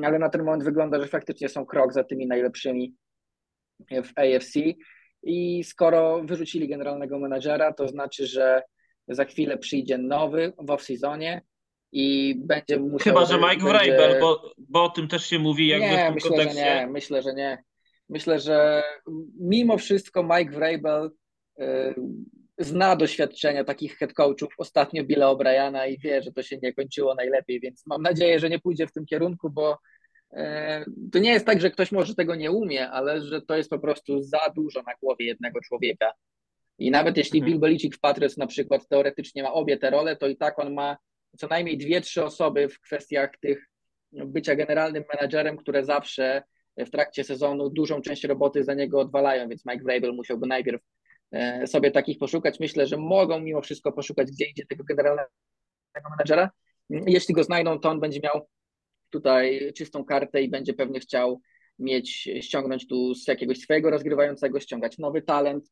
ale 0.04 0.20
na 0.20 0.30
ten 0.30 0.44
moment 0.44 0.64
wygląda, 0.64 1.00
że 1.00 1.08
faktycznie 1.08 1.50
są 1.50 1.66
krok 1.66 1.94
za 1.94 2.04
tymi 2.04 2.28
najlepszymi 2.28 2.94
w 3.90 4.12
AFC 4.16 4.60
i 5.24 5.64
skoro 5.64 6.24
wyrzucili 6.24 6.68
generalnego 6.68 7.20
menadżera, 7.20 7.74
to 7.74 7.88
znaczy, 7.88 8.28
że 8.28 8.62
za 9.08 9.26
chwilę 9.26 9.58
przyjdzie 9.58 9.98
nowy 9.98 10.54
w 10.58 10.70
off-seasonie 10.70 11.42
i 11.92 12.36
będzie 12.38 12.80
musiał... 12.80 13.14
Chyba, 13.14 13.26
że 13.26 13.38
Mike 13.38 13.48
będzie... 13.48 13.66
Vrabel, 13.66 14.22
bo, 14.22 14.52
bo 14.58 14.84
o 14.84 14.90
tym 14.90 15.08
też 15.08 15.26
się 15.26 15.40
mówi 15.40 15.68
jakby 15.68 15.88
nie, 15.88 15.98
w 15.98 16.06
tym 16.06 16.14
myślę, 16.14 16.30
kontekście. 16.30 16.60
Że 16.60 16.66
nie, 16.66 16.88
myślę, 16.88 17.22
że 17.22 17.34
nie. 17.34 17.64
Myślę, 18.10 18.40
że 18.40 18.84
mimo 19.40 19.78
wszystko 19.78 20.24
Mike 20.24 20.52
Vrabel 20.52 21.12
y, 21.60 21.96
zna 22.58 22.96
doświadczenia 22.96 23.64
takich 23.64 23.98
head 23.98 24.14
coachów, 24.14 24.54
ostatnio 24.58 25.04
Billa 25.04 25.28
O'Briana 25.28 25.90
i 25.90 25.98
wie, 26.00 26.22
że 26.22 26.32
to 26.32 26.44
się 26.44 26.58
nie 26.64 26.74
kończyło 26.74 27.16
najlepiej, 27.16 27.60
więc 27.60 27.86
mam 27.86 28.02
nadzieję, 28.02 28.40
że 28.40 28.50
nie 28.50 28.60
pójdzie 28.60 28.88
w 28.88 28.92
tym 28.92 29.06
kierunku, 29.06 29.50
bo 29.50 29.78
e, 30.34 30.86
to 31.12 31.20
nie 31.20 31.32
jest 31.32 31.46
tak, 31.46 31.62
że 31.62 31.72
ktoś 31.72 31.92
może 31.92 32.16
tego 32.16 32.36
nie 32.36 32.52
umie, 32.52 32.90
ale 32.90 33.22
że 33.22 33.42
to 33.42 33.58
jest 33.58 33.70
po 33.70 33.80
prostu 33.80 34.22
za 34.22 34.40
dużo 34.56 34.82
na 34.82 34.94
głowie 35.02 35.26
jednego 35.26 35.60
człowieka. 35.62 36.12
I 36.80 36.92
nawet 36.92 37.18
jeśli 37.18 37.40
Mhm. 37.40 37.52
Bill 37.52 37.60
Belichick 37.62 37.98
w 37.98 38.00
Patriots 38.00 38.38
na 38.38 38.48
przykład 38.48 38.88
teoretycznie 38.88 39.44
ma 39.44 39.54
obie 39.54 39.78
te 39.78 39.90
role, 39.90 40.16
to 40.16 40.28
i 40.28 40.38
tak 40.38 40.60
on 40.60 40.74
ma 40.74 40.98
co 41.38 41.48
najmniej 41.48 41.78
dwie, 41.78 42.02
trzy 42.02 42.26
osoby 42.26 42.70
w 42.70 42.80
kwestiach 42.80 43.38
tych 43.42 43.70
bycia 44.12 44.56
generalnym 44.56 45.04
menadżerem, 45.14 45.58
które 45.58 45.86
zawsze 45.86 46.44
w 46.78 46.90
trakcie 46.90 47.24
sezonu 47.24 47.70
dużą 47.70 48.02
część 48.02 48.24
roboty 48.24 48.64
za 48.64 48.74
niego 48.74 49.00
odwalają, 49.00 49.50
więc 49.50 49.66
Mike 49.66 49.84
Vrabel 49.84 50.14
musiałby 50.14 50.48
najpierw 50.48 50.82
e, 51.32 51.68
sobie 51.68 51.92
takich 51.92 52.18
poszukać. 52.18 52.60
Myślę, 52.60 52.88
że 52.88 52.98
mogą 52.98 53.40
mimo 53.40 53.62
wszystko 53.62 53.92
poszukać 53.92 54.28
gdzie 54.32 54.46
indziej 54.46 54.68
tego 54.68 54.84
generalnego 54.84 55.30
menadżera. 56.10 56.50
Jeśli 56.90 57.34
go 57.34 57.44
znajdą, 57.44 57.80
to 57.80 57.90
on 57.90 58.00
będzie 58.00 58.20
miał 58.24 58.48
tutaj 59.10 59.74
czystą 59.78 60.06
kartę 60.06 60.42
i 60.42 60.50
będzie 60.50 60.74
pewnie 60.74 61.00
chciał 61.00 61.42
mieć, 61.80 62.30
ściągnąć 62.42 62.88
tu 62.88 63.16
z 63.16 63.28
jakiegoś 63.28 63.58
swojego 63.60 63.90
rozgrywającego, 63.90 64.60
ściągać 64.60 64.98
nowy 64.98 65.22
talent 65.22 65.72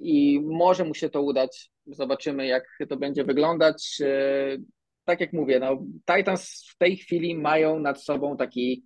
i 0.00 0.40
może 0.40 0.84
mu 0.84 0.94
się 0.94 1.08
to 1.10 1.22
udać. 1.22 1.70
Zobaczymy, 1.86 2.46
jak 2.46 2.64
to 2.88 2.96
będzie 2.96 3.24
wyglądać. 3.24 3.98
E, 4.00 4.56
Tak 5.04 5.20
jak 5.20 5.32
mówię, 5.32 5.60
no, 5.60 5.82
Titans 6.16 6.66
w 6.74 6.78
tej 6.78 6.96
chwili 6.96 7.34
mają 7.34 7.78
nad 7.78 8.02
sobą 8.02 8.36
taki 8.36 8.84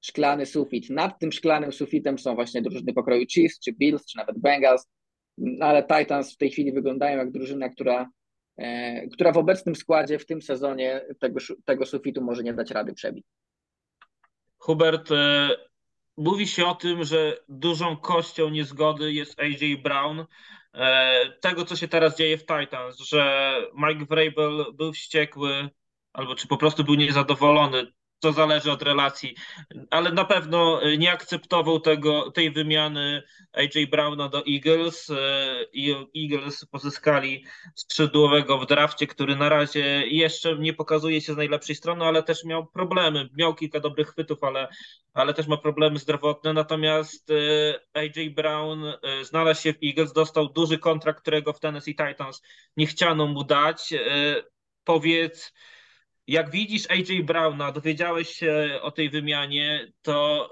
szklany 0.00 0.46
sufit. 0.46 0.90
Nad 0.90 1.18
tym 1.18 1.32
szklanym 1.32 1.72
sufitem 1.72 2.18
są 2.18 2.34
właśnie 2.34 2.62
drużyny 2.62 2.92
pokroju 2.92 3.26
Chiefs, 3.26 3.60
czy 3.60 3.72
Bills, 3.72 4.06
czy 4.06 4.18
nawet 4.18 4.38
Bengals, 4.38 4.86
ale 5.60 5.82
Titans 5.82 6.34
w 6.34 6.36
tej 6.36 6.50
chwili 6.50 6.72
wyglądają 6.72 7.18
jak 7.18 7.30
drużyna, 7.32 7.68
która, 7.68 8.10
e, 8.56 9.08
która 9.08 9.32
w 9.32 9.38
obecnym 9.38 9.74
składzie 9.74 10.18
w 10.18 10.26
tym 10.26 10.42
sezonie 10.42 11.04
tego, 11.20 11.40
tego 11.64 11.86
sufitu 11.86 12.22
może 12.22 12.42
nie 12.42 12.54
dać 12.54 12.70
rady 12.70 12.92
przebić. 12.92 13.24
Hubert, 14.58 15.12
e, 15.12 15.48
mówi 16.16 16.48
się 16.48 16.66
o 16.66 16.74
tym, 16.74 17.04
że 17.04 17.36
dużą 17.48 17.96
kością 17.96 18.48
niezgody 18.50 19.12
jest 19.12 19.40
AJ 19.40 19.76
Brown. 19.76 20.24
E, 20.74 21.32
Tego, 21.40 21.64
co 21.64 21.76
się 21.76 21.88
teraz 21.88 22.16
dzieje 22.18 22.38
w 22.38 22.46
Titans, 22.46 22.98
że 22.98 23.52
Mike 23.74 24.04
Vrabel 24.04 24.64
był 24.74 24.92
wściekły, 24.92 25.70
albo 26.12 26.34
czy 26.34 26.48
po 26.48 26.56
prostu 26.56 26.84
był 26.84 26.94
niezadowolony, 26.94 27.92
to 28.26 28.32
zależy 28.32 28.72
od 28.72 28.82
relacji, 28.82 29.34
ale 29.90 30.12
na 30.12 30.24
pewno 30.24 30.80
nie 30.98 31.12
akceptował 31.12 31.80
tego, 31.80 32.30
tej 32.30 32.50
wymiany 32.50 33.22
AJ 33.52 33.86
Browna 33.86 34.28
do 34.28 34.42
Eagles 34.46 35.10
e, 35.10 35.16
i 35.72 35.94
Eagles 36.16 36.64
pozyskali 36.64 37.44
skrzydłowego 37.74 38.58
w 38.58 38.66
drafcie, 38.66 39.06
który 39.06 39.36
na 39.36 39.48
razie 39.48 40.06
jeszcze 40.06 40.58
nie 40.58 40.74
pokazuje 40.74 41.20
się 41.20 41.32
z 41.32 41.36
najlepszej 41.36 41.76
strony, 41.76 42.04
ale 42.04 42.22
też 42.22 42.44
miał 42.44 42.66
problemy. 42.66 43.28
Miał 43.38 43.54
kilka 43.54 43.80
dobrych 43.80 44.08
chwytów, 44.08 44.44
ale, 44.44 44.68
ale 45.14 45.34
też 45.34 45.46
ma 45.46 45.56
problemy 45.56 45.98
zdrowotne. 45.98 46.52
Natomiast 46.52 47.30
e, 47.30 48.00
AJ 48.00 48.30
Brown 48.30 48.84
e, 48.84 49.24
znalazł 49.24 49.62
się 49.62 49.72
w 49.72 49.78
Eagles, 49.84 50.12
dostał 50.12 50.48
duży 50.48 50.78
kontrakt, 50.78 51.20
którego 51.20 51.52
w 51.52 51.60
Tennessee 51.60 51.96
Titans 51.96 52.42
nie 52.76 52.86
chciano 52.86 53.26
mu 53.26 53.44
dać. 53.44 53.94
Powiedz, 54.84 55.52
jak 56.26 56.50
widzisz 56.50 56.90
AJ 56.90 57.22
Browna, 57.24 57.72
dowiedziałeś 57.72 58.28
się 58.28 58.78
o 58.82 58.90
tej 58.90 59.10
wymianie, 59.10 59.92
to 60.02 60.50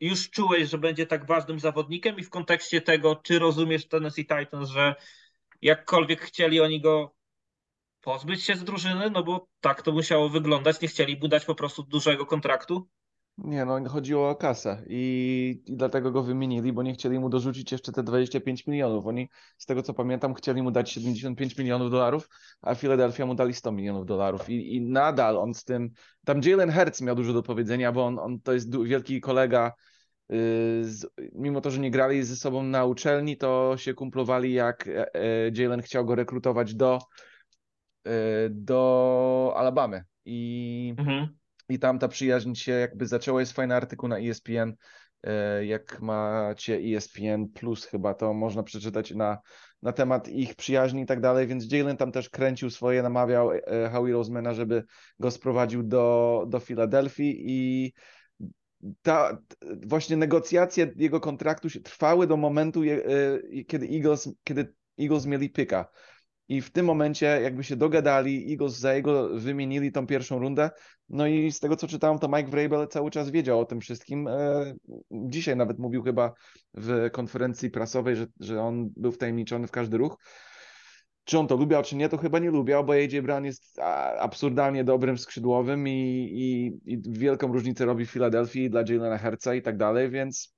już 0.00 0.30
czułeś, 0.30 0.70
że 0.70 0.78
będzie 0.78 1.06
tak 1.06 1.26
ważnym 1.26 1.60
zawodnikiem 1.60 2.18
i 2.18 2.22
w 2.22 2.30
kontekście 2.30 2.80
tego, 2.80 3.16
czy 3.16 3.38
rozumiesz 3.38 3.88
Tennessee 3.88 4.26
Titans, 4.26 4.68
że 4.68 4.94
jakkolwiek 5.62 6.20
chcieli 6.20 6.60
oni 6.60 6.80
go 6.80 7.14
pozbyć 8.00 8.44
się 8.44 8.56
z 8.56 8.64
drużyny, 8.64 9.10
no 9.10 9.22
bo 9.22 9.48
tak 9.60 9.82
to 9.82 9.92
musiało 9.92 10.28
wyglądać, 10.28 10.80
nie 10.80 10.88
chcieli 10.88 11.16
mu 11.16 11.28
dać 11.28 11.44
po 11.44 11.54
prostu 11.54 11.82
dużego 11.82 12.26
kontraktu? 12.26 12.88
Nie, 13.38 13.64
no 13.64 13.88
chodziło 13.88 14.30
o 14.30 14.36
kasę 14.36 14.82
i, 14.88 15.62
i 15.66 15.76
dlatego 15.76 16.10
go 16.10 16.22
wymienili, 16.22 16.72
bo 16.72 16.82
nie 16.82 16.94
chcieli 16.94 17.18
mu 17.18 17.28
dorzucić 17.28 17.72
jeszcze 17.72 17.92
te 17.92 18.02
25 18.02 18.66
milionów. 18.66 19.06
Oni, 19.06 19.28
z 19.58 19.66
tego 19.66 19.82
co 19.82 19.94
pamiętam, 19.94 20.34
chcieli 20.34 20.62
mu 20.62 20.70
dać 20.70 20.90
75 20.90 21.58
milionów 21.58 21.90
dolarów, 21.90 22.28
a 22.62 22.74
Philadelphia 22.74 23.26
mu 23.26 23.34
dali 23.34 23.54
100 23.54 23.72
milionów 23.72 24.06
dolarów 24.06 24.50
i, 24.50 24.76
i 24.76 24.80
nadal 24.80 25.38
on 25.38 25.54
z 25.54 25.64
tym, 25.64 25.90
tam 26.24 26.40
Jalen 26.44 26.72
Hurts 26.72 27.00
miał 27.00 27.14
dużo 27.14 27.32
do 27.32 27.42
powiedzenia, 27.42 27.92
bo 27.92 28.06
on, 28.06 28.18
on 28.18 28.40
to 28.40 28.52
jest 28.52 28.82
wielki 28.84 29.20
kolega, 29.20 29.72
yy, 30.28 30.36
z, 30.84 31.06
mimo 31.34 31.60
to, 31.60 31.70
że 31.70 31.80
nie 31.80 31.90
grali 31.90 32.22
ze 32.22 32.36
sobą 32.36 32.62
na 32.62 32.84
uczelni, 32.84 33.36
to 33.36 33.74
się 33.76 33.94
kumplowali 33.94 34.52
jak 34.52 34.88
e, 34.88 35.50
Jalen 35.54 35.82
chciał 35.82 36.04
go 36.04 36.14
rekrutować 36.14 36.74
do, 36.74 36.98
e, 38.04 38.10
do 38.50 39.52
Alabamy 39.56 40.04
i 40.24 40.94
Mhm. 40.98 41.36
I 41.68 41.78
tam 41.78 41.98
ta 41.98 42.08
przyjaźń 42.08 42.54
się 42.54 42.72
jakby 42.72 43.06
zaczęła. 43.06 43.40
Jest 43.40 43.52
fajny 43.52 43.74
artykuł 43.74 44.08
na 44.08 44.18
ESPN. 44.18 44.72
e, 45.22 45.66
Jak 45.66 46.00
macie 46.00 46.76
ESPN 46.76 47.48
Plus 47.54 47.84
chyba, 47.84 48.14
to 48.14 48.34
można 48.34 48.62
przeczytać 48.62 49.10
na, 49.10 49.38
na 49.82 49.92
temat 49.92 50.28
ich 50.28 50.54
przyjaźni 50.54 51.02
i 51.02 51.06
tak 51.06 51.20
dalej, 51.20 51.46
więc 51.46 51.72
Jalen 51.72 51.96
tam 51.96 52.12
też 52.12 52.30
kręcił 52.30 52.70
swoje, 52.70 53.02
namawiał 53.02 53.52
e, 53.52 53.90
Howie 53.92 54.12
Rosemana, 54.12 54.54
żeby 54.54 54.84
go 55.20 55.30
sprowadził 55.30 55.82
do, 55.82 56.44
do 56.48 56.60
Filadelfii 56.60 57.42
i 57.46 57.92
ta 59.02 59.38
właśnie 59.86 60.16
negocjacje 60.16 60.92
jego 60.96 61.20
kontraktu 61.20 61.70
się 61.70 61.80
trwały 61.80 62.26
do 62.26 62.36
momentu, 62.36 62.82
e, 62.82 63.64
kiedy 63.64 63.86
Eagles, 63.86 64.28
kiedy 64.44 64.74
Eagles 65.00 65.26
mieli 65.26 65.50
pyka. 65.50 65.88
I 66.48 66.60
w 66.60 66.70
tym 66.70 66.86
momencie 66.86 67.26
jakby 67.26 67.64
się 67.64 67.76
dogadali, 67.76 68.52
Eagles 68.52 68.78
za 68.78 68.94
jego 68.94 69.28
wymienili 69.38 69.92
tą 69.92 70.06
pierwszą 70.06 70.38
rundę. 70.38 70.70
No 71.08 71.26
i 71.26 71.52
z 71.52 71.60
tego 71.60 71.76
co 71.76 71.88
czytałem, 71.88 72.18
to 72.18 72.28
Mike 72.28 72.50
Vrabel 72.50 72.88
cały 72.88 73.10
czas 73.10 73.30
wiedział 73.30 73.60
o 73.60 73.64
tym 73.64 73.80
wszystkim. 73.80 74.28
E, 74.28 74.74
Dzisiaj 75.10 75.56
nawet 75.56 75.78
mówił 75.78 76.02
chyba 76.02 76.32
w 76.74 77.10
konferencji 77.12 77.70
prasowej, 77.70 78.16
że, 78.16 78.26
że 78.40 78.62
on 78.62 78.90
był 78.96 79.12
wtajemniczony 79.12 79.66
w 79.66 79.70
każdy 79.70 79.96
ruch. 79.96 80.16
Czy 81.24 81.38
on 81.38 81.46
to 81.46 81.56
lubiał, 81.56 81.82
czy 81.82 81.96
nie, 81.96 82.08
to 82.08 82.16
chyba 82.16 82.38
nie 82.38 82.50
lubiał, 82.50 82.84
bo 82.84 82.92
AJ 82.92 83.22
Brown 83.22 83.44
jest 83.44 83.78
absurdalnie 84.18 84.84
dobrym 84.84 85.18
skrzydłowym 85.18 85.88
i, 85.88 85.92
i, 86.32 86.92
i 86.92 87.02
wielką 87.06 87.52
różnicę 87.52 87.84
robi 87.84 88.06
w 88.06 88.10
Filadelfii 88.10 88.70
dla 88.70 88.82
Jalena 88.88 89.18
Herca 89.18 89.54
i 89.54 89.62
tak 89.62 89.76
dalej, 89.76 90.10
więc 90.10 90.55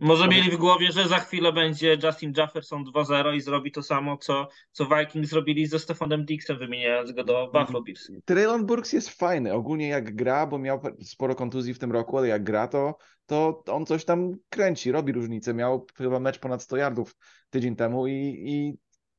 Może 0.00 0.28
mieli 0.28 0.50
w 0.50 0.56
głowie, 0.56 0.92
że 0.92 1.08
za 1.08 1.18
chwilę 1.18 1.52
będzie 1.52 1.98
Justin 2.02 2.32
Jefferson 2.36 2.84
2-0 2.84 3.34
i 3.34 3.40
zrobi 3.40 3.72
to 3.72 3.82
samo, 3.82 4.16
co, 4.16 4.48
co 4.72 4.86
Vikings 4.86 5.30
zrobili 5.30 5.66
ze 5.66 5.78
Stefanem 5.78 6.24
Dixem, 6.24 6.58
wymieniając 6.58 7.12
go 7.12 7.24
do 7.24 7.50
Buffalo 7.52 7.82
Bills. 7.82 8.10
Traylon 8.24 8.66
Burks 8.66 8.92
jest 8.92 9.10
fajny, 9.10 9.52
ogólnie 9.52 9.88
jak 9.88 10.14
gra, 10.14 10.46
bo 10.46 10.58
miał 10.58 10.80
sporo 11.02 11.34
kontuzji 11.34 11.74
w 11.74 11.78
tym 11.78 11.92
roku, 11.92 12.18
ale 12.18 12.28
jak 12.28 12.44
gra, 12.44 12.68
to, 12.68 12.94
to 13.26 13.62
on 13.66 13.86
coś 13.86 14.04
tam 14.04 14.32
kręci, 14.48 14.92
robi 14.92 15.12
różnicę. 15.12 15.54
Miał 15.54 15.86
chyba 15.96 16.20
mecz 16.20 16.38
ponad 16.38 16.62
100 16.62 16.76
yardów 16.76 17.16
tydzień 17.50 17.76
temu 17.76 18.06
i, 18.06 18.12
i 18.46 18.78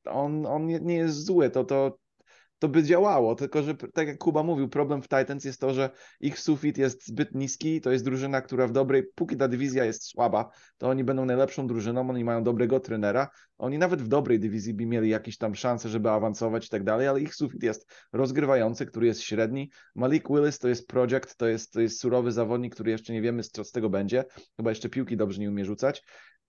on, 0.09 0.45
on 0.45 0.65
nie, 0.65 0.79
nie 0.79 0.95
jest 0.95 1.25
zły, 1.25 1.49
to, 1.49 1.63
to, 1.63 1.97
to 2.60 2.67
by 2.67 2.84
działało, 2.84 3.36
tylko 3.36 3.63
że 3.63 3.76
tak 3.76 4.08
jak 4.08 4.17
Kuba 4.17 4.43
mówił, 4.43 4.70
problem 4.70 5.02
w 5.02 5.08
Titans 5.08 5.46
jest 5.46 5.62
to, 5.62 5.74
że 5.74 5.89
ich 6.20 6.39
sufit 6.39 6.78
jest 6.78 7.08
zbyt 7.08 7.36
niski, 7.36 7.82
to 7.82 7.91
jest 7.91 8.06
drużyna, 8.06 8.41
która 8.41 8.67
w 8.67 8.72
dobrej, 8.72 9.04
póki 9.15 9.38
ta 9.38 9.48
dywizja 9.48 9.86
jest 9.86 10.04
słaba, 10.04 10.50
to 10.78 10.89
oni 10.89 11.04
będą 11.04 11.26
najlepszą 11.26 11.67
drużyną, 11.67 12.10
oni 12.10 12.24
mają 12.24 12.43
dobrego 12.43 12.80
trenera, 12.80 13.30
oni 13.58 13.78
nawet 13.78 14.02
w 14.02 14.08
dobrej 14.08 14.39
dywizji 14.39 14.74
by 14.74 14.86
mieli 14.86 15.10
jakieś 15.10 15.38
tam 15.38 15.56
szanse, 15.56 15.89
żeby 15.89 16.10
awansować 16.10 16.65
i 16.65 16.70
tak 16.70 16.84
dalej, 16.84 17.08
ale 17.08 17.22
ich 17.22 17.36
sufit 17.36 17.63
jest 17.63 17.91
rozgrywający, 18.13 18.86
który 18.86 19.08
jest 19.08 19.22
średni. 19.22 19.70
Malik 19.96 20.30
Willis 20.30 20.60
to 20.60 20.67
jest 20.67 20.88
project, 20.88 21.38
to 21.38 21.48
jest, 21.48 21.72
to 21.72 21.82
jest 21.82 22.00
surowy 22.00 22.32
zawodnik, 22.32 22.74
który 22.74 22.91
jeszcze 22.91 23.13
nie 23.13 23.22
wiemy, 23.22 23.43
co 23.43 23.63
z 23.63 23.72
tego 23.72 23.89
będzie, 23.89 24.26
chyba 24.58 24.70
jeszcze 24.72 24.89
piłki 24.89 25.17
dobrze 25.17 25.41
nie 25.41 25.50
umie 25.50 25.65
rzucać. 25.65 26.04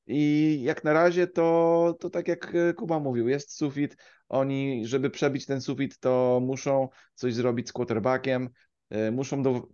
I 0.07 0.59
jak 0.63 0.85
na 0.85 0.93
razie 0.93 1.27
to, 1.27 1.97
to 2.01 2.11
tak 2.11 2.29
jak 2.29 2.55
Kuba 2.77 3.01
mówił, 3.01 3.29
jest 3.29 3.57
sufit. 3.57 3.97
Oni, 4.29 4.87
żeby 4.87 5.11
przebić 5.11 5.47
ten 5.47 5.61
sufit, 5.61 5.99
to 5.99 6.41
muszą 6.43 6.89
coś 7.15 7.35
zrobić 7.35 7.69
z 7.69 7.73
quarterbackiem, 7.73 8.49
e, 8.91 9.11
muszą, 9.11 9.43
do, 9.43 9.69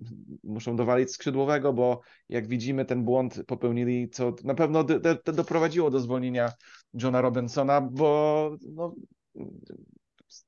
muszą 0.44 0.76
dowalić 0.76 1.12
skrzydłowego, 1.12 1.72
bo 1.72 2.00
jak 2.28 2.48
widzimy, 2.48 2.84
ten 2.84 3.04
błąd 3.04 3.42
popełnili, 3.46 4.10
co 4.10 4.34
na 4.44 4.54
pewno 4.54 4.84
do, 4.84 5.14
doprowadziło 5.32 5.90
do 5.90 6.00
zwolnienia 6.00 6.52
Johna 6.94 7.20
Robinsona, 7.20 7.80
bo 7.80 8.56
no, 8.62 8.94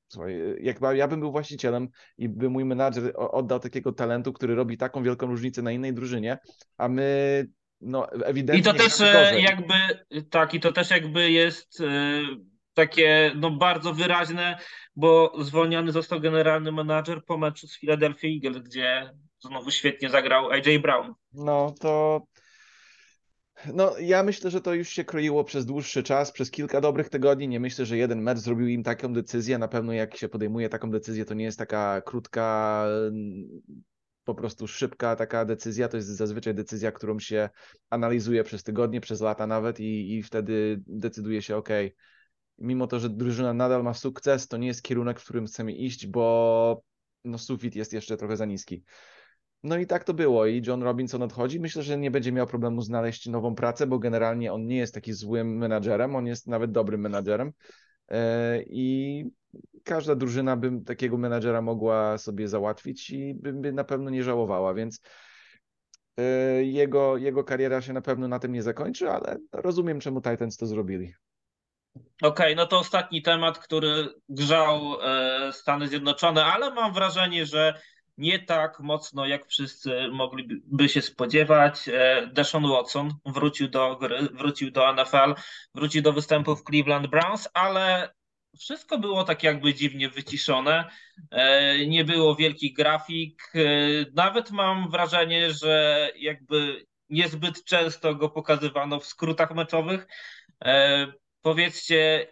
Słuchaj, 0.08 0.56
jak 0.60 0.78
ja 0.94 1.08
bym 1.08 1.20
był 1.20 1.32
właścicielem 1.32 1.88
i 2.18 2.28
by 2.28 2.50
mój 2.50 2.64
menadżer 2.64 3.12
oddał 3.16 3.60
takiego 3.60 3.92
talentu, 3.92 4.32
który 4.32 4.54
robi 4.54 4.76
taką 4.76 5.02
wielką 5.02 5.26
różnicę 5.26 5.62
na 5.62 5.72
innej 5.72 5.94
drużynie, 5.94 6.38
a 6.76 6.88
my 6.88 7.46
no 7.80 8.12
ewidentnie. 8.12 8.60
I 8.60 8.74
to 8.74 8.84
też 8.84 9.00
e, 9.00 9.40
jakby, 9.40 9.74
tak, 10.30 10.54
i 10.54 10.60
to 10.60 10.72
też 10.72 10.90
jakby 10.90 11.30
jest 11.30 11.80
e, 11.80 12.20
takie 12.76 13.32
no, 13.36 13.50
bardzo 13.50 13.94
wyraźne, 13.94 14.58
bo 14.96 15.32
zwolniony 15.44 15.92
został 15.92 16.20
generalny 16.20 16.72
menadżer 16.72 17.24
po 17.24 17.38
meczu 17.38 17.66
z 17.66 17.78
Philadelphia 17.78 18.28
Eagles, 18.28 18.62
gdzie 18.62 19.10
znowu 19.40 19.70
świetnie 19.70 20.10
zagrał 20.10 20.50
AJ 20.50 20.78
Brown. 20.78 21.14
No 21.32 21.74
to. 21.80 22.22
No, 23.74 23.98
ja 23.98 24.22
myślę, 24.22 24.50
że 24.50 24.60
to 24.60 24.74
już 24.74 24.88
się 24.88 25.04
kroiło 25.04 25.44
przez 25.44 25.66
dłuższy 25.66 26.02
czas, 26.02 26.32
przez 26.32 26.50
kilka 26.50 26.80
dobrych 26.80 27.08
tygodni. 27.08 27.48
Nie 27.48 27.60
myślę, 27.60 27.86
że 27.86 27.96
jeden 27.96 28.22
mecz 28.22 28.38
zrobił 28.38 28.68
im 28.68 28.82
taką 28.82 29.12
decyzję. 29.12 29.58
Na 29.58 29.68
pewno, 29.68 29.92
jak 29.92 30.16
się 30.16 30.28
podejmuje 30.28 30.68
taką 30.68 30.90
decyzję, 30.90 31.24
to 31.24 31.34
nie 31.34 31.44
jest 31.44 31.58
taka 31.58 32.02
krótka 32.06 32.86
po 34.24 34.34
prostu 34.34 34.66
szybka 34.66 35.16
taka 35.16 35.44
decyzja, 35.44 35.88
to 35.88 35.96
jest 35.96 36.08
zazwyczaj 36.08 36.54
decyzja, 36.54 36.92
którą 36.92 37.18
się 37.18 37.48
analizuje 37.90 38.44
przez 38.44 38.62
tygodnie, 38.62 39.00
przez 39.00 39.20
lata 39.20 39.46
nawet 39.46 39.80
i, 39.80 40.16
i 40.16 40.22
wtedy 40.22 40.82
decyduje 40.86 41.42
się, 41.42 41.56
ok, 41.56 41.68
mimo 42.58 42.86
to, 42.86 43.00
że 43.00 43.10
drużyna 43.10 43.54
nadal 43.54 43.82
ma 43.82 43.94
sukces, 43.94 44.48
to 44.48 44.56
nie 44.56 44.66
jest 44.66 44.82
kierunek, 44.82 45.20
w 45.20 45.24
którym 45.24 45.46
chcemy 45.46 45.72
iść, 45.72 46.06
bo 46.06 46.82
no, 47.24 47.38
sufit 47.38 47.76
jest 47.76 47.92
jeszcze 47.92 48.16
trochę 48.16 48.36
za 48.36 48.44
niski. 48.44 48.84
No 49.62 49.78
i 49.78 49.86
tak 49.86 50.04
to 50.04 50.14
było 50.14 50.46
i 50.46 50.62
John 50.66 50.82
Robinson 50.82 51.22
odchodzi. 51.22 51.60
Myślę, 51.60 51.82
że 51.82 51.98
nie 51.98 52.10
będzie 52.10 52.32
miał 52.32 52.46
problemu 52.46 52.82
znaleźć 52.82 53.26
nową 53.26 53.54
pracę, 53.54 53.86
bo 53.86 53.98
generalnie 53.98 54.52
on 54.52 54.66
nie 54.66 54.76
jest 54.76 54.94
taki 54.94 55.12
złym 55.12 55.56
menadżerem, 55.56 56.16
on 56.16 56.26
jest 56.26 56.46
nawet 56.46 56.70
dobrym 56.70 57.00
menadżerem. 57.00 57.52
E, 58.08 58.62
I 58.62 59.24
każda 59.84 60.14
drużyna 60.14 60.56
by 60.56 60.80
takiego 60.80 61.18
menadżera 61.18 61.62
mogła 61.62 62.18
sobie 62.18 62.48
załatwić 62.48 63.10
i 63.10 63.34
by, 63.34 63.52
by 63.52 63.72
na 63.72 63.84
pewno 63.84 64.10
nie 64.10 64.22
żałowała, 64.22 64.74
więc 64.74 65.00
e, 66.16 66.22
jego, 66.64 67.16
jego 67.16 67.44
kariera 67.44 67.80
się 67.80 67.92
na 67.92 68.00
pewno 68.00 68.28
na 68.28 68.38
tym 68.38 68.52
nie 68.52 68.62
zakończy, 68.62 69.10
ale 69.10 69.38
rozumiem, 69.52 70.00
czemu 70.00 70.20
Titans 70.20 70.56
to 70.56 70.66
zrobili. 70.66 71.14
Okej, 72.22 72.28
okay, 72.28 72.54
no 72.54 72.66
to 72.66 72.78
ostatni 72.78 73.22
temat, 73.22 73.58
który 73.58 74.08
grzał 74.28 74.96
e, 75.02 75.52
Stany 75.52 75.88
Zjednoczone, 75.88 76.44
ale 76.44 76.70
mam 76.70 76.92
wrażenie, 76.92 77.46
że 77.46 77.80
nie 78.18 78.38
tak 78.38 78.80
mocno, 78.80 79.26
jak 79.26 79.46
wszyscy 79.46 80.08
mogliby 80.12 80.88
się 80.88 81.02
spodziewać. 81.02 81.80
Deshaun 82.32 82.70
Watson 82.70 83.14
wrócił 83.26 83.68
do 83.68 83.96
gry, 83.96 84.28
wrócił 84.32 84.70
do 84.70 84.92
NFL, 84.92 85.34
wrócił 85.74 86.02
do 86.02 86.12
występów 86.12 86.62
Cleveland 86.62 87.06
Browns, 87.06 87.48
ale 87.54 88.10
wszystko 88.58 88.98
było 88.98 89.24
tak 89.24 89.42
jakby 89.42 89.74
dziwnie 89.74 90.08
wyciszone. 90.08 90.84
E, 91.30 91.86
nie 91.86 92.04
było 92.04 92.36
wielkich 92.36 92.74
grafik. 92.74 93.52
E, 93.54 93.60
nawet 94.14 94.50
mam 94.50 94.90
wrażenie, 94.90 95.52
że 95.52 96.08
jakby 96.16 96.86
niezbyt 97.10 97.64
często 97.64 98.14
go 98.14 98.30
pokazywano 98.30 99.00
w 99.00 99.06
skrótach 99.06 99.54
meczowych. 99.54 100.06
Powiedzcie, 101.46 102.26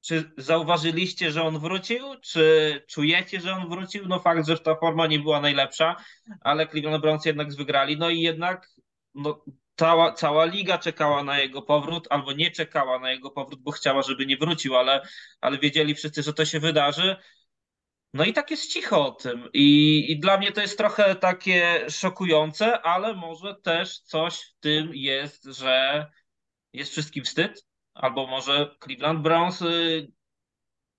czy 0.00 0.32
zauważyliście, 0.38 1.30
że 1.30 1.42
on 1.42 1.58
wrócił? 1.58 2.04
Czy 2.22 2.82
czujecie, 2.88 3.40
że 3.40 3.52
on 3.52 3.68
wrócił? 3.68 4.08
No 4.08 4.20
fakt, 4.20 4.46
że 4.46 4.58
ta 4.58 4.76
forma 4.76 5.06
nie 5.06 5.18
była 5.18 5.40
najlepsza, 5.40 5.96
ale 6.40 6.68
Cleveland 6.68 7.02
Browns 7.02 7.24
jednak 7.24 7.54
wygrali. 7.54 7.96
No 7.96 8.10
i 8.10 8.20
jednak 8.20 8.68
no, 9.14 9.44
cała, 9.76 10.12
cała 10.12 10.44
liga 10.44 10.78
czekała 10.78 11.24
na 11.24 11.38
jego 11.38 11.62
powrót, 11.62 12.06
albo 12.10 12.32
nie 12.32 12.50
czekała 12.50 12.98
na 12.98 13.10
jego 13.10 13.30
powrót, 13.30 13.62
bo 13.62 13.70
chciała, 13.70 14.02
żeby 14.02 14.26
nie 14.26 14.36
wrócił, 14.36 14.76
ale, 14.76 15.08
ale 15.40 15.58
wiedzieli 15.58 15.94
wszyscy, 15.94 16.22
że 16.22 16.32
to 16.32 16.44
się 16.44 16.60
wydarzy. 16.60 17.16
No 18.14 18.24
i 18.24 18.32
tak 18.32 18.50
jest 18.50 18.72
cicho 18.72 19.06
o 19.06 19.10
tym. 19.10 19.48
I, 19.52 20.12
I 20.12 20.20
dla 20.20 20.38
mnie 20.38 20.52
to 20.52 20.60
jest 20.60 20.78
trochę 20.78 21.14
takie 21.14 21.86
szokujące, 21.90 22.82
ale 22.82 23.14
może 23.14 23.54
też 23.62 23.98
coś 23.98 24.40
w 24.40 24.60
tym 24.60 24.90
jest, 24.94 25.44
że 25.44 26.06
jest 26.72 26.92
wszystkim 26.92 27.24
wstyd, 27.24 27.64
albo 27.94 28.26
może 28.26 28.76
Cleveland 28.84 29.20
Browns 29.20 29.62
y, 29.62 30.12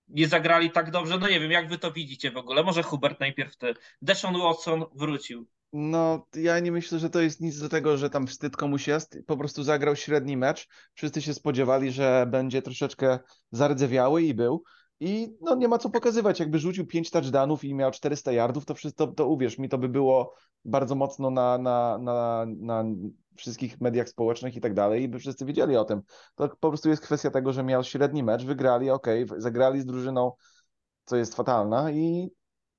nie 0.08 0.28
zagrali 0.28 0.72
tak 0.72 0.92
dobrze. 0.92 1.18
No 1.18 1.30
nie 1.30 1.40
wiem, 1.40 1.52
jak 1.52 1.70
wy 1.70 1.78
to 1.78 1.92
widzicie 1.92 2.32
w 2.32 2.38
ogóle. 2.38 2.64
Może 2.64 2.84
Hubert 2.84 3.20
najpierw 3.20 3.58
ty. 3.58 3.74
Deshaun 4.02 4.38
Watson 4.38 4.86
wrócił. 4.96 5.48
No, 5.74 6.28
ja 6.36 6.60
nie 6.60 6.72
myślę, 6.72 7.00
że 7.00 7.10
to 7.10 7.22
jest 7.22 7.42
nic 7.42 7.60
do 7.60 7.70
tego, 7.70 7.98
że 7.98 8.10
tam 8.10 8.28
wstyd 8.28 8.58
komuś 8.58 8.88
jest. 8.88 9.18
Po 9.28 9.38
prostu 9.38 9.64
zagrał 9.64 9.96
średni 9.96 10.38
mecz. 10.38 10.68
Wszyscy 10.94 11.22
się 11.22 11.34
spodziewali, 11.34 11.92
że 11.92 12.26
będzie 12.30 12.62
troszeczkę 12.62 13.20
zardzewiały 13.52 14.24
i 14.24 14.34
był. 14.34 14.64
I 15.00 15.30
no 15.42 15.56
nie 15.56 15.68
ma 15.68 15.78
co 15.78 15.90
pokazywać. 15.90 16.40
Jakby 16.40 16.60
rzucił 16.60 16.88
5 16.88 17.12
touchdownów 17.12 17.64
i 17.64 17.74
miał 17.74 17.92
400 17.92 18.32
yardów, 18.32 18.66
to, 18.66 18.76
wszystko, 18.76 19.08
to 19.08 19.28
uwierz 19.28 19.58
mi, 19.58 19.70
to 19.70 19.78
by 19.78 19.90
było 19.90 20.36
bardzo 20.66 20.96
mocno 20.96 21.32
na, 21.32 21.58
na, 21.58 21.98
na, 21.98 22.46
na 22.48 22.84
wszystkich 23.36 23.82
mediach 23.82 24.10
społecznych 24.10 24.56
i 24.56 24.62
tak 24.62 24.74
dalej 24.74 25.04
i 25.04 25.08
by 25.08 25.20
wszyscy 25.20 25.46
wiedzieli 25.46 25.78
o 25.78 25.86
tym. 25.86 26.02
To 26.36 26.50
po 26.50 26.70
prostu 26.70 26.90
jest 26.90 27.02
kwestia 27.02 27.32
tego, 27.32 27.54
że 27.54 27.64
miał 27.64 27.84
średni 27.84 28.24
mecz, 28.24 28.44
wygrali, 28.44 28.90
ok, 28.90 29.08
zagrali 29.38 29.82
z 29.82 29.86
drużyną, 29.86 30.32
co 31.06 31.16
jest 31.16 31.36
fatalna 31.36 31.92
i 31.92 32.32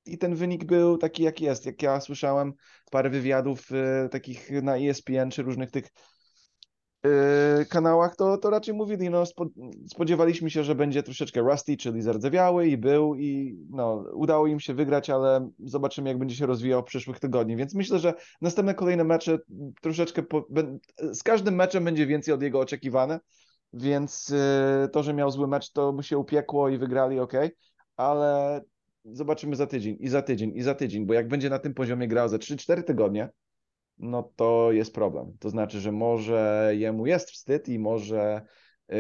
i 0.07 0.19
ten 0.19 0.35
wynik 0.35 0.65
był 0.65 0.99
taki, 0.99 1.23
jak 1.23 1.41
jest. 1.41 1.67
Jak 1.67 1.83
ja 1.83 2.01
słyszałem 2.01 2.53
parę 2.91 3.11
wywiadów 3.11 3.73
y, 3.73 4.09
takich 4.09 4.51
na 4.63 4.77
ESPN 4.77 5.31
czy 5.31 5.43
różnych 5.43 5.71
tych 5.71 5.89
kanałach, 7.69 8.17
to, 8.17 8.39
to 8.39 8.51
raczej 8.51 8.75
mówili, 8.75 9.11
no 9.11 9.25
spodziewaliśmy 9.89 10.51
się, 10.51 10.65
że 10.65 10.75
będzie 10.75 11.03
troszeczkę 11.03 11.41
rusty, 11.41 11.77
czyli 11.77 12.03
zardzewiały 12.03 12.67
i 12.69 12.77
był 12.77 13.15
i 13.15 13.59
no, 13.71 14.05
udało 14.15 14.47
im 14.47 14.61
się 14.61 14.75
wygrać, 14.75 15.11
ale 15.11 15.51
zobaczymy, 15.59 16.09
jak 16.09 16.19
będzie 16.19 16.37
się 16.37 16.47
rozwijał 16.47 16.83
w 16.83 16.85
przyszłych 16.85 17.21
tygodniach. 17.21 17.59
Więc 17.59 17.75
myślę, 17.75 17.99
że 17.99 18.15
następne 18.41 18.75
kolejne 18.75 19.05
mecze 19.05 19.39
troszeczkę, 19.83 20.23
po, 20.23 20.47
z 21.13 21.23
każdym 21.23 21.55
meczem 21.55 21.85
będzie 21.85 22.07
więcej 22.07 22.35
od 22.35 22.43
jego 22.43 22.61
oczekiwane, 22.61 23.21
więc 23.73 24.31
y, 24.31 24.89
to, 24.93 25.03
że 25.03 25.15
miał 25.15 25.31
zły 25.31 25.49
mecz, 25.49 25.73
to 25.73 25.93
mu 25.93 26.03
się 26.03 26.19
upiekło 26.19 26.69
i 26.69 26.79
wygrali, 26.79 27.21
ok, 27.21 27.33
ale 27.97 28.61
zobaczymy 29.05 29.57
za 29.57 29.67
tydzień 29.67 29.97
i 30.01 30.09
za 30.09 30.23
tydzień 30.23 30.53
i 30.55 30.63
za 30.63 30.75
tydzień, 30.75 31.07
bo 31.07 31.15
jak 31.15 31.29
będzie 31.29 31.51
na 31.51 31.59
tym 31.59 31.75
poziomie 31.75 32.09
grał 32.09 32.29
za 32.29 32.37
3-4 32.37 32.83
tygodnie, 32.83 33.29
no 33.99 34.31
to 34.37 34.73
jest 34.73 34.95
problem. 34.95 35.37
To 35.41 35.51
znaczy, 35.51 35.81
że 35.81 35.93
może 35.93 36.73
jemu 36.77 37.07
jest 37.07 37.31
wstyd 37.31 37.69
i 37.69 37.79
może 37.79 38.43
yy, 38.89 38.97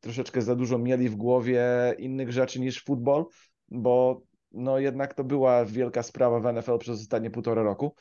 troszeczkę 0.00 0.42
za 0.42 0.56
dużo 0.56 0.78
mieli 0.78 1.08
w 1.08 1.16
głowie 1.16 1.64
innych 1.98 2.32
rzeczy 2.32 2.60
niż 2.60 2.84
futbol, 2.84 3.24
bo 3.68 4.22
no 4.52 4.78
jednak 4.78 5.14
to 5.14 5.24
była 5.24 5.64
wielka 5.64 6.02
sprawa 6.02 6.40
w 6.40 6.52
NFL 6.52 6.78
przez 6.78 7.00
ostatnie 7.00 7.30
półtora 7.30 7.62
roku. 7.62 7.94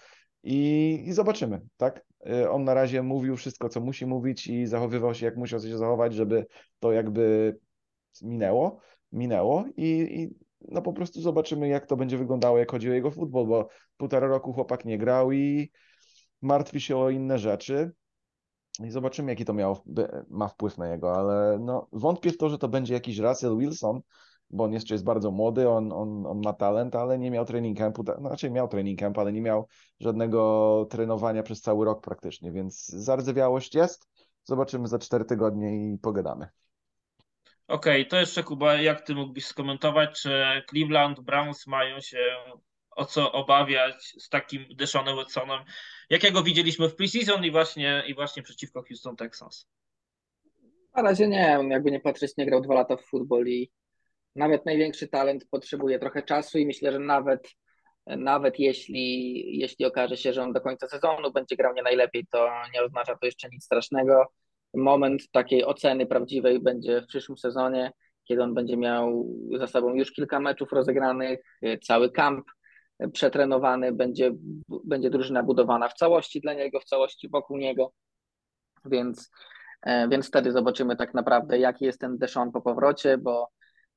I, 0.44 1.04
I, 1.08 1.14
zobaczymy, 1.14 1.62
tak? 1.78 2.06
Yy, 2.26 2.50
on 2.50 2.64
na 2.64 2.74
razie 2.74 3.04
mówił 3.04 3.36
wszystko, 3.36 3.70
co 3.70 3.82
musi 3.82 4.06
mówić 4.06 4.48
i 4.48 4.66
zachowywał 4.66 5.14
się, 5.14 5.26
jak 5.26 5.38
musiał 5.38 5.60
się 5.60 5.78
zachować, 5.78 6.14
żeby 6.14 6.46
to 6.80 6.92
jakby 6.92 7.58
minęło, 8.22 8.80
minęło 9.12 9.66
i, 9.78 9.90
i 10.22 10.36
no 10.68 10.82
po 10.82 10.94
prostu 10.94 11.22
zobaczymy, 11.22 11.68
jak 11.68 11.86
to 11.86 11.98
będzie 11.98 12.18
wyglądało, 12.18 12.58
jak 12.58 12.72
chodzi 12.72 12.90
o 12.90 12.94
jego 12.94 13.12
futbol, 13.12 13.48
bo 13.48 13.68
półtora 13.98 14.28
roku 14.28 14.54
chłopak 14.54 14.86
nie 14.86 14.98
grał 14.98 15.32
i 15.32 15.72
martwi 16.42 16.82
się 16.82 16.98
o 16.98 17.10
inne 17.10 17.40
rzeczy. 17.40 17.92
I 18.84 18.92
zobaczymy, 18.92 19.32
jaki 19.32 19.46
to 19.46 19.54
miał, 19.54 19.78
ma 20.30 20.48
wpływ 20.48 20.78
na 20.78 20.88
jego, 20.88 21.16
ale 21.16 21.60
no, 21.60 21.88
wątpię 21.92 22.32
w 22.32 22.38
to, 22.38 22.50
że 22.50 22.58
to 22.58 22.68
będzie 22.68 22.94
jakiś 22.94 23.18
Russell 23.18 23.58
Wilson, 23.58 24.02
bo 24.50 24.64
on 24.64 24.74
jeszcze 24.74 24.96
jest 24.96 25.04
bardzo 25.04 25.32
młody, 25.32 25.70
on, 25.70 25.92
on, 25.92 26.26
on 26.26 26.42
ma 26.44 26.54
talent, 26.54 26.96
ale 26.96 27.20
nie 27.20 27.32
miał 27.32 27.46
training 27.46 27.78
campu, 27.78 28.04
no, 28.22 28.30
raczej 28.30 28.52
miał 28.52 28.68
training 28.68 29.00
camp, 29.00 29.18
ale 29.18 29.34
nie 29.34 29.42
miał 29.42 29.68
żadnego 30.00 30.88
trenowania 30.90 31.44
przez 31.44 31.62
cały 31.62 31.86
rok 31.86 32.02
praktycznie, 32.02 32.52
więc 32.52 32.86
zardzewiałość 32.86 33.76
jest. 33.76 34.08
Zobaczymy 34.44 34.88
za 34.88 35.00
cztery 35.00 35.26
tygodnie 35.26 35.94
i 35.94 35.98
pogadamy. 35.98 36.48
Okej, 37.72 38.02
okay, 38.02 38.06
to 38.06 38.20
jeszcze 38.20 38.44
Kuba, 38.44 38.76
jak 38.76 39.02
ty 39.02 39.16
mógłbyś 39.16 39.46
skomentować, 39.46 40.22
czy 40.22 40.44
Cleveland 40.70 41.20
Browns 41.20 41.68
mają 41.68 42.00
się 42.00 42.36
o 42.96 43.06
co 43.06 43.32
obawiać 43.32 44.14
z 44.20 44.30
takim 44.30 44.66
Deshaunem 44.76 45.16
Watsonem, 45.16 45.60
jakiego 46.10 46.44
widzieliśmy 46.44 46.90
w 46.90 46.96
preseason 46.96 47.46
i 47.46 47.52
właśnie, 47.52 48.04
i 48.08 48.16
właśnie 48.16 48.44
przeciwko 48.44 48.84
Houston 48.84 49.16
Texans? 49.16 49.68
Na 50.96 51.04
razie 51.04 51.28
nie, 51.28 51.60
jakby 51.70 51.92
nie 51.92 52.00
patrzeć, 52.00 52.38
nie 52.38 52.46
grał 52.46 52.62
dwa 52.62 52.74
lata 52.74 52.98
w 52.98 53.06
futbol 53.06 53.48
i 53.48 53.72
nawet 54.36 54.66
największy 54.66 55.08
talent 55.08 55.48
potrzebuje 55.52 56.00
trochę 56.00 56.24
czasu 56.24 56.58
i 56.58 56.66
myślę, 56.66 56.92
że 56.92 57.00
nawet 57.00 57.50
nawet 58.06 58.60
jeśli, 58.60 59.44
jeśli 59.60 59.86
okaże 59.86 60.18
się, 60.18 60.34
że 60.34 60.44
on 60.44 60.54
do 60.54 60.62
końca 60.62 60.88
sezonu 60.88 61.32
będzie 61.32 61.56
grał 61.56 61.74
nie 61.74 61.82
najlepiej, 61.82 62.28
to 62.32 62.50
nie 62.74 62.84
oznacza 62.84 63.16
to 63.16 63.26
jeszcze 63.26 63.50
nic 63.50 63.64
strasznego. 63.64 64.34
Moment 64.74 65.32
takiej 65.32 65.66
oceny 65.66 66.06
prawdziwej 66.06 66.60
będzie 66.60 67.02
w 67.02 67.08
przyszłym 67.08 67.38
sezonie, 67.38 67.92
kiedy 68.24 68.44
on 68.44 68.54
będzie 68.54 68.78
miał 68.78 69.28
za 69.58 69.68
sobą 69.68 69.94
już 69.94 70.12
kilka 70.12 70.40
meczów 70.40 70.72
rozegranych, 70.72 71.40
cały 71.84 72.12
kamp 72.12 72.46
przetrenowany, 73.14 73.92
będzie, 73.92 74.32
będzie 74.84 75.10
drużyna 75.10 75.44
budowana 75.44 75.88
w 75.88 75.94
całości 75.94 76.42
dla 76.42 76.54
niego, 76.54 76.80
w 76.80 76.86
całości 76.86 77.30
wokół 77.30 77.58
niego, 77.58 77.94
więc, 78.86 79.32
więc 80.10 80.28
wtedy 80.28 80.52
zobaczymy 80.52 80.96
tak 80.96 81.14
naprawdę, 81.14 81.60
jaki 81.60 81.86
jest 81.86 82.00
ten 82.00 82.18
Deshaun 82.18 82.52
po 82.52 82.62
powrocie, 82.62 83.18
bo 83.18 83.50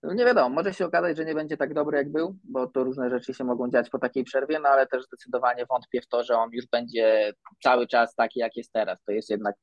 no 0.02 0.14
nie 0.14 0.24
wiadomo, 0.24 0.48
może 0.48 0.74
się 0.74 0.86
okazać, 0.86 1.16
że 1.16 1.24
nie 1.24 1.34
będzie 1.34 1.56
tak 1.56 1.74
dobry 1.74 1.98
jak 1.98 2.12
był, 2.12 2.36
bo 2.44 2.66
to 2.66 2.84
różne 2.84 3.10
rzeczy 3.10 3.34
się 3.34 3.44
mogą 3.44 3.70
dziać 3.70 3.90
po 3.90 3.98
takiej 3.98 4.24
przerwie, 4.24 4.58
no 4.58 4.68
ale 4.68 4.86
też 4.86 5.04
zdecydowanie 5.04 5.66
wątpię 5.66 6.00
w 6.00 6.06
to, 6.06 6.24
że 6.24 6.36
on 6.38 6.50
już 6.52 6.66
będzie 6.66 7.32
cały 7.62 7.86
czas 7.86 8.14
taki, 8.14 8.40
jak 8.40 8.56
jest 8.56 8.72
teraz. 8.72 9.02
To 9.02 9.12
jest 9.12 9.30
jednak 9.30 9.56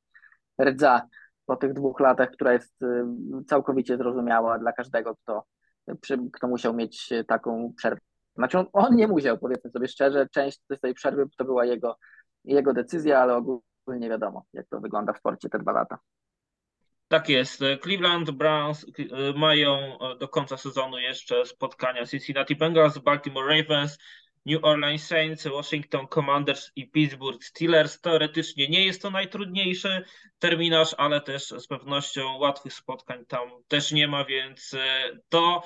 rdza 0.61 1.01
po 1.45 1.55
tych 1.55 1.73
dwóch 1.73 1.99
latach, 1.99 2.31
która 2.31 2.53
jest 2.53 2.81
y, 2.81 3.05
całkowicie 3.47 3.97
zrozumiała 3.97 4.59
dla 4.59 4.71
każdego, 4.73 5.15
kto, 5.15 5.43
kto 6.33 6.47
musiał 6.47 6.73
mieć 6.73 7.09
taką 7.27 7.73
przerwę. 7.77 8.01
Znaczy 8.35 8.59
on, 8.59 8.67
on 8.73 8.95
nie 8.95 9.07
musiał, 9.07 9.37
powiedzmy 9.37 9.71
sobie 9.71 9.87
szczerze, 9.87 10.27
część 10.31 10.59
z 10.69 10.79
tej 10.79 10.93
przerwy 10.93 11.25
to 11.37 11.45
była 11.45 11.65
jego, 11.65 11.97
jego 12.43 12.73
decyzja, 12.73 13.19
ale 13.19 13.35
ogólnie 13.35 14.09
wiadomo, 14.09 14.45
jak 14.53 14.67
to 14.67 14.79
wygląda 14.79 15.13
w 15.13 15.17
sporcie 15.17 15.49
te 15.49 15.59
dwa 15.59 15.71
lata. 15.71 15.97
Tak 17.07 17.29
jest. 17.29 17.61
Cleveland 17.81 18.31
Browns 18.31 18.83
y, 18.83 19.09
mają 19.35 19.97
y, 20.13 20.17
do 20.19 20.27
końca 20.27 20.57
sezonu 20.57 20.97
jeszcze 20.97 21.45
spotkania 21.45 22.05
Cincinnati 22.05 22.55
Bengals, 22.55 22.97
Baltimore 22.97 23.57
Ravens, 23.57 23.97
New 24.45 24.63
Orleans 24.63 25.07
Saints, 25.07 25.47
Washington 25.47 26.07
Commanders 26.07 26.71
i 26.75 26.87
Pittsburgh 26.87 27.43
Steelers. 27.43 28.01
Teoretycznie 28.01 28.67
nie 28.67 28.85
jest 28.85 29.01
to 29.01 29.09
najtrudniejszy 29.09 30.03
terminarz, 30.39 30.95
ale 30.97 31.21
też 31.21 31.43
z 31.43 31.67
pewnością 31.67 32.37
łatwych 32.37 32.73
spotkań 32.73 33.25
tam 33.25 33.49
też 33.67 33.91
nie 33.91 34.07
ma, 34.07 34.25
więc 34.25 34.73
y, 34.73 34.79
to 35.29 35.63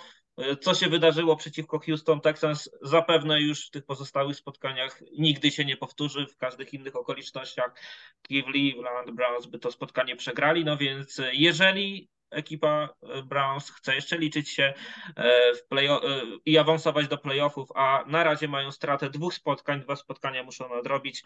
co 0.62 0.74
się 0.74 0.90
wydarzyło 0.90 1.36
przeciwko 1.36 1.80
Houston 1.80 2.22
Texans, 2.22 2.70
zapewne 2.82 3.42
już 3.42 3.68
w 3.68 3.72
tych 3.72 3.86
pozostałych 3.86 4.38
spotkaniach 4.38 5.02
nigdy 5.18 5.52
się 5.52 5.66
nie 5.66 5.78
powtórzy. 5.78 6.28
W 6.28 6.38
każdych 6.38 6.74
innych 6.74 6.96
okolicznościach 6.96 7.82
Cleveland 8.28 9.12
Browns 9.12 9.46
by 9.46 9.60
to 9.60 9.72
spotkanie 9.72 10.16
przegrali. 10.16 10.66
No 10.66 10.78
więc 10.78 11.22
jeżeli 11.34 12.10
ekipa 12.32 12.90
Browns 13.26 13.72
chce 13.72 13.96
jeszcze 13.96 14.18
liczyć 14.18 14.50
się 14.50 14.74
e, 15.16 15.54
w 15.54 15.68
play 15.68 15.88
e, 15.88 16.00
i 16.46 16.58
awansować 16.58 17.08
do 17.08 17.18
playoffów, 17.18 17.70
a 17.76 18.04
na 18.08 18.24
razie 18.24 18.48
mają 18.48 18.72
stratę 18.72 19.10
dwóch 19.10 19.34
spotkań, 19.34 19.82
dwa 19.82 19.96
spotkania 19.96 20.44
muszą 20.44 20.70
nadrobić, 20.70 21.24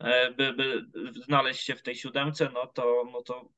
e, 0.00 0.30
by, 0.30 0.52
by 0.52 0.84
znaleźć 1.24 1.64
się 1.64 1.74
w 1.74 1.82
tej 1.82 1.94
siódemce, 1.94 2.50
no 2.54 2.66
to, 2.66 3.04
no 3.12 3.22
to 3.22 3.48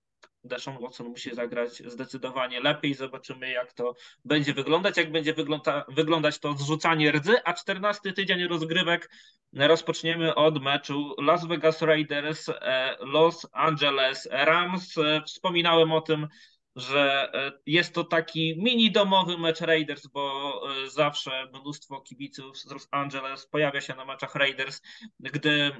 Deshaun 0.45 0.79
Watson 0.79 1.07
musi 1.07 1.35
zagrać 1.35 1.83
zdecydowanie 1.87 2.61
lepiej. 2.61 2.95
Zobaczymy, 2.95 3.51
jak 3.51 3.73
to 3.73 3.95
będzie 4.25 4.55
wyglądać, 4.55 4.97
jak 4.97 5.13
będzie 5.13 5.35
wygląda, 5.35 5.85
wyglądać 5.89 6.39
to 6.39 6.53
zrzucanie 6.53 7.13
rdzy, 7.13 7.45
a 7.45 7.55
14 7.55 8.13
tydzień 8.13 8.49
rozgrywek 8.49 9.11
rozpoczniemy 9.53 10.35
od 10.35 10.63
meczu 10.63 11.15
Las 11.19 11.47
Vegas 11.47 11.83
Raiders, 11.83 12.49
e, 12.49 12.97
Los 13.01 13.47
Angeles 13.53 14.29
Rams. 14.31 14.99
E, 14.99 15.23
wspominałem 15.27 15.93
o 15.93 16.01
tym, 16.01 16.29
że 16.77 17.33
e, 17.35 17.53
jest 17.67 17.95
to 17.95 18.05
taki 18.05 18.63
mini 18.63 18.93
domowy 18.93 19.39
mecz 19.39 19.61
Raiders, 19.61 20.07
bo 20.07 20.61
zawsze 20.87 21.47
mnóstwo 21.55 22.01
kibiców 22.01 22.59
z 22.59 22.71
Los 22.71 22.89
Angeles 22.91 23.47
pojawia 23.47 23.81
się 23.81 23.95
na 23.95 24.05
meczach 24.05 24.35
Raiders, 24.35 24.81
gdy 25.21 25.73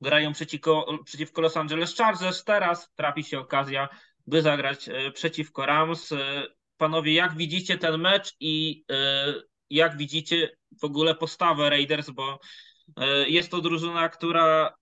grają 0.00 0.32
przeciwko, 0.32 0.98
przeciwko 1.04 1.42
Los 1.42 1.56
Angeles 1.56 1.96
Chargers. 1.96 2.44
Teraz 2.44 2.92
trafi 2.94 3.24
się 3.24 3.38
okazja, 3.38 3.88
by 4.26 4.42
zagrać 4.42 4.88
e, 4.88 5.10
przeciwko 5.10 5.66
Rams. 5.66 6.12
E, 6.12 6.46
panowie, 6.76 7.14
jak 7.14 7.36
widzicie 7.36 7.78
ten 7.78 8.00
mecz 8.00 8.36
i 8.40 8.84
e, 8.90 9.34
jak 9.70 9.96
widzicie 9.96 10.56
w 10.80 10.84
ogóle 10.84 11.14
postawę 11.14 11.70
Raiders, 11.70 12.10
bo 12.10 12.38
jest 13.26 13.50
to 13.50 13.60
drużyna, 13.60 14.08
która 14.08 14.74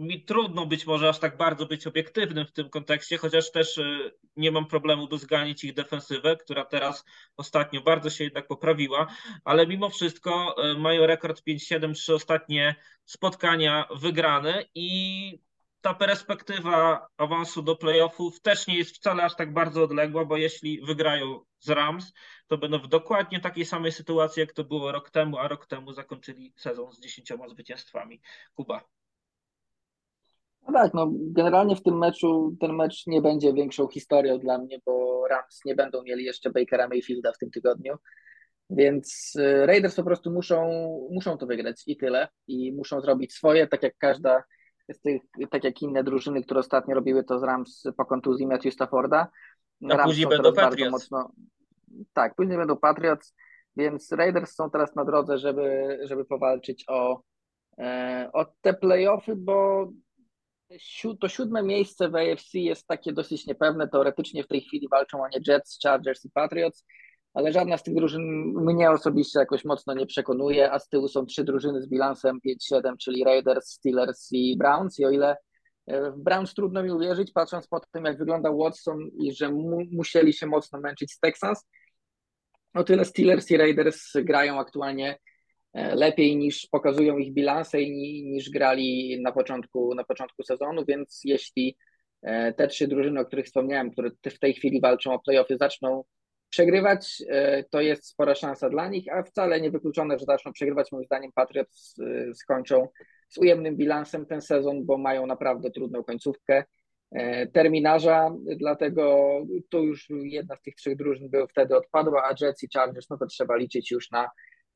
mi 0.00 0.24
trudno 0.24 0.66
być 0.66 0.86
może 0.86 1.08
aż 1.08 1.18
tak 1.18 1.36
bardzo 1.36 1.66
być 1.66 1.86
obiektywnym 1.86 2.46
w 2.46 2.52
tym 2.52 2.70
kontekście, 2.70 3.18
chociaż 3.18 3.52
też 3.52 3.78
y, 3.78 4.12
nie 4.36 4.50
mam 4.50 4.66
problemu, 4.66 5.08
by 5.08 5.18
zganić 5.18 5.64
ich 5.64 5.74
defensywę, 5.74 6.36
która 6.36 6.64
teraz 6.64 7.04
ostatnio 7.36 7.80
bardzo 7.80 8.10
się 8.10 8.24
jednak 8.24 8.46
poprawiła, 8.46 9.06
ale 9.44 9.66
mimo 9.66 9.90
wszystko 9.90 10.56
y, 10.72 10.78
mają 10.78 11.06
rekord 11.06 11.42
5-7, 11.48 11.94
trzy 11.94 12.14
ostatnie 12.14 12.74
spotkania 13.04 13.88
wygrane 13.94 14.64
i 14.74 15.40
ta 15.80 15.94
perspektywa 15.94 17.08
awansu 17.16 17.62
do 17.62 17.76
playoffów 17.76 18.40
też 18.40 18.66
nie 18.66 18.78
jest 18.78 18.96
wcale 18.96 19.24
aż 19.24 19.36
tak 19.36 19.52
bardzo 19.52 19.82
odległa, 19.82 20.24
bo 20.24 20.36
jeśli 20.36 20.80
wygrają 20.80 21.44
z 21.58 21.70
Rams, 21.70 22.12
to 22.46 22.58
będą 22.58 22.78
w 22.78 22.88
dokładnie 22.88 23.40
takiej 23.40 23.66
samej 23.66 23.92
sytuacji, 23.92 24.40
jak 24.40 24.52
to 24.52 24.64
było 24.64 24.92
rok 24.92 25.10
temu, 25.10 25.38
a 25.38 25.48
rok 25.48 25.66
temu 25.66 25.92
zakończyli 25.92 26.52
sezon 26.56 26.92
z 26.92 27.00
dziesięcioma 27.00 27.48
zwycięstwami. 27.48 28.20
Kuba. 28.54 28.99
No 30.66 30.72
tak, 30.72 30.94
no 30.94 31.10
generalnie 31.12 31.76
w 31.76 31.82
tym 31.82 31.98
meczu 31.98 32.56
ten 32.60 32.72
mecz 32.72 33.06
nie 33.06 33.22
będzie 33.22 33.52
większą 33.52 33.88
historią 33.88 34.38
dla 34.38 34.58
mnie, 34.58 34.78
bo 34.86 35.26
Rams 35.30 35.60
nie 35.64 35.74
będą 35.74 36.02
mieli 36.02 36.24
jeszcze 36.24 36.50
Bakera 36.50 36.88
Mayfielda 36.88 37.32
w 37.32 37.38
tym 37.38 37.50
tygodniu, 37.50 37.96
więc 38.70 39.32
y, 39.38 39.66
Raiders 39.66 39.94
po 39.94 40.02
prostu 40.02 40.30
muszą, 40.30 40.68
muszą 41.10 41.38
to 41.38 41.46
wygrać 41.46 41.82
i 41.86 41.96
tyle. 41.96 42.28
I 42.46 42.72
muszą 42.72 43.00
zrobić 43.00 43.32
swoje, 43.32 43.66
tak 43.66 43.82
jak 43.82 43.96
każda 43.98 44.44
z 44.92 45.00
tych, 45.00 45.22
tak 45.50 45.64
jak 45.64 45.82
inne 45.82 46.04
drużyny, 46.04 46.42
które 46.42 46.60
ostatnio 46.60 46.94
robiły 46.94 47.24
to 47.24 47.38
z 47.38 47.42
Rams 47.42 47.84
po 47.96 48.04
kontuzji 48.04 48.46
Matthew 48.46 48.74
Stafforda. 48.74 49.28
A 49.90 49.96
Rams 49.96 50.04
później 50.04 50.26
będą 50.26 50.52
Patriots. 50.52 50.92
Mocno, 50.92 51.32
tak, 52.12 52.34
później 52.34 52.58
będą 52.58 52.76
Patriots, 52.76 53.34
więc 53.76 54.12
Raiders 54.12 54.54
są 54.54 54.70
teraz 54.70 54.94
na 54.96 55.04
drodze, 55.04 55.38
żeby, 55.38 55.98
żeby 56.02 56.24
powalczyć 56.24 56.84
o, 56.88 57.22
e, 57.78 58.30
o 58.32 58.46
te 58.60 58.74
playoffy, 58.74 59.36
bo 59.36 59.88
to 61.20 61.28
siódme 61.28 61.62
miejsce 61.62 62.08
w 62.08 62.16
AFC 62.16 62.54
jest 62.54 62.86
takie 62.86 63.12
dosyć 63.12 63.46
niepewne. 63.46 63.88
Teoretycznie 63.88 64.44
w 64.44 64.48
tej 64.48 64.60
chwili 64.60 64.88
walczą 64.88 65.22
o 65.22 65.28
nie 65.28 65.40
Jets, 65.46 65.78
Chargers 65.82 66.24
i 66.24 66.30
Patriots, 66.30 66.84
ale 67.34 67.52
żadna 67.52 67.76
z 67.76 67.82
tych 67.82 67.94
drużyn 67.94 68.22
mnie 68.54 68.90
osobiście 68.90 69.38
jakoś 69.38 69.64
mocno 69.64 69.94
nie 69.94 70.06
przekonuje, 70.06 70.72
a 70.72 70.78
z 70.78 70.88
tyłu 70.88 71.08
są 71.08 71.26
trzy 71.26 71.44
drużyny 71.44 71.82
z 71.82 71.88
bilansem 71.88 72.38
5-7, 72.72 72.96
czyli 72.96 73.24
Raiders, 73.24 73.68
Steelers 73.68 74.28
i 74.32 74.56
Browns. 74.58 74.98
I 74.98 75.04
o 75.04 75.10
ile 75.10 75.36
e, 75.86 76.10
w 76.10 76.18
Browns 76.18 76.54
trudno 76.54 76.82
mi 76.82 76.90
uwierzyć, 76.90 77.32
patrząc 77.32 77.66
po 77.66 77.80
tym, 77.80 78.04
jak 78.04 78.18
wygląda 78.18 78.52
Watson 78.52 78.98
i 79.18 79.32
że 79.32 79.48
mu, 79.52 79.78
musieli 79.92 80.32
się 80.32 80.46
mocno 80.46 80.80
męczyć 80.80 81.12
z 81.12 81.18
Texans, 81.18 81.68
o 82.74 82.84
tyle 82.84 83.04
Steelers 83.04 83.50
i 83.50 83.56
Raiders 83.56 84.12
grają 84.14 84.58
aktualnie 84.60 85.18
lepiej 85.74 86.36
niż 86.36 86.66
pokazują 86.66 87.18
ich 87.18 87.32
bilanse 87.32 87.82
i 87.82 88.22
niż 88.24 88.50
grali 88.50 89.18
na 89.22 89.32
początku, 89.32 89.94
na 89.94 90.04
początku 90.04 90.42
sezonu, 90.42 90.84
więc 90.88 91.20
jeśli 91.24 91.76
e, 92.22 92.52
te 92.52 92.68
trzy 92.68 92.88
drużyny, 92.88 93.20
o 93.20 93.24
których 93.24 93.46
wspomniałem, 93.46 93.90
które 93.90 94.10
w 94.30 94.38
tej 94.38 94.54
chwili 94.54 94.80
walczą 94.80 95.12
o 95.12 95.18
playoffy, 95.18 95.56
zaczną 95.56 96.04
przegrywać, 96.48 97.22
e, 97.28 97.64
to 97.64 97.80
jest 97.80 98.06
spora 98.06 98.34
szansa 98.34 98.70
dla 98.70 98.88
nich, 98.88 99.04
a 99.12 99.22
wcale 99.22 99.60
nie 99.60 99.70
wykluczone, 99.70 100.18
że 100.18 100.24
zaczną 100.24 100.52
przegrywać. 100.52 100.92
Moim 100.92 101.04
zdaniem 101.04 101.32
Patriots 101.34 101.96
skończą 102.34 102.88
z 103.28 103.38
ujemnym 103.38 103.76
bilansem 103.76 104.26
ten 104.26 104.40
sezon, 104.40 104.86
bo 104.86 104.98
mają 104.98 105.26
naprawdę 105.26 105.70
trudną 105.70 106.04
końcówkę 106.04 106.64
terminarza, 107.52 108.30
dlatego 108.56 109.30
tu 109.68 109.84
już 109.84 110.08
jedna 110.10 110.56
z 110.56 110.62
tych 110.62 110.74
trzech 110.74 110.96
drużyn 110.96 111.28
by 111.28 111.46
wtedy 111.48 111.76
odpadła, 111.76 112.22
a 112.24 112.34
Jets 112.40 112.62
i 112.62 112.68
Chargers, 112.74 113.10
no 113.10 113.18
to 113.18 113.26
trzeba 113.26 113.56
liczyć 113.56 113.90
już 113.90 114.10
na 114.10 114.30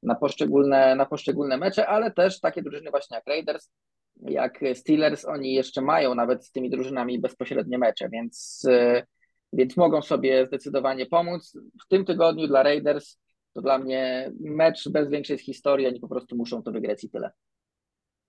na 0.04 0.14
poszczególne, 0.14 0.96
na 0.96 1.06
poszczególne 1.06 1.56
mecze, 1.56 1.86
ale 1.86 2.10
też 2.10 2.40
takie 2.40 2.62
drużyny 2.62 2.90
właśnie 2.90 3.14
jak 3.16 3.26
Raiders, 3.26 3.70
jak 4.16 4.60
Steelers, 4.74 5.24
oni 5.24 5.54
jeszcze 5.54 5.82
mają 5.82 6.14
nawet 6.14 6.46
z 6.46 6.50
tymi 6.50 6.70
drużynami 6.70 7.18
bezpośrednie 7.18 7.78
mecze, 7.78 8.08
więc, 8.08 8.62
e, 8.68 9.06
więc 9.52 9.76
mogą 9.76 10.02
sobie 10.02 10.46
zdecydowanie 10.46 11.06
pomóc. 11.06 11.58
W 11.84 11.88
tym 11.88 12.04
tygodniu 12.04 12.46
dla 12.46 12.62
Raiders 12.62 13.18
to 13.52 13.62
dla 13.62 13.78
mnie 13.78 14.32
mecz 14.40 14.88
bez 14.88 15.10
większej 15.10 15.38
historii, 15.38 15.86
oni 15.86 16.00
po 16.00 16.08
prostu 16.08 16.36
muszą 16.36 16.62
to 16.62 16.72
wygrać 16.72 17.04
i 17.04 17.10
tyle. 17.10 17.30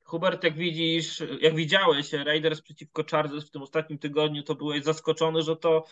Hubert, 0.04 0.44
jak 0.44 0.58
widzisz, 0.58 1.24
jak 1.42 1.56
widziałeś 1.56 2.14
Raiders 2.14 2.62
przeciwko 2.62 3.04
Chargers 3.12 3.46
w 3.46 3.52
tym 3.52 3.62
ostatnim 3.62 4.00
tygodniu, 4.00 4.44
to 4.44 4.56
byłeś 4.56 4.84
zaskoczony, 4.84 5.42
że 5.42 5.56
to 5.56 5.84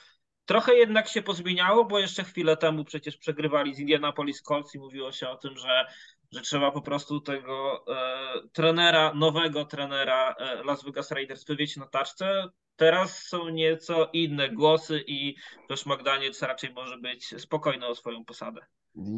Trochę 0.45 0.75
jednak 0.75 1.07
się 1.07 1.21
pozmieniało, 1.21 1.85
bo 1.85 1.99
jeszcze 1.99 2.23
chwilę 2.23 2.57
temu 2.57 2.85
przecież 2.85 3.17
przegrywali 3.17 3.75
z 3.75 3.79
Indianapolis 3.79 4.41
Colts 4.41 4.75
i 4.75 4.79
mówiło 4.79 5.11
się 5.11 5.29
o 5.29 5.37
tym, 5.37 5.57
że, 5.57 5.85
że 6.31 6.41
trzeba 6.41 6.71
po 6.71 6.81
prostu 6.81 7.21
tego 7.21 7.85
e, 7.87 8.47
trenera, 8.53 9.13
nowego 9.13 9.65
trenera 9.65 10.35
e, 10.39 10.63
Las 10.63 10.83
Vegas 10.83 11.11
Raiders 11.11 11.45
wywieźć 11.45 11.77
na 11.77 11.87
taczce. 11.87 12.43
Teraz 12.75 13.23
są 13.23 13.49
nieco 13.49 14.09
inne 14.13 14.49
głosy 14.49 15.03
i 15.07 15.35
Josh 15.69 15.85
McDaniels 15.85 16.41
raczej 16.41 16.73
może 16.73 16.97
być 16.97 17.41
spokojny 17.41 17.87
o 17.87 17.95
swoją 17.95 18.25
posadę. 18.25 18.61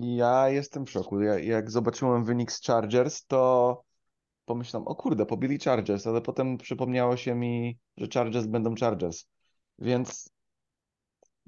Ja 0.01 0.49
jestem 0.49 0.85
w 0.85 0.91
szoku. 0.91 1.21
Ja, 1.21 1.39
jak 1.39 1.71
zobaczyłem 1.71 2.25
wynik 2.25 2.51
z 2.51 2.65
Chargers, 2.65 3.25
to 3.25 3.83
pomyślałem, 4.45 4.87
o 4.87 4.95
kurde, 4.95 5.25
pobili 5.25 5.59
Chargers, 5.59 6.07
ale 6.07 6.21
potem 6.21 6.57
przypomniało 6.57 7.17
się 7.17 7.35
mi, 7.35 7.77
że 7.97 8.07
Chargers 8.13 8.45
będą 8.45 8.75
Chargers. 8.75 9.25
Więc 9.79 10.34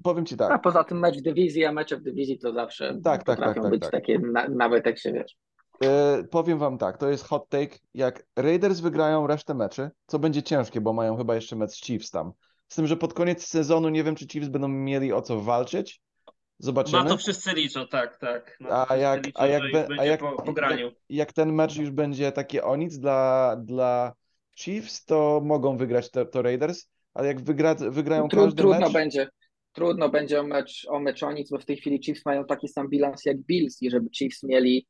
powiem 0.02 0.26
ci 0.26 0.34
A 0.34 0.38
tak. 0.38 0.62
poza 0.62 0.84
tym 0.84 0.98
mecz 0.98 1.18
w 1.18 1.22
dywizji, 1.22 1.64
a 1.64 1.72
mecze 1.72 1.96
w 1.96 2.02
dywizji 2.02 2.38
to 2.38 2.52
zawsze 2.52 2.88
Tak, 2.88 3.02
tak, 3.02 3.24
tak, 3.24 3.36
potrafią 3.36 3.62
tak, 3.62 3.70
być 3.70 3.82
tak. 3.82 3.90
takie, 3.90 4.18
na, 4.18 4.48
nawet 4.48 4.86
jak 4.86 4.98
się 4.98 5.12
wiesz. 5.12 5.36
E, 5.84 6.24
powiem 6.30 6.58
wam 6.58 6.78
tak, 6.78 6.98
to 6.98 7.10
jest 7.10 7.24
hot 7.24 7.48
take. 7.48 7.78
Jak 7.94 8.26
Raiders 8.36 8.80
wygrają 8.80 9.26
resztę 9.26 9.54
meczy, 9.54 9.90
co 10.06 10.18
będzie 10.18 10.42
ciężkie, 10.42 10.80
bo 10.80 10.92
mają 10.92 11.16
chyba 11.16 11.34
jeszcze 11.34 11.56
mecz 11.56 11.70
z 11.70 11.80
Chiefs 11.80 12.10
tam. 12.10 12.32
Z 12.68 12.74
tym, 12.74 12.86
że 12.86 12.96
pod 12.96 13.14
koniec 13.14 13.46
sezonu 13.46 13.88
nie 13.88 14.04
wiem, 14.04 14.14
czy 14.14 14.26
Chiefs 14.26 14.48
będą 14.48 14.68
mieli 14.68 15.12
o 15.12 15.22
co 15.22 15.40
walczyć. 15.40 16.00
Na 16.26 16.32
Zobaczymy. 16.58 17.08
to 17.08 17.16
wszyscy 17.16 17.52
liczą, 17.52 17.86
tak, 17.86 18.18
tak. 18.18 18.56
Na 18.60 18.86
A 18.88 18.96
jak, 18.96 19.26
liczą, 19.26 19.40
a 19.40 19.46
jak, 19.46 19.62
a 19.62 19.86
będzie 19.88 20.04
jak, 20.04 20.20
po, 20.20 20.42
po 20.42 20.60
jak, 20.60 20.92
jak 21.08 21.32
ten 21.32 21.52
mecz 21.52 21.76
już 21.76 21.90
będzie 21.90 22.32
takie 22.32 22.64
o 22.64 22.76
nic 22.76 22.98
dla, 22.98 23.56
dla 23.56 24.12
Chiefs, 24.58 25.04
to 25.04 25.40
mogą 25.44 25.76
wygrać 25.76 26.10
to, 26.10 26.24
to 26.24 26.42
Raiders, 26.42 26.86
ale 27.14 27.28
jak 27.28 27.40
wygra, 27.40 27.74
wygrają 27.74 28.28
Tru, 28.28 28.44
każdy 28.44 28.62
trudno 28.62 28.80
mecz, 28.80 28.92
będzie. 28.92 29.28
Trudno 29.72 30.08
będzie 30.08 30.40
o 30.40 30.42
mecz, 30.42 30.86
o 30.88 31.00
mecz 31.00 31.22
o 31.22 31.32
nic, 31.32 31.50
bo 31.50 31.58
w 31.58 31.64
tej 31.64 31.76
chwili 31.76 32.00
Chiefs 32.02 32.26
mają 32.26 32.44
taki 32.44 32.68
sam 32.68 32.88
bilans 32.88 33.24
jak 33.24 33.38
Bills 33.38 33.82
i 33.82 33.90
żeby 33.90 34.10
Chiefs 34.10 34.42
mieli, 34.42 34.86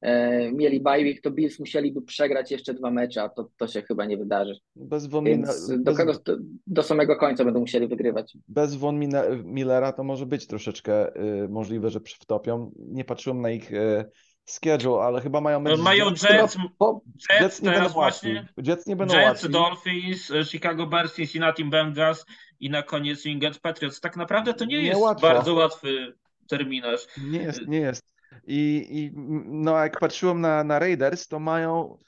e, 0.00 0.52
mieli 0.52 0.80
bye 0.80 1.02
week, 1.02 1.20
to 1.20 1.30
Bills 1.30 1.58
musieliby 1.58 2.02
przegrać 2.02 2.50
jeszcze 2.50 2.74
dwa 2.74 2.90
mecze, 2.90 3.22
a 3.22 3.28
to, 3.28 3.50
to 3.56 3.66
się 3.66 3.82
chyba 3.82 4.04
nie 4.04 4.16
wydarzy. 4.16 4.58
bez 4.76 5.06
Von, 5.06 5.24
do, 5.24 5.82
bez, 5.82 5.96
kogo, 5.96 6.12
do, 6.24 6.36
do 6.66 6.82
samego 6.82 7.16
końca 7.16 7.44
będą 7.44 7.60
musieli 7.60 7.88
wygrywać. 7.88 8.36
bez 8.48 8.74
Von 8.74 8.98
Mina, 8.98 9.22
Millera 9.44 9.92
to 9.92 10.04
może 10.04 10.26
być 10.26 10.46
troszeczkę 10.46 11.16
y, 11.44 11.48
możliwe, 11.48 11.90
że 11.90 12.00
wtopią. 12.00 12.72
Nie 12.78 13.04
patrzyłem 13.04 13.40
na 13.40 13.50
ich 13.50 13.72
y, 13.72 14.04
schedule, 14.46 15.02
ale 15.02 15.20
chyba 15.20 15.40
mają 15.40 15.60
mecz 15.60 15.78
z 15.78 15.82
Mają 15.82 16.10
Jets. 16.10 16.22
Jets, 16.22 16.56
Po, 16.78 17.00
Jets 17.30 17.40
Jets 17.42 17.62
nie 17.62 17.72
teraz 17.72 17.92
właśnie. 17.92 18.48
Jets 18.56 18.86
nie 18.86 18.96
będą 18.96 19.14
Jets, 19.14 19.26
łatwi. 19.28 19.48
Dolphins, 19.48 20.32
Chicago 20.50 20.86
Bears, 20.86 21.14
Cincinnati 21.14 21.64
Bengals 21.64 22.26
i 22.60 22.70
na 22.70 22.82
koniec 22.82 23.24
New 23.24 23.34
England 23.34 23.58
Patriots. 23.58 24.00
Tak 24.00 24.16
naprawdę 24.16 24.54
to 24.54 24.64
nie, 24.64 24.76
Nie 24.76 24.88
jest 24.88 25.00
łatwo. 25.00 25.26
bardzo 25.26 25.54
łatwy 25.54 26.14
terminarz. 26.48 27.06
Nie 27.24 27.38
jest, 27.38 27.66
nie 27.66 27.78
jest. 27.80 28.14
I, 28.46 28.86
i 28.90 29.10
no, 29.46 29.78
jak 29.78 29.98
patrzyłem 30.00 30.40
na, 30.40 30.64
na 30.64 30.78
Raiders, 30.78 31.28
to 31.28 31.38
mają. 31.38 31.98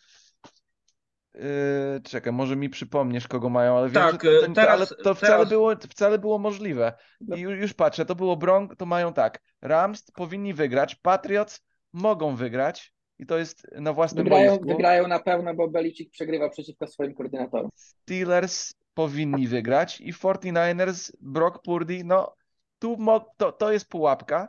Yy, 1.35 2.01
czekaj, 2.05 2.33
może 2.33 2.57
mi 2.57 2.71
przypomniesz, 2.71 3.29
kogo 3.29 3.49
mają, 3.49 3.77
ale 3.79 3.87
wiem, 3.89 3.95
Tak, 3.95 4.25
że 4.25 4.41
to, 4.47 4.53
teraz- 4.53 4.71
ale 4.71 4.87
to 4.87 5.15
wcale, 5.15 5.33
teraz- 5.33 5.49
było, 5.49 5.75
wcale 5.91 6.19
było 6.19 6.39
możliwe. 6.39 6.93
No. 7.21 7.37
I 7.37 7.41
ju- 7.47 7.51
już 7.51 7.75
patrzę, 7.75 8.05
to 8.07 8.15
było 8.15 8.37
Bronk, 8.37 8.77
to 8.77 8.87
mają 8.87 9.13
tak. 9.13 9.41
Rams 9.63 10.11
powinni 10.11 10.55
wygrać, 10.55 10.95
Patriots 10.95 11.66
mogą 11.97 12.37
wygrać 12.37 12.93
i 13.19 13.27
to 13.27 13.39
jest 13.39 13.67
na 13.73 13.93
własnym 13.93 14.25
wygrają, 14.25 14.51
boisku. 14.51 14.69
wygrają 14.69 15.09
na 15.09 15.19
pewno, 15.19 15.55
bo 15.55 15.69
Belichick 15.69 16.13
przegrywa 16.13 16.49
przeciwko 16.49 16.87
swoim 16.87 17.15
koordynatorom. 17.15 17.71
Steelers 17.75 18.75
powinni 18.95 19.49
wygrać 19.49 20.01
i 20.01 20.13
49ers, 20.13 21.13
Brock 21.21 21.63
Purdy, 21.63 22.03
no 22.05 22.35
tu 22.79 22.99
to, 23.37 23.53
to 23.53 23.73
jest 23.73 23.89
pułapka, 23.89 24.49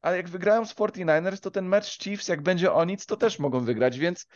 ale 0.00 0.16
jak 0.16 0.28
wygrają 0.28 0.64
z 0.64 0.74
49ers, 0.74 1.40
to 1.40 1.50
ten 1.50 1.66
mecz 1.66 1.98
Chiefs, 1.98 2.28
jak 2.28 2.42
będzie 2.42 2.72
o 2.72 2.84
nic, 2.84 3.06
to 3.06 3.16
też 3.16 3.38
mogą 3.38 3.60
wygrać, 3.60 3.98
więc 3.98 4.26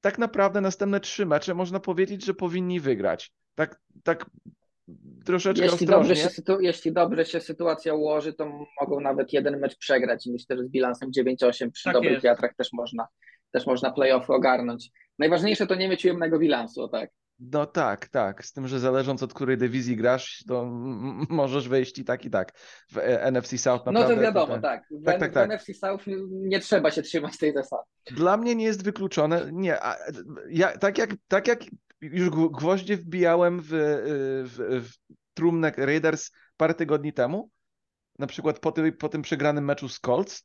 tak 0.00 0.18
naprawdę 0.18 0.60
następne 0.60 1.00
trzy 1.00 1.26
mecze 1.26 1.54
można 1.54 1.80
powiedzieć, 1.80 2.24
że 2.24 2.34
powinni 2.34 2.80
wygrać. 2.80 3.32
Tak, 3.54 3.80
tak 4.02 4.26
troszeczkę 5.24 5.64
Jeśli 5.64 5.86
dobrze, 5.86 6.12
ostrożnie. 6.12 6.22
się, 6.36 6.42
sytu- 6.42 6.60
jeśli 6.60 6.92
dobrze 6.92 7.24
się 7.24 7.40
sytuacja 7.40 7.94
ułoży, 7.94 8.32
to 8.32 8.66
mogą 8.80 9.00
nawet 9.00 9.32
jeden 9.32 9.60
mecz 9.60 9.76
przegrać 9.78 10.26
i 10.26 10.32
myślę, 10.32 10.56
że 10.56 10.64
z 10.64 10.68
bilansem 10.68 11.10
9-8 11.18 11.70
przy 11.70 11.84
Tak 11.84 11.92
dobrych 11.92 12.12
jest. 12.12 12.24
wiatrach 12.24 12.54
też 12.56 12.68
można, 12.72 13.06
też 13.50 13.66
można 13.66 13.90
playoffy 13.92 14.32
ogarnąć. 14.32 14.90
Najważniejsze 15.18 15.66
to 15.66 15.74
nie 15.74 15.88
mieć 15.88 16.04
ujemnego 16.04 16.38
bilansu, 16.38 16.82
o 16.82 16.88
tak. 16.88 17.10
No 17.38 17.66
tak, 17.66 18.08
tak. 18.08 18.44
Z 18.44 18.52
tym, 18.52 18.68
że 18.68 18.80
zależąc 18.80 19.22
od 19.22 19.34
której 19.34 19.56
dywizji 19.58 19.96
grasz, 19.96 20.44
to 20.48 20.62
m- 20.62 21.26
możesz 21.28 21.68
wejść 21.68 21.98
i 21.98 22.04
tak, 22.04 22.24
i 22.24 22.30
tak. 22.30 22.52
W 22.92 22.98
e, 22.98 23.22
NFC 23.30 23.58
South 23.58 23.82
No 23.86 23.92
naprawdę. 23.92 24.14
to 24.16 24.22
wiadomo, 24.22 24.46
tutaj- 24.56 24.60
tak. 24.62 24.82
W, 24.90 25.04
Tak, 25.04 25.20
tak, 25.20 25.30
w 25.30 25.34
tak. 25.34 25.50
NFC 25.50 25.74
South 25.74 26.06
nie, 26.06 26.16
nie 26.30 26.60
trzeba 26.60 26.90
się 26.90 27.02
trzymać 27.02 27.38
tej 27.38 27.52
zasady. 27.52 27.82
Dla 28.10 28.36
mnie 28.36 28.54
nie 28.54 28.64
jest 28.64 28.84
wykluczone. 28.84 29.48
Nie, 29.52 29.82
a, 29.84 29.96
ja, 30.50 30.78
tak, 30.78 30.98
jak, 30.98 31.10
tak 31.28 31.48
jak 31.48 31.60
już 32.12 32.28
gw- 32.28 32.50
gwoździe 32.50 32.96
wbijałem 32.96 33.60
w, 33.60 33.68
w, 33.68 34.84
w 34.88 35.14
trumnę 35.34 35.72
Raiders 35.76 36.30
parę 36.56 36.74
tygodni 36.74 37.12
temu, 37.12 37.50
na 38.18 38.26
przykład 38.26 38.58
po, 38.58 38.72
tym 38.72 38.92
po 38.96 39.08
tym 39.08 39.22
przegranym 39.22 39.64
meczu 39.64 39.88
z 39.88 40.00
Colts, 40.00 40.42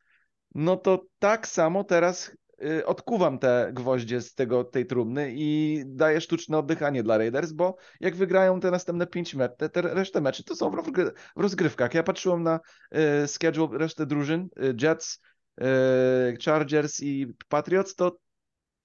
no 0.55 0.77
to 0.77 1.05
tak 1.19 1.47
samo 1.47 1.83
teraz 1.83 2.31
y, 2.63 2.85
odkuwam 2.85 3.39
te 3.39 3.71
gwoździe 3.73 4.21
z 4.21 4.33
tego, 4.33 4.63
tej 4.63 4.85
trumny 4.85 5.31
i 5.35 5.81
daję 5.85 6.21
sztuczne 6.21 6.57
oddychanie 6.57 7.03
dla 7.03 7.17
Raiders, 7.17 7.51
bo 7.51 7.77
jak 7.99 8.15
wygrają 8.15 8.59
te 8.59 8.71
następne 8.71 9.07
pięć 9.07 9.35
meczów, 9.35 9.57
te, 9.71 9.81
resztę 9.81 10.21
meczy, 10.21 10.43
to 10.43 10.55
są 10.55 10.69
w 10.69 10.73
rozgry- 10.73 11.11
w 11.35 11.41
rozgrywkach. 11.41 11.93
Ja 11.93 12.03
patrzyłem 12.03 12.43
na 12.43 12.59
y, 13.23 13.27
schedule 13.27 13.77
reszty 13.77 14.05
drużyn, 14.05 14.49
y, 14.63 14.75
Jets, 14.81 15.21
y, 15.61 16.37
Chargers 16.45 16.99
i 17.01 17.27
Patriots, 17.49 17.95
to 17.95 18.17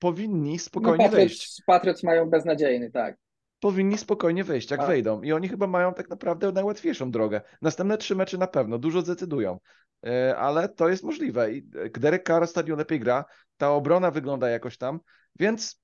powinni 0.04 0.52
No, 0.52 0.58
spokojnie 0.58 1.08
wejść. 1.10 1.38
Patriots, 1.38 1.62
Patriots 1.66 2.02
mają 2.02 2.30
beznadziejny, 2.30 2.90
tak. 2.90 3.16
Powinni 3.60 3.98
spokojnie 3.98 4.44
wejść, 4.44 4.70
jak 4.70 4.80
Tak. 4.80 4.88
wejdą. 4.88 5.22
I 5.22 5.32
oni 5.32 5.48
chyba 5.48 5.66
mają 5.66 5.94
tak 5.94 6.10
naprawdę 6.10 6.52
najłatwiejszą 6.52 7.10
drogę. 7.10 7.40
Następne 7.62 7.98
trzy 7.98 8.14
mecze 8.16 8.38
na 8.38 8.46
pewno, 8.46 8.78
dużo 8.78 9.00
zdecydują. 9.00 9.58
E, 10.06 10.36
Ale 10.36 10.68
to 10.68 10.88
jest 10.88 11.04
możliwe. 11.04 11.52
I 11.52 11.58
e, 11.58 11.90
Derek 12.00 12.26
Carr 12.26 12.42
ostatnio 12.42 12.76
lepiej 12.76 13.00
gra, 13.00 13.24
ta 13.56 13.70
obrona 13.70 14.10
wygląda 14.10 14.48
jakoś 14.48 14.76
tam, 14.76 15.00
więc 15.38 15.82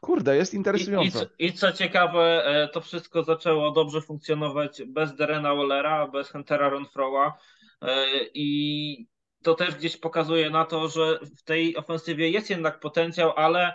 kurde, 0.00 0.36
jest 0.36 0.54
I, 0.54 0.56
i, 0.56 1.10
co- 1.10 1.26
I 1.38 1.52
co 1.52 1.72
ciekawe, 1.72 2.44
e, 2.46 2.68
to 2.68 2.80
wszystko 2.80 3.22
zaczęło 3.22 3.70
dobrze 3.72 4.00
funkcjonować 4.00 4.82
bez 4.86 5.14
Derena 5.14 5.54
Wallera, 5.54 6.08
bez 6.08 6.30
Huntera 6.30 6.68
Renfroa 6.70 7.38
e, 7.82 8.06
i 8.34 9.08
to 9.46 9.54
też 9.54 9.74
gdzieś 9.74 9.96
pokazuje 9.96 10.50
na 10.50 10.64
to, 10.64 10.88
że 10.88 11.18
w 11.38 11.42
tej 11.42 11.76
ofensywie 11.76 12.30
jest 12.30 12.50
jednak 12.50 12.80
potencjał, 12.80 13.32
ale 13.36 13.74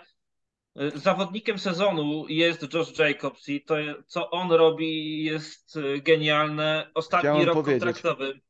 e, 0.76 0.90
zawodnikiem 0.94 1.58
sezonu 1.58 2.28
jest 2.28 2.74
Josh 2.74 2.98
Jacobs 2.98 3.48
i 3.48 3.64
to, 3.64 3.74
co 4.06 4.30
on 4.30 4.52
robi 4.52 5.24
jest 5.24 5.76
e, 5.76 6.00
genialne. 6.00 6.90
Ostatni 6.94 7.28
Chciałem 7.28 7.46
rok 7.46 7.54
powiedzieć. 7.54 7.82
kontraktowy. 7.82 8.40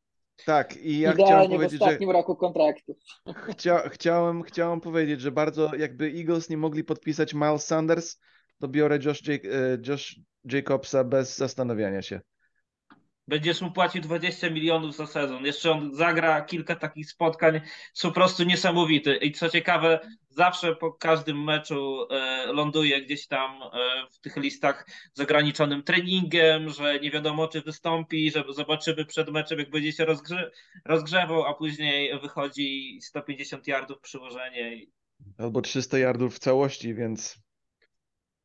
Tak, 0.46 0.76
i 0.76 0.98
ja 0.98 1.12
chciałem 1.12 1.28
Idealnie 1.28 1.48
w 1.48 1.58
powiedzieć, 1.58 1.80
że 1.80 1.84
ostatnim 1.84 2.10
roku 2.10 2.36
kontraktu. 2.36 2.96
chcia, 3.50 3.88
chciałem, 3.88 4.42
chciałem 4.42 4.80
powiedzieć, 4.80 5.20
że 5.20 5.32
bardzo 5.32 5.74
jakby 5.74 6.04
Eagles 6.04 6.50
nie 6.50 6.56
mogli 6.56 6.84
podpisać 6.84 7.34
Miles 7.34 7.66
Sanders, 7.66 8.20
to 8.58 8.68
biorę 8.68 8.98
Josh, 9.04 9.26
Jake, 9.28 9.48
e, 9.48 9.78
Josh 9.88 10.20
Jacobsa 10.44 11.04
bez 11.04 11.36
zastanawiania 11.36 12.02
się. 12.02 12.20
Będziesz 13.28 13.60
mu 13.60 13.70
płacił 13.70 14.02
20 14.02 14.50
milionów 14.50 14.96
za 14.96 15.06
sezon. 15.06 15.44
Jeszcze 15.46 15.70
on 15.70 15.94
zagra 15.94 16.42
kilka 16.42 16.76
takich 16.76 17.10
spotkań, 17.10 17.54
jest 17.54 18.02
po 18.02 18.12
prostu 18.12 18.44
niesamowity. 18.44 19.16
I 19.16 19.32
co 19.32 19.48
ciekawe, 19.48 20.00
zawsze 20.30 20.76
po 20.76 20.92
każdym 20.92 21.44
meczu 21.44 22.06
e, 22.10 22.46
ląduje 22.52 23.02
gdzieś 23.02 23.26
tam 23.26 23.62
e, 23.62 23.68
w 24.10 24.20
tych 24.20 24.36
listach 24.36 24.86
z 25.14 25.20
ograniczonym 25.20 25.82
treningiem, 25.82 26.68
że 26.68 27.00
nie 27.00 27.10
wiadomo 27.10 27.48
czy 27.48 27.60
wystąpi, 27.60 28.30
że 28.30 28.44
zobaczymy 28.50 29.04
przed 29.04 29.30
meczem, 29.30 29.58
jak 29.58 29.70
będzie 29.70 29.92
się 29.92 30.04
rozgrze 30.04 30.50
rozgrzewał, 30.84 31.44
a 31.44 31.54
później 31.54 32.20
wychodzi 32.20 32.98
150 33.02 33.66
yardów 33.66 34.00
przyłożenie. 34.00 34.80
Albo 35.38 35.60
300 35.60 35.98
yardów 35.98 36.34
w 36.34 36.38
całości, 36.38 36.94
więc. 36.94 37.38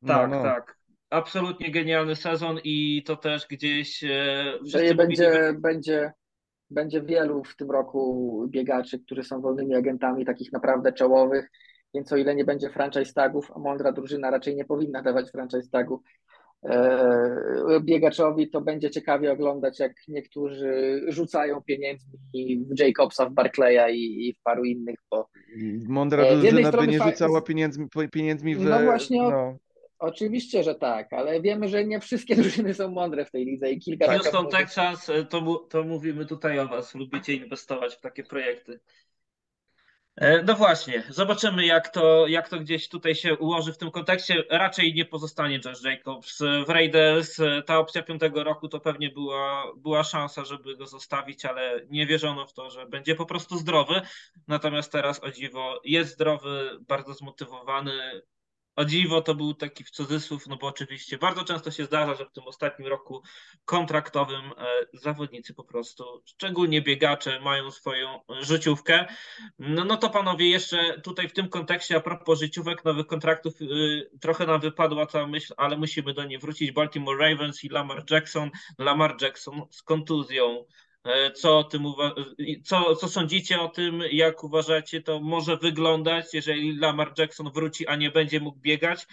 no, 0.02 0.14
Tak, 0.14 0.30
no. 0.30 0.42
tak. 0.42 0.77
Absolutnie 1.10 1.70
genialny 1.70 2.16
sezon 2.16 2.58
i 2.64 3.02
to 3.06 3.16
też 3.16 3.46
gdzieś 3.46 4.04
e, 4.04 4.08
Że 4.62 4.78
mówili, 4.78 4.96
będzie, 4.96 5.54
będzie, 5.58 6.12
będzie 6.70 7.02
wielu 7.02 7.44
w 7.44 7.56
tym 7.56 7.70
roku 7.70 8.44
biegaczy, 8.48 8.98
którzy 8.98 9.22
są 9.22 9.40
wolnymi 9.40 9.74
agentami, 9.74 10.24
takich 10.24 10.52
naprawdę 10.52 10.92
czołowych, 10.92 11.50
więc 11.94 12.12
o 12.12 12.16
ile 12.16 12.34
nie 12.34 12.44
będzie 12.44 12.70
franchise 12.70 13.12
tagów, 13.12 13.50
a 13.54 13.58
mądra 13.58 13.92
drużyna 13.92 14.30
raczej 14.30 14.56
nie 14.56 14.64
powinna 14.64 15.02
dawać 15.02 15.30
franchise 15.30 15.70
tagu 15.70 16.02
e, 16.64 17.80
biegaczowi, 17.84 18.50
to 18.50 18.60
będzie 18.60 18.90
ciekawie 18.90 19.32
oglądać, 19.32 19.78
jak 19.78 19.92
niektórzy 20.08 21.02
rzucają 21.08 21.62
pieniędzmi 21.62 22.66
w 22.70 22.80
Jacobsa, 22.80 23.26
w 23.26 23.32
Barclaya 23.32 23.92
i, 23.94 24.28
i 24.28 24.34
w 24.34 24.42
paru 24.42 24.64
innych, 24.64 24.98
bo 25.10 25.28
Mądra 25.88 26.22
E, 26.22 26.36
drużyna 26.36 26.72
by 26.72 26.86
nie 26.86 26.98
fa- 26.98 27.10
rzucała 27.10 27.40
pieniędzmi, 27.40 27.86
pieniędzmi 28.12 28.54
w. 28.56 28.64
No 28.64 28.82
właśnie 28.82 29.22
no. 29.22 29.56
Oczywiście, 29.98 30.62
że 30.62 30.74
tak, 30.74 31.12
ale 31.12 31.40
wiemy, 31.40 31.68
że 31.68 31.84
nie 31.84 32.00
wszystkie 32.00 32.36
drużyny 32.42 32.74
są 32.74 32.90
mądre 32.90 33.24
w 33.24 33.30
tej 33.30 33.44
lidze 33.44 33.70
i 33.70 33.80
kilka 33.80 34.06
Houston 34.06 34.24
taka 34.32 34.42
może- 34.42 34.56
Texans, 34.56 35.08
e, 35.08 35.24
to, 35.24 35.66
to 35.70 35.82
mówimy 35.84 36.26
tutaj 36.26 36.58
o 36.58 36.68
was. 36.68 36.94
Lubicie 36.94 37.34
inwestować 37.34 37.94
w 37.94 38.00
takie 38.00 38.24
projekty. 38.24 38.80
E, 40.16 40.42
No 40.42 40.54
właśnie, 40.54 41.02
zobaczymy 41.08 41.66
jak 41.66 41.88
to, 41.88 42.26
jak 42.26 42.48
to 42.48 42.58
gdzieś 42.60 42.88
tutaj 42.88 43.14
się 43.14 43.36
ułoży 43.36 43.72
w 43.72 43.78
tym 43.78 43.90
kontekście. 43.90 44.44
Raczej 44.50 44.94
nie 44.94 45.04
pozostanie 45.04 45.60
Josh 45.64 45.82
Jacobs 45.84 46.38
w 46.66 46.70
Raiders. 46.70 47.40
E, 47.40 47.62
Ta 47.62 47.78
opcja 47.78 48.02
piątego 48.02 48.44
roku 48.44 48.68
to 48.68 48.80
pewnie 48.80 49.10
była, 49.10 49.64
była 49.76 50.04
szansa, 50.04 50.44
żeby 50.44 50.76
go 50.76 50.86
zostawić, 50.86 51.44
ale 51.44 51.80
nie 51.90 52.06
wierzono 52.06 52.46
w 52.46 52.52
to, 52.52 52.70
że 52.70 52.86
będzie 52.86 53.14
po 53.14 53.26
prostu 53.26 53.58
zdrowy. 53.58 54.00
Natomiast 54.48 54.92
teraz 54.92 55.24
o 55.24 55.30
dziwo 55.30 55.80
jest 55.84 56.12
zdrowy, 56.14 56.70
bardzo 56.88 57.14
zmotywowany. 57.14 58.22
O 58.78 58.84
dziwo 58.84 59.22
to 59.22 59.34
był 59.34 59.54
taki 59.54 59.84
w 59.84 59.90
cudzysłów, 59.90 60.46
no 60.46 60.56
bo 60.56 60.66
oczywiście 60.66 61.18
bardzo 61.18 61.44
często 61.44 61.70
się 61.70 61.84
zdarza, 61.84 62.14
że 62.14 62.26
w 62.26 62.32
tym 62.32 62.44
ostatnim 62.46 62.88
roku 62.88 63.22
kontraktowym 63.64 64.40
e, 64.40 64.52
zawodnicy 64.92 65.54
po 65.54 65.64
prostu, 65.64 66.22
szczególnie 66.24 66.82
biegacze, 66.82 67.40
mają 67.40 67.70
swoją 67.70 68.20
życiówkę. 68.40 69.06
No, 69.58 69.84
no 69.84 69.96
to 69.96 70.10
panowie, 70.10 70.48
jeszcze 70.50 71.00
tutaj 71.00 71.28
w 71.28 71.32
tym 71.32 71.48
kontekście, 71.48 71.96
a 71.96 72.00
propos 72.00 72.40
życiówek, 72.40 72.84
nowych 72.84 73.06
kontraktów, 73.06 73.60
y, 73.60 74.10
trochę 74.20 74.46
nam 74.46 74.60
wypadła 74.60 75.06
ta 75.06 75.26
myśl, 75.26 75.54
ale 75.56 75.76
musimy 75.76 76.14
do 76.14 76.24
niej 76.24 76.38
wrócić. 76.38 76.72
Baltimore 76.72 77.30
Ravens 77.30 77.64
i 77.64 77.68
Lamar 77.68 78.04
Jackson. 78.10 78.50
Lamar 78.78 79.16
Jackson 79.22 79.62
z 79.70 79.82
kontuzją. 79.82 80.64
E, 81.04 81.30
Co 81.32 81.58
o 81.58 81.64
tym 81.64 81.84
co, 82.64 82.96
co 82.96 83.08
sądzicie 83.08 83.60
o 83.60 83.68
tym? 83.68 84.02
Jak 84.10 84.44
uważacie, 84.44 85.02
to 85.02 85.20
może 85.20 85.56
wyglądać, 85.56 86.34
jeżeli 86.34 86.78
Lamar 86.78 87.12
Jackson 87.18 87.50
wróci, 87.52 87.86
a 87.86 87.96
nie 87.96 88.10
będzie 88.10 88.40
mógł 88.40 88.58
biegać? 88.58 89.06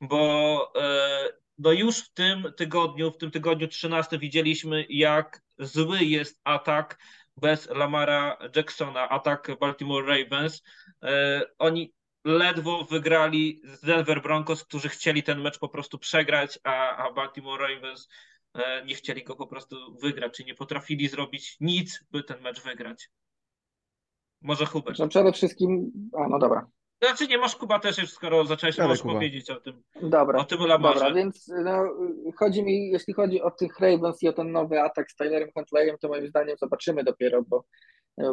Bo 0.00 0.72
e, 0.76 1.28
no 1.58 1.72
już 1.72 1.98
w 1.98 2.12
tym 2.12 2.52
tygodniu, 2.56 3.10
w 3.10 3.18
tym 3.18 3.30
tygodniu 3.30 3.68
13 3.68 4.18
widzieliśmy, 4.18 4.86
jak 4.88 5.42
zły 5.58 5.98
jest 6.04 6.40
atak 6.44 6.98
bez 7.36 7.70
Lamara 7.70 8.38
Jacksona, 8.56 9.08
atak 9.08 9.50
Baltimore 9.60 10.06
Ravens. 10.06 10.62
E, 11.02 11.42
Oni 11.58 11.92
ledwo 12.24 12.84
wygrali 12.84 13.62
z 13.64 13.80
Denver 13.80 14.22
Broncos, 14.22 14.64
którzy 14.64 14.88
chcieli 14.88 15.22
ten 15.22 15.40
mecz 15.40 15.58
po 15.58 15.68
prostu 15.68 15.98
przegrać, 15.98 16.58
a, 16.64 16.96
a 16.96 17.12
Baltimore 17.12 17.68
Ravens 17.68 18.08
nie 18.86 18.94
chcieli 18.94 19.24
go 19.24 19.36
po 19.36 19.46
prostu 19.46 19.76
wygrać, 20.02 20.36
czy 20.36 20.44
nie 20.44 20.54
potrafili 20.54 21.08
zrobić 21.08 21.56
nic, 21.60 22.04
by 22.10 22.24
ten 22.24 22.40
mecz 22.40 22.62
wygrać. 22.62 23.10
Może 24.42 24.66
Hubert. 24.66 24.98
No 24.98 25.08
przede 25.08 25.32
wszystkim, 25.32 25.92
a 26.18 26.28
no 26.28 26.38
dobra, 26.38 26.66
Znaczy 27.02 27.28
nie 27.28 27.38
masz 27.38 27.56
Kuba 27.56 27.78
też 27.78 27.98
już, 27.98 28.10
skoro 28.10 28.44
zacząłeś, 28.44 28.78
możesz 28.78 29.02
Kuba. 29.02 29.14
powiedzieć 29.14 29.50
o 29.50 29.60
tym, 29.60 29.82
dobra. 30.02 30.38
o 30.40 30.44
tym 30.44 30.66
Lamarze. 30.66 30.98
Dobra, 31.00 31.14
więc 31.14 31.52
no, 31.64 31.84
chodzi 32.36 32.62
mi, 32.62 32.90
jeśli 32.90 33.14
chodzi 33.14 33.42
o 33.42 33.50
tych 33.50 33.80
Ravens 33.80 34.22
i 34.22 34.28
o 34.28 34.32
ten 34.32 34.52
nowy 34.52 34.80
atak 34.80 35.10
z 35.10 35.16
Tylerem 35.16 35.48
Huntleyem, 35.54 35.96
to 36.00 36.08
moim 36.08 36.26
zdaniem 36.26 36.56
zobaczymy 36.56 37.04
dopiero, 37.04 37.42
bo, 37.42 37.64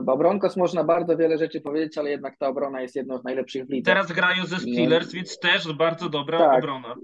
bo 0.02 0.18
Broncos 0.18 0.58
można 0.58 0.84
bardzo 0.84 1.18
wiele 1.18 1.38
rzeczy 1.38 1.62
powiedzieć, 1.62 1.98
ale 1.98 2.10
jednak 2.10 2.38
ta 2.38 2.48
obrona 2.48 2.82
jest 2.82 2.96
jedną 2.96 3.18
z 3.18 3.24
najlepszych 3.24 3.66
w 3.66 3.70
lidze. 3.70 3.92
Teraz 3.92 4.12
grają 4.12 4.46
ze 4.46 4.60
Steelers, 4.60 5.12
więc 5.12 5.40
też 5.40 5.74
bardzo 5.74 6.10
dobra 6.10 6.38
Tak. 6.40 6.58
obrona. 6.58 6.96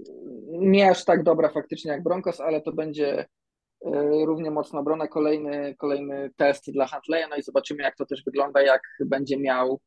Nie 0.58 0.90
aż 0.90 1.04
tak 1.04 1.22
dobra 1.22 1.48
faktycznie 1.48 1.90
jak 1.90 2.02
Broncos, 2.02 2.40
ale 2.40 2.60
to 2.60 2.72
będzie 2.72 3.18
e, 3.18 3.26
równie 4.26 4.50
mocna 4.50 4.80
obrona. 4.80 5.08
Kolejny, 5.08 5.74
kolejny 5.78 6.30
test 6.36 6.72
dla 6.72 6.86
Huntleya, 6.86 7.24
no 7.30 7.36
i 7.36 7.42
zobaczymy 7.42 7.82
jak 7.82 7.96
to 7.96 8.06
też 8.06 8.24
wygląda, 8.24 8.62
jak 8.62 8.82
będzie 9.00 9.38
miał 9.38 9.80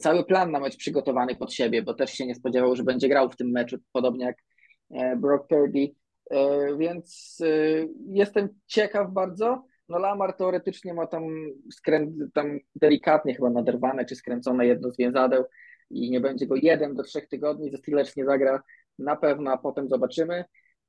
cały 0.00 0.24
plan 0.24 0.50
na 0.50 0.60
mecz 0.60 0.76
przygotowany 0.76 1.36
pod 1.36 1.52
siebie, 1.52 1.82
bo 1.82 1.94
też 1.94 2.10
się 2.12 2.26
nie 2.26 2.34
spodziewał, 2.34 2.76
że 2.76 2.82
będzie 2.82 3.08
grał 3.08 3.30
w 3.30 3.36
tym 3.36 3.50
meczu, 3.50 3.76
podobnie 3.92 4.24
jak 4.24 4.36
e, 4.90 5.16
Brock 5.16 5.48
Purdy, 5.48 5.94
E, 6.32 6.76
więc 6.76 7.38
jestem 8.08 8.48
ciekaw 8.66 9.12
bardzo. 9.12 9.64
No 9.88 9.98
Lamar 9.98 10.36
teoretycznie 10.36 10.94
ma 10.94 11.06
tam, 11.06 11.22
skrę... 11.72 12.06
tam 12.34 12.58
delikatnie 12.74 13.34
chyba 13.34 13.50
naderwane 13.50 14.04
czy 14.04 14.16
skręcone 14.16 14.66
jedno 14.66 14.90
z 14.90 14.96
więzadeł 14.96 15.44
i 15.90 16.10
nie 16.10 16.20
będzie 16.20 16.46
go 16.46 16.56
jeden 16.56 16.94
do 16.94 17.02
trzech 17.02 17.28
tygodni, 17.28 17.70
ze 17.70 17.76
Steelers 17.76 18.16
nie 18.16 18.24
zagra 18.24 18.62
na 18.98 19.16
pewno, 19.16 19.50
a 19.50 19.58
potem 19.58 19.88
zobaczymy. 19.88 20.44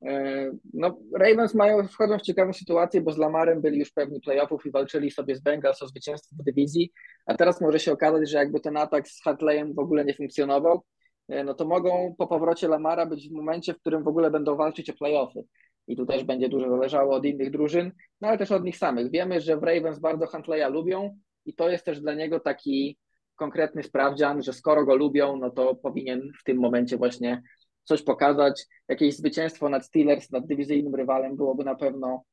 E, 0.05 0.51
No, 0.73 0.97
Ravens 1.19 1.55
mają, 1.55 1.87
wchodzą 1.87 2.17
w 2.17 2.21
ciekawą 2.21 2.53
sytuację, 2.53 3.01
bo 3.01 3.11
z 3.11 3.17
Lamarem 3.17 3.61
byli 3.61 3.79
już 3.79 3.91
pewni 3.91 4.21
playoffów 4.21 4.65
i 4.65 4.71
walczyli 4.71 5.11
sobie 5.11 5.35
z 5.35 5.41
Bengals 5.41 5.81
o 5.81 5.87
zwycięstwo 5.87 6.35
w 6.39 6.43
dywizji, 6.43 6.91
a 7.25 7.35
teraz 7.35 7.61
może 7.61 7.79
się 7.79 7.91
okazać, 7.91 8.29
że 8.29 8.37
jakby 8.37 8.59
ten 8.59 8.77
atak 8.77 9.07
z 9.07 9.23
Hartleyem 9.23 9.73
w 9.73 9.79
ogóle 9.79 10.05
nie 10.05 10.13
funkcjonował, 10.13 10.83
e, 11.29 11.43
no 11.43 11.53
to 11.53 11.65
mogą 11.65 12.15
po 12.17 12.27
powrocie 12.27 12.67
Lamara 12.67 13.05
być 13.05 13.29
w 13.29 13.31
momencie, 13.31 13.73
w 13.73 13.79
którym 13.79 14.03
w 14.03 14.07
ogóle 14.07 14.31
będą 14.31 14.55
walczyć 14.55 14.89
o 14.89 14.93
playoffy. 14.93 15.43
I 15.87 15.95
tu 15.95 16.05
też 16.05 16.23
będzie 16.23 16.49
dużo 16.49 16.69
zależało 16.69 17.15
od 17.15 17.25
innych 17.25 17.51
drużyn, 17.51 17.91
no 18.21 18.27
ale 18.27 18.37
też 18.37 18.51
od 18.51 18.63
nich 18.63 18.77
samych. 18.77 19.11
Wiemy, 19.11 19.41
że 19.41 19.57
w 19.57 19.63
Ravens 19.63 19.99
bardzo 19.99 20.27
Huntleya 20.27 20.71
lubią 20.71 21.17
i 21.45 21.53
to 21.53 21.69
jest 21.69 21.85
też 21.85 22.01
dla 22.01 22.13
niego 22.13 22.39
taki 22.39 22.97
konkretny 23.35 23.83
sprawdzian, 23.83 24.43
że 24.43 24.53
skoro 24.53 24.85
go 24.85 24.95
lubią, 24.95 25.37
no 25.37 25.49
to 25.49 25.75
powinien 25.75 26.31
w 26.41 26.43
tym 26.43 26.57
momencie 26.57 26.97
właśnie 26.97 27.41
coś 27.83 28.03
pokazać. 28.03 28.65
Jakieś 28.87 29.15
zwycięstwo 29.15 29.69
nad 29.69 29.85
Steelers, 29.85 30.31
nad 30.31 30.47
dywizyjnym 30.47 30.95
rywalem 30.95 31.35
byłoby 31.35 31.63
na 31.63 31.75
pewno 31.75 32.23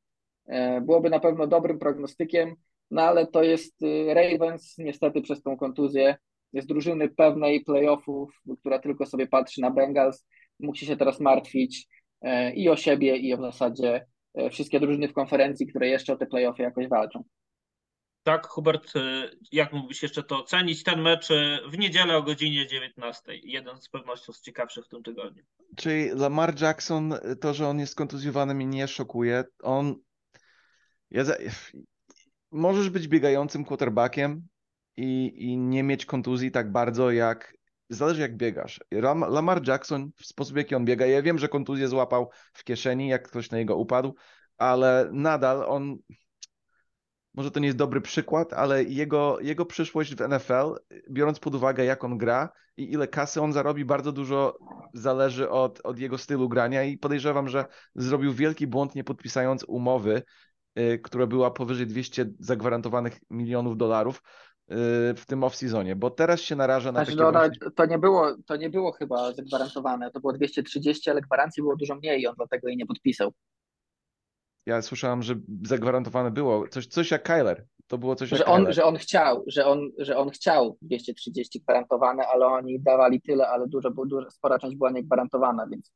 e, 0.47 0.81
byłoby 0.81 1.11
na 1.11 1.21
pewno 1.21 1.47
dobrym 1.47 1.79
prognostykiem, 1.79 2.57
no 2.91 3.03
ale 3.03 3.27
to 3.27 3.43
jest 3.43 3.83
y, 3.83 4.15
Ravens 4.15 4.79
niestety 4.79 5.23
przez 5.23 5.43
tą 5.43 5.57
kontuzję 5.57 6.17
jest 6.53 6.69
drużyny 6.69 7.09
pewnej 7.09 7.65
playoffów, 7.65 8.43
która 8.61 8.79
tylko 8.79 9.07
sobie 9.07 9.27
patrzy 9.27 9.61
na 9.61 9.71
Bengals, 9.71 10.27
musi 10.61 10.87
się 10.87 10.97
teraz 10.97 11.21
martwić 11.21 11.89
e, 12.23 12.55
i 12.55 12.69
o 12.69 12.77
siebie 12.77 13.17
i 13.17 13.35
o 13.35 13.37
w 13.37 13.41
zasadzie 13.41 14.07
e, 14.35 14.51
wszystkie 14.51 14.81
drużyny 14.81 15.09
w 15.09 15.13
konferencji, 15.13 15.67
które 15.67 15.89
jeszcze 15.89 16.13
o 16.13 16.17
te 16.17 16.27
playoffy 16.27 16.63
jakoś 16.63 16.89
walczą. 16.89 17.25
Tak, 18.23 18.47
Hubert, 18.47 18.97
y, 18.97 19.31
jak 19.53 19.73
mógłbyś 19.73 20.03
jeszcze 20.03 20.23
to 20.23 20.39
ocenić? 20.39 20.83
Ten 20.83 21.01
mecz 21.01 21.31
y, 21.31 21.59
w 21.71 21.79
niedzielę 21.79 22.17
o 22.17 22.23
godzinie 22.23 22.67
19. 22.67 23.33
Jeden 23.43 23.81
z 23.81 23.89
pewnością 23.89 24.33
z 24.33 24.41
ciekawszych 24.41 24.85
w 24.85 24.89
tym 24.89 25.03
tygodniu. 25.03 25.43
Czyli 25.77 26.11
Lamar 26.11 26.61
Jackson, 26.61 27.15
to, 27.41 27.55
że 27.55 27.69
on 27.69 27.79
jest 27.79 27.95
kontuzjowany, 27.95 28.55
mnie 28.55 28.67
nie 28.67 28.89
szokuje. 28.89 29.45
On. 29.63 29.95
Ja 31.11 31.25
za... 31.25 31.37
Możesz 32.53 32.91
być 32.91 33.09
biegającym 33.09 33.65
quarterbackiem 33.65 34.49
i, 34.97 35.33
i 35.37 35.59
nie 35.59 35.83
mieć 35.83 36.07
kontuzji 36.07 36.51
tak 36.51 36.73
bardzo, 36.73 37.11
jak. 37.11 37.55
Zależy, 37.89 38.21
jak 38.21 38.37
biegasz. 38.37 38.81
Lam- 38.93 39.31
Lamar 39.31 39.69
Jackson, 39.69 40.11
w 40.17 40.27
sposób, 40.27 40.57
jaki 40.57 40.75
on 40.75 40.85
biega, 40.85 41.07
ja 41.07 41.23
wiem, 41.23 41.39
że 41.39 41.49
kontuzję 41.49 41.89
złapał 41.89 42.31
w 42.53 42.65
kieszeni, 42.65 43.09
jak 43.09 43.29
ktoś 43.29 43.51
na 43.51 43.59
niego 43.59 43.77
upadł, 43.77 44.15
ale 44.59 45.09
nadal 45.13 45.65
on. 45.69 45.97
Może 47.35 47.51
to 47.51 47.61
nie 47.61 47.67
jest 47.67 47.79
dobry 47.79 48.01
przykład, 48.01 48.53
ale 48.53 48.85
jego, 48.85 49.41
jego 49.41 49.67
przyszłość 49.67 50.15
w 50.15 50.29
NFL, 50.29 50.75
biorąc 51.11 51.41
pod 51.41 51.55
uwagę, 51.55 51.85
jak 51.85 52.05
on 52.05 52.19
gra 52.19 52.49
i 52.77 52.93
ile 52.93 53.09
kasy 53.09 53.41
on 53.41 53.53
zarobi, 53.53 53.85
bardzo 53.85 54.13
dużo 54.13 54.59
zależy 54.95 55.51
od, 55.51 55.81
od 55.85 55.99
jego 55.99 56.19
stylu 56.19 56.49
grania. 56.49 56.85
I 56.85 56.99
podejrzewam, 56.99 57.49
że 57.49 57.65
zrobił 57.95 58.33
wielki 58.33 58.67
błąd 58.67 58.95
nie 58.95 59.05
podpisując 59.05 59.65
umowy, 59.65 60.23
y, 60.79 60.99
która 60.99 61.27
była 61.27 61.51
powyżej 61.51 61.87
200 61.87 62.27
zagwarantowanych 62.39 63.19
milionów 63.31 63.77
dolarów 63.77 64.17
y, 64.17 64.75
w 65.15 65.25
tym 65.27 65.41
off-seasonie, 65.41 65.97
bo 65.97 66.11
teraz 66.11 66.41
się 66.41 66.57
naraża 66.57 66.93
na 66.93 67.05
Znaczy, 67.05 67.19
takie 67.19 67.33
no, 67.33 67.33
właśnie... 67.33 67.71
to, 67.71 67.87
nie 67.87 67.99
było, 67.99 68.37
to 68.47 68.57
nie 68.57 68.71
było 68.71 68.93
chyba 68.93 69.33
zagwarantowane, 69.33 70.11
to 70.11 70.21
było 70.21 70.33
230, 70.33 71.11
ale 71.11 71.21
gwarancji 71.21 71.63
było 71.63 71.77
dużo 71.77 71.95
mniej 71.95 72.21
i 72.21 72.27
on 72.27 72.35
dlatego 72.37 72.69
jej 72.69 72.77
nie 72.77 72.87
podpisał. 72.87 73.33
Ja 74.67 74.83
słyszałem, 74.83 75.23
że 75.23 75.35
zagwarantowane 75.63 76.31
było 76.31 76.69
coś, 76.69 76.87
coś 76.87 77.11
jak 77.11 77.23
Kyler. 77.23 77.67
To 77.87 77.99
było 77.99 78.17
coś 78.17 78.29
Że 78.29 78.45
on, 78.45 78.61
Kyler. 78.61 78.75
że 78.75 78.85
on 78.85 78.97
chciał, 78.97 79.45
że 79.47 79.67
on, 79.67 79.91
że 79.99 80.17
on 80.17 80.31
chciał 80.31 80.79
230 80.83 81.61
gwarantowane, 81.61 82.27
ale 82.27 82.47
oni 82.47 82.81
dawali 82.81 83.21
tyle, 83.21 83.49
ale 83.49 83.69
dużo, 83.69 83.91
bo 83.91 84.07
dużo, 84.07 84.31
spora 84.31 84.59
część 84.59 84.77
była 84.77 84.91
niegwarantowana, 84.91 85.67
więc 85.67 85.93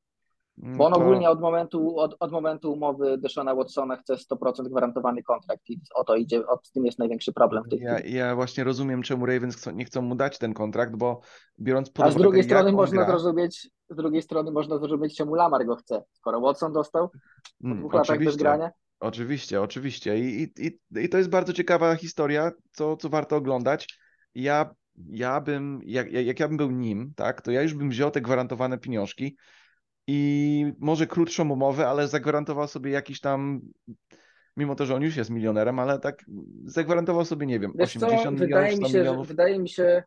Bo 0.56 0.86
on 0.86 0.92
To- 0.92 1.00
ogólnie 1.00 1.30
od 1.30 1.40
momentu, 1.40 1.98
od, 1.98 2.16
od 2.20 2.32
momentu 2.32 2.72
umowy 2.72 3.18
Deshona 3.18 3.54
Watsona 3.54 3.96
chce 3.96 4.14
100% 4.16 4.68
gwarantowany 4.68 5.22
kontrakt 5.22 5.70
i 5.70 5.80
o 5.94 6.04
to 6.04 6.16
idzie, 6.16 6.46
o, 6.46 6.58
z 6.62 6.70
tym 6.70 6.86
jest 6.86 6.98
największy 6.98 7.32
problem 7.32 7.64
w 7.64 7.68
tej 7.68 7.80
Ja, 7.80 8.00
ja 8.00 8.34
właśnie 8.34 8.64
rozumiem, 8.64 9.02
czemu 9.02 9.26
Ravens 9.26 9.56
chcą, 9.56 9.72
nie 9.72 9.84
chcą 9.84 10.02
mu 10.02 10.14
dać 10.14 10.38
ten 10.38 10.54
kontrakt, 10.54 10.96
bo 10.96 11.20
biorąc 11.60 11.90
pod 11.90 12.06
A 12.06 12.10
z 12.10 12.12
uwagę, 12.12 12.22
drugiej 12.28 12.44
strony 12.44 12.68
on 12.68 12.76
można 12.76 13.04
gra, 13.04 13.06
zrozumieć, 13.06 13.70
z 13.90 13.96
drugiej 13.96 14.22
strony 14.22 14.50
można 14.50 14.78
zrozumieć, 14.78 15.16
czemu 15.16 15.34
Lamar 15.34 15.66
go 15.66 15.76
chce. 15.76 16.02
Skoro 16.12 16.40
Watson 16.40 16.72
dostał 16.72 17.08
po 17.08 17.18
Mm, 17.64 17.78
dwóch 17.78 17.94
latach 17.94 18.18
bez 18.24 18.36
grania, 18.36 18.70
Oczywiście, 19.00 19.62
oczywiście. 19.62 20.18
I, 20.18 20.42
i, 20.42 20.66
i, 20.66 20.78
I 21.04 21.08
to 21.08 21.18
jest 21.18 21.30
bardzo 21.30 21.52
ciekawa 21.52 21.96
historia, 21.96 22.52
co, 22.72 22.96
co 22.96 23.08
warto 23.08 23.36
oglądać. 23.36 23.98
Ja, 24.34 24.74
ja 25.10 25.40
bym, 25.40 25.80
jak, 25.84 26.12
jak 26.12 26.40
ja 26.40 26.48
bym 26.48 26.56
był 26.56 26.70
nim, 26.70 27.12
tak, 27.16 27.42
to 27.42 27.50
ja 27.50 27.62
już 27.62 27.74
bym 27.74 27.90
wziął 27.90 28.10
te 28.10 28.20
gwarantowane 28.20 28.78
pieniążki 28.78 29.36
i 30.06 30.72
może 30.78 31.06
krótszą 31.06 31.50
umowę, 31.50 31.88
ale 31.88 32.08
zagwarantował 32.08 32.68
sobie 32.68 32.90
jakiś 32.90 33.20
tam, 33.20 33.60
mimo 34.56 34.74
to, 34.74 34.86
że 34.86 34.94
on 34.94 35.02
już 35.02 35.16
jest 35.16 35.30
milionerem, 35.30 35.78
ale 35.78 35.98
tak 35.98 36.24
zagwarantował 36.64 37.24
sobie, 37.24 37.46
nie 37.46 37.60
wiem, 37.60 37.72
wiesz 37.74 37.92
co, 37.92 38.06
80 38.06 38.40
milionów, 38.40 38.40
wydaje 38.40 38.76
100 38.76 38.82
mi 38.82 38.88
się, 38.88 38.92
że, 38.92 38.98
milionów. 38.98 39.28
wydaje 39.28 39.58
mi 39.58 39.68
się, 39.68 40.02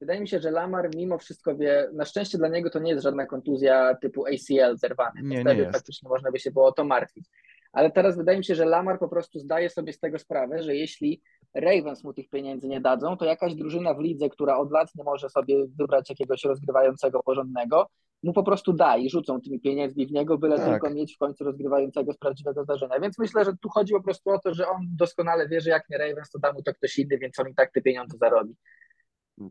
wydaje 0.00 0.20
mi 0.20 0.28
się, 0.28 0.40
że 0.40 0.50
Lamar 0.50 0.88
mimo 0.96 1.18
wszystko 1.18 1.56
wie, 1.56 1.88
na 1.92 2.04
szczęście 2.04 2.38
dla 2.38 2.48
niego 2.48 2.70
to 2.70 2.78
nie 2.78 2.90
jest 2.90 3.02
żadna 3.02 3.26
kontuzja 3.26 3.94
typu 3.94 4.24
ACL 4.26 4.76
zerwany. 4.76 5.22
Nie, 5.22 5.36
nie 5.36 5.40
Wtedy 5.40 5.60
jest. 5.60 5.72
faktycznie 5.72 6.08
można 6.08 6.30
by 6.30 6.38
się 6.38 6.50
było 6.50 6.66
o 6.66 6.72
to 6.72 6.84
martwić. 6.84 7.26
Ale 7.72 7.90
teraz 7.90 8.16
wydaje 8.16 8.38
mi 8.38 8.44
się, 8.44 8.54
że 8.54 8.64
Lamar 8.64 8.98
po 8.98 9.08
prostu 9.08 9.38
zdaje 9.38 9.70
sobie 9.70 9.92
z 9.92 9.98
tego 9.98 10.18
sprawę, 10.18 10.62
że 10.62 10.76
jeśli 10.76 11.22
Ravens 11.54 12.04
mu 12.04 12.12
tych 12.12 12.28
pieniędzy 12.28 12.68
nie 12.68 12.80
dadzą, 12.80 13.16
to 13.16 13.24
jakaś 13.24 13.54
drużyna 13.54 13.94
w 13.94 14.00
lidze, 14.00 14.28
która 14.28 14.56
od 14.56 14.70
lat 14.70 14.88
nie 14.94 15.04
może 15.04 15.28
sobie 15.28 15.66
wybrać 15.78 16.10
jakiegoś 16.10 16.44
rozgrywającego 16.44 17.22
porządnego, 17.22 17.86
mu 18.22 18.32
po 18.32 18.42
prostu 18.42 18.72
da 18.72 18.96
i 18.96 19.10
rzucą 19.10 19.40
tymi 19.40 19.60
pieniędzmi 19.60 20.06
w 20.06 20.12
niego, 20.12 20.38
byle 20.38 20.56
Tak. 20.56 20.66
tylko 20.66 20.90
mieć 20.90 21.14
w 21.14 21.18
końcu 21.18 21.44
rozgrywającego 21.44 22.12
z 22.12 22.18
prawdziwego 22.18 22.64
zdarzenia. 22.64 23.00
Więc 23.00 23.18
myślę, 23.18 23.44
że 23.44 23.52
tu 23.56 23.68
chodzi 23.68 23.92
po 23.92 24.02
prostu 24.02 24.30
o 24.30 24.38
to, 24.38 24.54
że 24.54 24.68
on 24.68 24.80
doskonale 24.96 25.48
wie, 25.48 25.60
że 25.60 25.70
jak 25.70 25.90
nie 25.90 25.98
Ravens, 25.98 26.30
to 26.30 26.38
da 26.38 26.52
mu 26.52 26.62
to 26.62 26.74
ktoś 26.74 26.98
inny, 26.98 27.18
więc 27.18 27.38
on 27.38 27.48
i 27.48 27.54
tak 27.54 27.72
te 27.72 27.80
pieniądze 27.80 28.18
zarobi. 28.18 28.54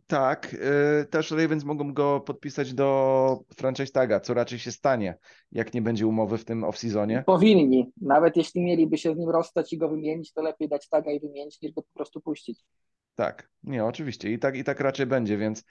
Tak, 0.08 0.54
y, 1.02 1.06
też 1.06 1.32
Ravens 1.32 1.64
mogą 1.64 1.94
go 1.94 2.20
podpisać 2.20 2.74
do 2.74 3.40
franchise 3.58 3.92
taga, 3.92 4.20
co 4.20 4.34
raczej 4.34 4.60
się 4.60 4.72
stanie, 4.72 5.18
jak 5.52 5.74
nie 5.74 5.82
będzie 5.82 6.08
umowy 6.08 6.38
w 6.38 6.46
tym 6.46 6.62
off-seasonie. 6.62 7.24
Powinni. 7.24 7.92
Nawet 8.02 8.38
jeśli 8.38 8.62
mieliby 8.62 8.98
się 8.98 9.14
z 9.14 9.18
nim 9.18 9.30
rozstać 9.30 9.74
i 9.74 9.78
go 9.78 9.90
wymienić, 9.90 10.34
to 10.34 10.42
lepiej 10.42 10.70
dać 10.70 10.90
taga 10.90 11.12
i 11.12 11.20
wymienić, 11.20 11.62
niż 11.62 11.72
go 11.72 11.82
po 11.82 11.94
prostu 11.94 12.22
puścić. 12.22 12.60
Tak, 13.16 13.50
nie, 13.64 13.86
oczywiście. 13.86 14.32
I 14.32 14.40
tak, 14.40 14.58
i 14.58 14.64
tak 14.64 14.80
raczej 14.80 15.06
będzie, 15.06 15.38
więc 15.38 15.64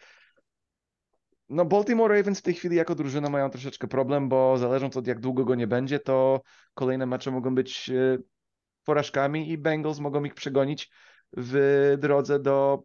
no 1.48 1.64
Baltimore 1.64 2.16
Ravens 2.16 2.38
w 2.38 2.42
tej 2.42 2.54
chwili 2.54 2.76
jako 2.76 2.94
drużyna 2.94 3.30
mają 3.30 3.50
troszeczkę 3.50 3.88
problem, 3.88 4.28
bo 4.28 4.58
zależąc 4.58 4.96
od 4.96 5.06
jak 5.06 5.20
długo 5.20 5.44
go 5.44 5.54
nie 5.54 5.66
będzie, 5.66 6.00
to 6.00 6.42
kolejne 6.74 7.06
mecze 7.06 7.30
mogą 7.30 7.54
być 7.54 7.90
e, 7.90 8.18
porażkami 8.84 9.50
i 9.50 9.58
Bengals 9.58 9.98
mogą 9.98 10.24
ich 10.24 10.34
przegonić 10.34 10.90
w 11.36 11.96
drodze 11.98 12.40
do, 12.40 12.82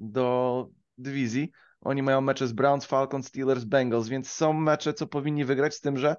do 0.00 0.68
dywizji. 0.98 1.50
Oni 1.80 2.02
mają 2.02 2.20
mecze 2.20 2.46
z 2.46 2.52
Browns, 2.52 2.86
Falcons, 2.86 3.26
Steelers, 3.26 3.64
Bengals, 3.64 4.08
więc 4.08 4.30
są 4.30 4.52
mecze, 4.52 4.94
co 4.94 5.06
powinni 5.06 5.44
wygrać 5.44 5.74
z 5.74 5.80
tym, 5.80 5.98
że 5.98 6.16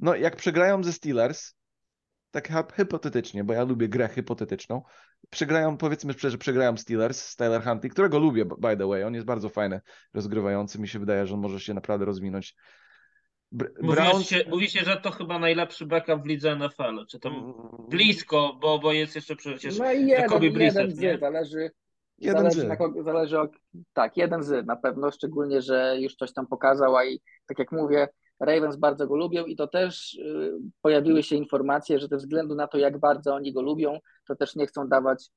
no 0.00 0.14
jak 0.14 0.36
przegrają 0.36 0.84
ze 0.84 0.92
Steelers, 0.92 1.55
tak 2.42 2.72
hipotetycznie, 2.76 3.44
bo 3.44 3.52
ja 3.52 3.64
lubię 3.64 3.88
grę 3.88 4.08
hipotetyczną, 4.08 4.82
przegrają, 5.30 5.76
powiedzmy, 5.76 6.14
że 6.18 6.38
przegrają 6.38 6.76
Steelers 6.76 7.24
z 7.24 7.36
Tyler 7.36 7.62
Huntley, 7.62 7.90
którego 7.90 8.18
lubię, 8.18 8.44
by 8.44 8.76
the 8.76 8.86
way, 8.86 9.04
on 9.04 9.14
jest 9.14 9.26
bardzo 9.26 9.48
fajny, 9.48 9.80
rozgrywający, 10.14 10.78
mi 10.78 10.88
się 10.88 10.98
wydaje, 10.98 11.26
że 11.26 11.34
on 11.34 11.40
może 11.40 11.60
się 11.60 11.74
naprawdę 11.74 12.04
rozwinąć. 12.04 12.56
Br- 13.52 13.70
Mówi 13.82 13.96
Browns... 13.96 14.26
się, 14.28 14.44
mówi 14.48 14.70
się, 14.70 14.80
że 14.80 14.96
to 14.96 15.10
chyba 15.10 15.38
najlepszy 15.38 15.86
backup 15.86 16.22
w 16.22 16.26
lidze 16.26 16.56
NFL. 16.56 17.06
Czy 17.10 17.20
to 17.20 17.28
Mm, 17.28 17.52
blisko, 17.88 18.58
bo, 18.60 18.78
bo 18.78 18.92
jest 18.92 19.16
jeszcze 19.16 19.36
przecież 19.36 19.78
No 19.78 19.92
i 19.92 20.06
jeden, 20.06 20.22
Jacoby 20.22 20.50
Brissett, 20.50 20.90
jeden 20.90 21.12
nie? 21.12 21.18
zależy, 21.18 21.70
Jeden 22.18 22.42
zależy, 22.42 22.60
z. 22.60 22.68
na 22.68 22.76
kogo, 22.76 23.02
zależy 23.02 23.40
o, 23.40 23.48
tak, 23.92 24.16
jeden 24.16 24.42
z 24.42 24.66
na 24.66 24.76
pewno, 24.76 25.10
szczególnie, 25.10 25.62
że 25.62 25.96
już 26.00 26.14
coś 26.14 26.32
tam 26.32 26.46
pokazał, 26.46 26.96
a 26.96 27.04
i 27.04 27.20
tak 27.46 27.58
jak 27.58 27.72
mówię, 27.72 28.08
Ravens 28.40 28.76
bardzo 28.76 29.06
go 29.06 29.16
lubią 29.16 29.44
i 29.44 29.56
to 29.56 29.66
też 29.66 30.14
y, 30.14 30.52
pojawiły 30.82 31.22
się 31.22 31.36
informacje, 31.36 31.98
że 31.98 32.08
ze 32.08 32.16
względu 32.16 32.54
na 32.54 32.66
to, 32.66 32.78
jak 32.78 32.98
bardzo 32.98 33.34
oni 33.34 33.52
go 33.52 33.62
lubią, 33.62 33.98
to 34.28 34.36
też 34.36 34.56
nie 34.56 34.66
chcą 34.66 34.88
dawać 34.88 35.30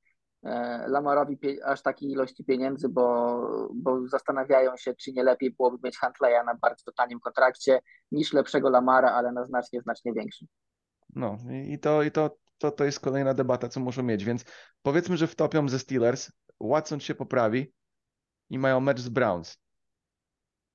e, 0.43 0.85
Lamarowi 0.87 1.37
aż 1.65 1.81
takiej 1.81 2.09
ilości 2.11 2.43
pieniędzy, 2.43 2.89
bo, 2.89 3.69
bo 3.75 4.07
zastanawiają 4.07 4.77
się, 4.77 4.95
czy 4.95 5.11
nie 5.11 5.23
lepiej 5.23 5.51
byłoby 5.51 5.77
mieć 5.83 5.97
Huntleya 5.97 6.45
na 6.45 6.55
bardzo 6.61 6.91
tanim 6.91 7.19
kontrakcie 7.19 7.79
niż 8.11 8.33
lepszego 8.33 8.69
Lamara, 8.69 9.11
ale 9.11 9.31
na 9.31 9.45
znacznie, 9.45 9.81
znacznie 9.81 10.13
większym. 10.13 10.47
No 11.15 11.37
i 11.65 11.79
to, 11.79 12.03
i 12.03 12.11
to, 12.11 12.37
to, 12.57 12.71
to 12.71 12.85
jest 12.85 12.99
kolejna 12.99 13.33
debata, 13.33 13.69
co 13.69 13.79
muszą 13.79 14.03
mieć, 14.03 14.25
więc 14.25 14.45
powiedzmy, 14.81 15.17
że 15.17 15.27
wtopią 15.27 15.69
ze 15.69 15.79
Steelers, 15.79 16.31
Watson 16.61 16.99
się 16.99 17.15
poprawi 17.15 17.73
i 18.49 18.59
mają 18.59 18.79
mecz 18.79 18.99
z 18.99 19.09
Browns. 19.09 19.57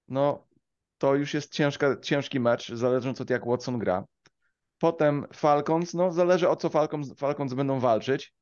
No, 0.08 0.46
to 1.04 1.14
już 1.14 1.34
jest 1.34 1.52
ciężka, 1.52 1.96
ciężki 2.02 2.40
mecz, 2.40 2.72
zależąc 2.72 3.20
od 3.20 3.30
jak 3.30 3.46
Watson 3.46 3.78
gra. 3.78 4.04
Potem 4.78 5.26
Falcons, 5.34 5.94
no 5.94 6.12
zależy 6.12 6.48
o 6.48 6.56
co 6.56 6.68
Falcons, 6.68 7.18
Falcons 7.18 7.54
będą 7.54 7.80
walczyć. 7.80 8.34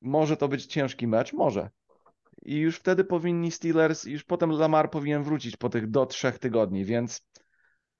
Może 0.00 0.36
to 0.36 0.48
być 0.48 0.66
ciężki 0.66 1.06
mecz, 1.06 1.32
może. 1.32 1.70
I 2.42 2.56
już 2.56 2.76
wtedy 2.76 3.04
powinni 3.04 3.50
Steelers, 3.50 4.04
już 4.04 4.24
potem 4.24 4.50
Lamar 4.50 4.90
powinien 4.90 5.22
wrócić 5.22 5.56
po 5.56 5.68
tych 5.68 5.90
do 5.90 6.06
trzech 6.06 6.38
tygodni, 6.38 6.84
więc 6.84 7.26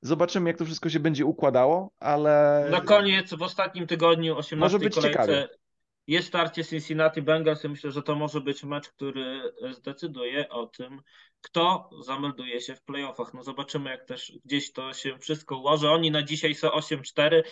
zobaczymy 0.03 0.50
jak 0.50 0.59
to 0.59 0.64
wszystko 0.64 0.90
się 0.90 1.00
będzie 1.00 1.24
układało, 1.24 1.90
ale 2.00 2.66
Na 2.70 2.80
koniec 2.80 3.34
w 3.34 3.42
ostatnim 3.42 3.86
tygodniu, 3.86 4.36
18 4.36 4.57
Może 4.57 4.78
być 4.78 4.94
kolejce, 4.94 5.18
ciekawie. 5.18 5.48
Jest 6.07 6.28
starcie 6.28 6.64
Cincinnati 6.64 7.22
Bengals 7.22 7.64
i 7.64 7.68
myślę, 7.68 7.90
że 7.90 8.03
to 8.03 8.14
może 8.14 8.40
być 8.40 8.64
mecz, 8.64 8.88
który 8.88 9.53
zdecyduje 9.70 10.48
o 10.48 10.66
tym, 10.66 11.03
kto 11.42 11.90
zamelduje 12.00 12.61
się 12.61 12.74
w 12.74 12.82
playoffach. 12.82 13.34
No 13.34 13.42
zobaczymy, 13.42 13.90
jak 13.90 14.05
też 14.05 14.32
gdzieś 14.44 14.72
to 14.72 14.92
się 14.92 15.18
wszystko 15.18 15.57
ułoży. 15.57 15.90
Oni 15.90 16.11
na 16.11 16.22
dzisiaj 16.22 16.55
są 16.55 16.68
8-4, 16.68 17.42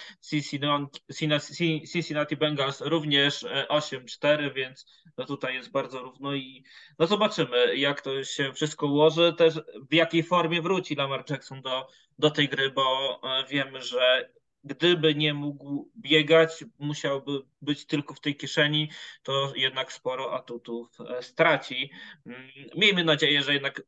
Cincinnati, 1.93 2.37
Bengals 2.37 2.81
również 2.81 3.45
e, 3.45 3.67
8-4, 3.71 4.55
więc 4.55 4.87
no 5.17 5.25
tutaj 5.25 5.55
jest 5.55 5.71
bardzo 5.71 6.03
równo 6.03 6.35
i 6.35 6.65
no 6.99 7.07
zobaczymy, 7.07 7.77
jak 7.77 8.01
to 8.01 8.25
się 8.25 8.53
wszystko 8.53 8.87
ułoży, 8.87 9.35
też 9.39 9.55
w 9.91 9.95
jakiej 9.95 10.23
formie 10.23 10.63
wróci 10.63 10.95
Lamar 10.95 11.25
Jackson 11.31 11.63
do, 11.63 11.87
do 12.19 12.31
tej 12.31 12.49
gry, 12.49 12.71
bo 12.71 13.21
e, 13.25 13.47
wiemy, 13.49 13.83
że 13.83 14.31
gdyby 14.65 15.15
nie 15.15 15.35
mógł 15.35 15.91
biegać, 15.97 16.65
musiałby 16.79 17.43
być 17.63 17.87
tylko 17.87 18.15
w 18.15 18.21
tej 18.21 18.37
kieszeni, 18.37 18.91
to 19.23 19.53
jednak 19.57 19.93
sporo 19.93 20.35
atutów 20.35 21.01
e, 21.01 21.23
straci. 21.23 21.91
Mm, 22.27 22.41
Miejmy 22.77 23.05
nadzieję, 23.05 23.43
że 23.43 23.53
jednak 23.55 23.83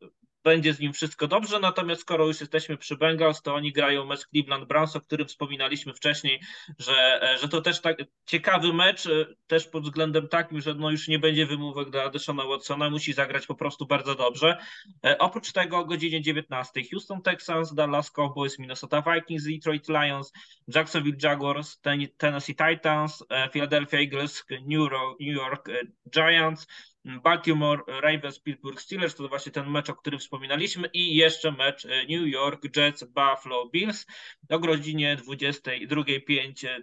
będzie 0.44 0.74
z 0.74 0.80
nim 0.80 0.92
wszystko 0.92 1.26
dobrze, 1.28 1.60
natomiast 1.60 2.00
skoro 2.00 2.26
już 2.26 2.40
jesteśmy 2.40 2.76
przy 2.76 2.96
Bengals, 2.96 3.42
to 3.42 3.54
oni 3.54 3.72
grają 3.72 4.04
mecz 4.06 4.26
Cleveland 4.28 4.64
Browns, 4.68 4.96
o 4.96 5.00
którym 5.00 5.28
wspominaliśmy 5.28 5.94
wcześniej, 5.94 6.40
że, 6.78 7.22
e, 7.22 7.38
że 7.38 7.48
to 7.48 7.60
też 7.60 7.80
tak 7.80 7.96
ciekawy 8.26 8.72
mecz, 8.72 9.06
e, 9.06 9.10
też 9.46 9.66
pod 9.66 9.84
względem 9.84 10.28
takim, 10.28 10.60
że 10.60 10.74
no 10.74 10.90
już 10.90 11.08
nie 11.08 11.18
będzie 11.18 11.46
wymówek 11.46 11.90
dla 11.90 12.10
Deshona 12.10 12.44
Watsona, 12.46 12.90
musi 12.90 13.12
zagrać 13.12 13.46
po 13.46 13.54
prostu 13.54 13.86
bardzo 13.86 14.14
dobrze. 14.14 14.56
E, 15.06 15.18
Oprócz 15.18 15.52
tego 15.52 15.78
o 15.78 15.84
godzinie 15.84 16.22
19 16.22 16.80
Houston 16.90 17.22
Texans, 17.22 17.74
Dallas 17.74 18.10
Cowboys, 18.10 18.58
Minnesota 18.58 19.02
Vikings, 19.14 19.44
Detroit 19.44 19.88
Lions, 19.88 20.32
Jacksonville 20.74 21.16
Jaguars, 21.22 21.80
Ten- 21.80 22.08
Tennessee 22.16 22.56
Titans, 22.56 23.24
Philadelphia 23.52 24.00
Eagles, 24.00 24.44
New 24.66 24.90
York, 25.20 25.68
Giants, 26.14 26.66
Baltimore 27.04 27.82
Ravens, 27.86 28.38
Pittsburgh 28.38 28.80
Steelers, 28.80 29.14
to 29.14 29.28
właśnie 29.28 29.52
ten 29.52 29.70
mecz, 29.70 29.90
o 29.90 29.96
którym 29.96 30.20
wspominaliśmy 30.20 30.88
i 30.92 31.16
jeszcze 31.16 31.52
mecz 31.52 31.84
e, 31.84 31.88
New 31.88 32.26
York 32.26 32.76
Jets, 32.76 33.04
Buffalo 33.04 33.68
Bills 33.68 34.06
o 34.48 34.58
godzinie 34.58 35.16
22.05 35.16 36.68
e, 36.68 36.82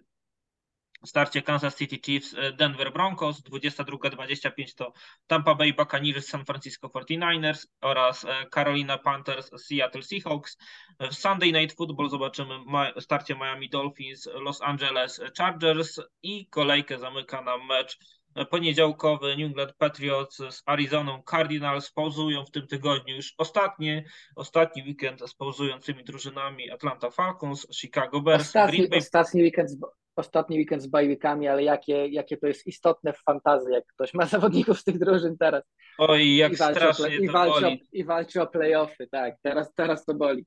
starcie 1.06 1.42
Kansas 1.42 1.78
City 1.78 2.00
Chiefs, 2.06 2.34
e, 2.34 2.52
Denver 2.52 2.94
Broncos, 2.94 3.42
22.25 3.42 4.76
to 4.76 4.94
Tampa 5.28 5.56
Bay 5.56 5.74
Buccaneers, 5.74 6.28
San 6.28 6.46
Francisco 6.46 6.88
49ers 6.88 7.68
oraz 7.82 8.26
Carolina 8.54 8.98
Panthers, 8.98 9.52
Seattle 9.58 10.04
Seahawks. 10.04 10.58
W 11.00 11.14
Sunday 11.14 11.52
Night 11.52 11.74
Football 11.76 12.10
zobaczymy 12.10 12.56
starcie 13.00 13.36
Miami 13.36 13.70
Dolphins, 13.70 14.30
Los 14.34 14.62
Angeles 14.62 15.22
Chargers 15.38 16.00
i 16.24 16.48
kolejkę 16.48 17.00
zamyka 17.00 17.42
nam 17.42 17.68
mecz 17.68 17.98
poniedziałkowy 18.46 19.36
New 19.38 19.46
England 19.46 19.74
Patriots 19.78 20.38
z 20.38 20.64
Arizoną 20.66 21.24
Cardinals 21.30 21.92
pauzują 21.92 22.46
w 22.46 22.52
tym 22.52 22.68
tygodniu 22.68 23.16
już 23.16 23.34
ostatnie, 23.38 24.04
ostatni 24.36 24.84
weekend 24.84 25.30
z 25.30 25.34
pauzującymi 25.34 26.04
drużynami 26.04 26.72
Atlanta 26.72 27.10
Falcons, 27.10 27.68
Chicago 27.76 28.22
Bears, 28.22 28.42
Ostatni, 28.42 28.78
Green 28.78 28.90
Bay 28.90 29.00
ostatni, 29.00 29.42
weekend 29.44 29.70
z, 29.70 29.78
ostatni 30.16 30.58
weekend 30.58 30.84
z 30.84 30.88
bajwikami, 30.88 31.48
ale 31.48 31.64
jakie, 31.64 32.08
jakie 32.08 32.38
to 32.38 32.48
jest 32.48 32.68
istotne 32.68 33.14
w 33.14 33.24
fantazji, 33.24 33.74
jak 33.74 33.86
ktoś 33.86 34.14
ma 34.14 34.26
zawodników 34.36 34.80
z 34.80 34.84
tych 34.84 35.00
drużyn 35.00 35.38
teraz. 35.38 35.64
Oj, 35.98 36.36
jak 36.36 36.52
I 36.52 36.56
o, 36.56 36.58
strasznie 36.58 37.06
play- 37.06 37.24
i, 37.24 37.30
walczy 37.30 37.58
o, 37.58 37.62
boli. 37.62 37.88
I 37.92 38.04
walczy 38.04 38.42
o 38.42 38.48
playoffy, 38.48 39.08
tak. 39.12 39.36
Teraz, 39.42 39.74
teraz 39.74 40.06
to 40.06 40.14
boli. 40.14 40.46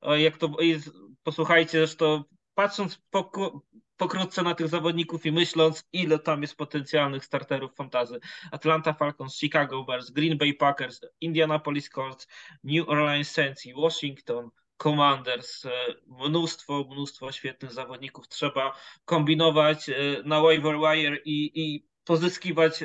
Oj, 0.00 0.22
jak 0.22 0.36
to 0.36 0.46
i 0.62 0.80
posłuchajcie, 1.22 1.78
zresztą 1.78 2.22
patrząc 2.54 2.98
poku- 3.10 3.60
pokrótce 3.98 4.42
na 4.42 4.54
tych 4.54 4.68
zawodników 4.68 5.26
i 5.26 5.32
myśląc, 5.32 5.88
ile 5.92 6.18
tam 6.18 6.42
jest 6.42 6.56
potencjalnych 6.56 7.24
starterów 7.24 7.74
fantazy. 7.74 8.20
Atlanta 8.52 8.92
Falcons, 8.92 9.38
Chicago 9.38 9.84
Bears, 9.84 10.10
Green 10.10 10.38
Bay 10.38 10.54
Packers, 10.54 11.00
Indianapolis 11.20 11.90
Colts, 11.90 12.28
New 12.64 12.88
Orleans 12.88 13.30
Saints 13.30 13.66
i 13.66 13.74
Washington 13.74 14.50
Commanders. 14.76 15.64
E, 15.64 15.70
Mnóstwo, 16.06 16.84
mnóstwo 16.90 17.32
świetnych 17.32 17.72
zawodników. 17.72 18.28
Trzeba 18.28 18.76
kombinować 19.04 19.88
e, 19.88 19.94
na 20.24 20.40
waiver 20.40 20.76
wire 20.76 21.18
i, 21.24 21.50
i 21.54 21.88
pozyskiwać, 22.04 22.84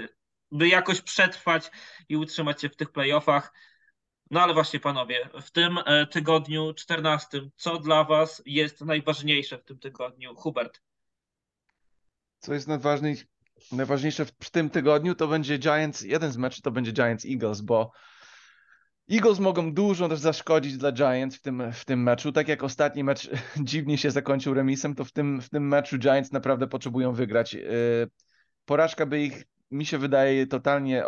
by 0.52 0.68
jakoś 0.68 1.02
przetrwać 1.02 1.72
i 2.10 2.18
utrzymać 2.18 2.62
się 2.62 2.70
w 2.70 2.76
tych 2.76 2.92
playoffach. 2.92 3.54
No 4.32 4.42
ale 4.42 4.54
właśnie 4.54 4.80
panowie, 4.80 5.30
w 5.42 5.52
tym 5.52 5.78
e, 5.86 6.08
tygodniu 6.08 6.74
14, 6.74 7.50
co 7.56 7.78
dla 7.80 8.04
was 8.04 8.42
jest 8.46 8.82
najważniejsze 8.82 9.58
w 9.58 9.64
tym 9.64 9.80
tygodniu? 9.80 10.36
Hubert. 10.36 10.82
Co 12.44 12.54
jest 12.54 12.68
najważniej, 12.68 13.18
najważniejsze 13.72 14.26
w 14.26 14.50
tym 14.52 14.70
tygodniu, 14.70 15.16
to 15.16 15.28
będzie 15.28 15.58
Giants, 15.58 16.02
jeden 16.02 16.32
z 16.32 16.38
meczów 16.38 16.62
to 16.62 16.72
będzie 16.72 16.92
Giants 16.92 17.26
Eagles, 17.26 17.62
bo 17.62 17.92
Eagles 19.12 19.40
mogą 19.40 19.74
dużo 19.74 20.10
też 20.10 20.20
zaszkodzić 20.20 20.78
dla 20.78 20.92
Giants 20.92 21.36
w 21.36 21.42
tym, 21.42 21.72
w 21.74 21.86
tym 21.86 22.04
meczu. 22.04 22.32
Tak 22.32 22.48
jak 22.48 22.64
ostatni 22.64 23.04
mecz 23.04 23.30
dziwnie 23.58 23.98
się 23.98 24.12
zakończył 24.12 24.54
remisem, 24.54 24.96
to 24.96 25.06
w 25.06 25.12
tym, 25.12 25.42
w 25.42 25.50
tym 25.50 25.68
meczu 25.68 25.98
Giants 25.98 26.32
naprawdę 26.32 26.68
potrzebują 26.68 27.14
wygrać. 27.14 27.56
Y, 27.56 28.10
porażka 28.66 29.06
by 29.06 29.22
ich, 29.22 29.44
mi 29.72 29.86
się 29.86 29.98
wydaje, 29.98 30.48
totalnie 30.48 31.04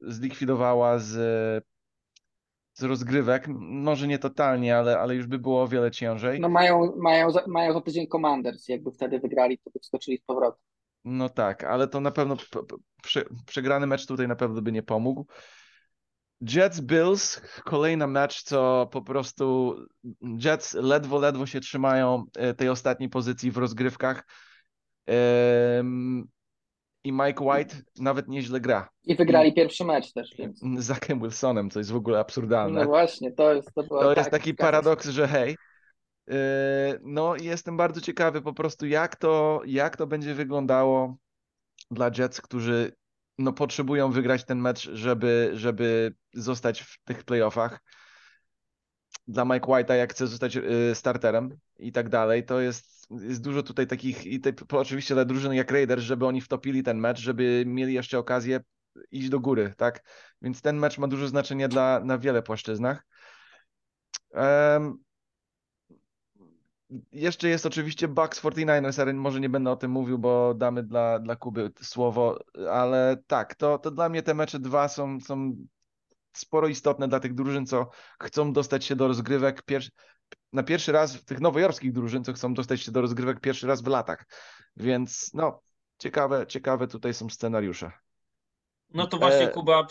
zlikwidowała 0.00 0.98
z, 0.98 1.64
z 2.72 2.82
rozgrywek. 2.82 3.48
Może 3.58 4.08
nie 4.08 4.18
totalnie, 4.18 4.76
ale, 4.76 4.98
ale 4.98 5.14
już 5.14 5.26
by 5.26 5.38
było 5.38 5.62
o 5.62 5.68
wiele 5.68 5.90
ciężej. 5.90 6.40
No 6.40 6.48
mają, 6.48 6.96
mają, 6.96 7.30
za, 7.30 7.44
mają 7.46 7.72
za 7.72 7.80
tydzień 7.80 8.06
Commanders. 8.06 8.68
Jakby 8.68 8.90
wtedy 8.90 9.18
wygrali, 9.18 9.58
to 9.58 9.70
by 9.70 9.80
wskoczyli 9.80 10.18
z 10.18 10.24
powrotem. 10.24 10.60
No 11.04 11.28
tak, 11.28 11.64
ale 11.64 11.88
to 11.88 12.00
na 12.00 12.10
pewno 12.10 12.36
prze, 13.02 13.24
przegrany 13.46 13.86
mecz 13.86 14.06
tutaj 14.06 14.28
na 14.28 14.36
pewno 14.36 14.62
by 14.62 14.72
nie 14.72 14.82
pomógł. 14.82 15.26
Jets 16.40 16.80
Bills, 16.80 17.40
kolejny 17.64 18.06
mecz, 18.06 18.42
co 18.42 18.88
po 18.92 19.02
prostu 19.02 19.76
Jets 20.44 20.74
ledwo, 20.74 21.18
ledwo 21.18 21.46
się 21.46 21.60
trzymają 21.60 22.24
e, 22.36 22.54
tej 22.54 22.68
ostatniej 22.68 23.08
pozycji 23.08 23.50
w 23.50 23.56
rozgrywkach. 23.56 24.26
I 27.04 27.12
Mike 27.12 27.44
White 27.44 27.76
nawet 27.98 28.28
nieźle 28.28 28.60
gra. 28.60 28.88
I 29.04 29.16
wygrali 29.16 29.50
I, 29.50 29.54
pierwszy 29.54 29.84
mecz 29.84 30.12
też. 30.12 30.34
Więc. 30.38 30.60
Z 30.60 30.84
Zachem 30.84 31.20
Wilsonem, 31.20 31.70
co 31.70 31.80
jest 31.80 31.92
w 31.92 31.96
ogóle 31.96 32.18
absurdalne. 32.18 32.80
No 32.80 32.86
właśnie, 32.86 33.32
to 33.32 33.54
jest 33.54 33.74
to, 33.74 33.82
to 33.82 34.10
jest 34.10 34.30
tak, 34.30 34.30
taki 34.30 34.54
paradoks, 34.54 35.08
że 35.08 35.28
hej, 35.28 35.56
e, 36.30 36.34
no 37.02 37.36
i 37.36 37.44
jestem 37.44 37.76
bardzo 37.76 38.00
ciekawy 38.00 38.42
po 38.42 38.52
prostu 38.52 38.86
jak 38.86 39.16
to, 39.16 39.60
jak 39.66 39.96
to 39.96 40.06
będzie 40.06 40.34
wyglądało 40.34 41.16
dla 41.90 42.10
Jets, 42.18 42.40
którzy 42.40 42.92
no, 43.38 43.52
potrzebują 43.52 44.10
wygrać 44.10 44.44
ten 44.44 44.58
mecz, 44.58 44.90
żeby, 44.90 45.50
żeby 45.54 46.14
zostać 46.34 46.82
w 46.82 46.98
tych 47.04 47.24
playoffach. 47.24 47.80
Dla 49.28 49.44
Mike 49.44 49.66
White'a, 49.66 49.94
jak 49.94 50.12
chce 50.12 50.26
zostać 50.26 50.56
y, 50.56 50.94
starterem 50.94 51.58
i 51.78 51.92
tak 51.92 52.08
dalej, 52.08 52.44
to 52.44 52.60
jest, 52.60 53.10
jest 53.10 53.42
dużo 53.42 53.62
tutaj 53.62 53.86
takich, 53.86 54.26
i 54.26 54.40
te, 54.40 54.52
oczywiście 54.70 55.14
dla 55.14 55.24
drużyny 55.24 55.56
jak 55.56 55.70
Raiders, 55.70 56.02
żeby 56.02 56.26
oni 56.26 56.40
wtopili 56.40 56.82
ten 56.82 56.98
mecz, 56.98 57.18
żeby 57.18 57.64
mieli 57.66 57.94
jeszcze 57.94 58.18
okazję 58.18 58.60
iść 59.10 59.28
do 59.28 59.40
góry, 59.40 59.74
tak? 59.76 60.02
Więc 60.42 60.62
ten 60.62 60.78
mecz 60.78 60.98
ma 60.98 61.08
dużo 61.08 61.28
znaczenia 61.28 61.68
dla, 61.68 62.00
na 62.04 62.18
wiele 62.18 62.42
płaszczyznach. 62.42 63.06
Um, 64.30 64.98
jeszcze 67.12 67.48
jest 67.48 67.66
oczywiście 67.66 68.08
Bucks 68.08 68.42
49ers, 68.42 69.00
ale 69.00 69.12
może 69.12 69.40
nie 69.40 69.48
będę 69.48 69.70
o 69.70 69.76
tym 69.76 69.90
mówił, 69.90 70.18
bo 70.18 70.54
damy 70.54 70.82
dla, 70.82 71.18
dla 71.18 71.36
Kuby 71.36 71.70
słowo, 71.82 72.38
ale 72.70 73.16
tak, 73.26 73.54
to, 73.54 73.78
to 73.78 73.90
dla 73.90 74.08
mnie 74.08 74.22
te 74.22 74.34
mecze 74.34 74.58
dwa 74.58 74.88
są, 74.88 75.20
są 75.20 75.56
sporo 76.32 76.68
istotne 76.68 77.08
dla 77.08 77.20
tych 77.20 77.34
drużyn, 77.34 77.66
co 77.66 77.90
chcą 78.22 78.52
dostać 78.52 78.84
się 78.84 78.96
do 78.96 79.08
rozgrywek 79.08 79.62
pier... 79.62 79.82
na 80.52 80.62
pierwszy 80.62 80.92
raz, 80.92 81.24
tych 81.24 81.40
nowojorskich 81.40 81.92
drużyn, 81.92 82.24
co 82.24 82.32
chcą 82.32 82.54
dostać 82.54 82.80
się 82.80 82.92
do 82.92 83.00
rozgrywek 83.00 83.40
pierwszy 83.40 83.66
raz 83.66 83.82
w 83.82 83.86
latach. 83.86 84.26
Więc 84.76 85.30
no, 85.34 85.60
ciekawe, 85.98 86.46
ciekawe 86.46 86.88
tutaj 86.88 87.14
są 87.14 87.28
scenariusze. 87.28 87.92
No 88.94 89.06
to 89.06 89.18
właśnie, 89.18 89.48
e... 89.48 89.48
Kuba, 89.48 89.86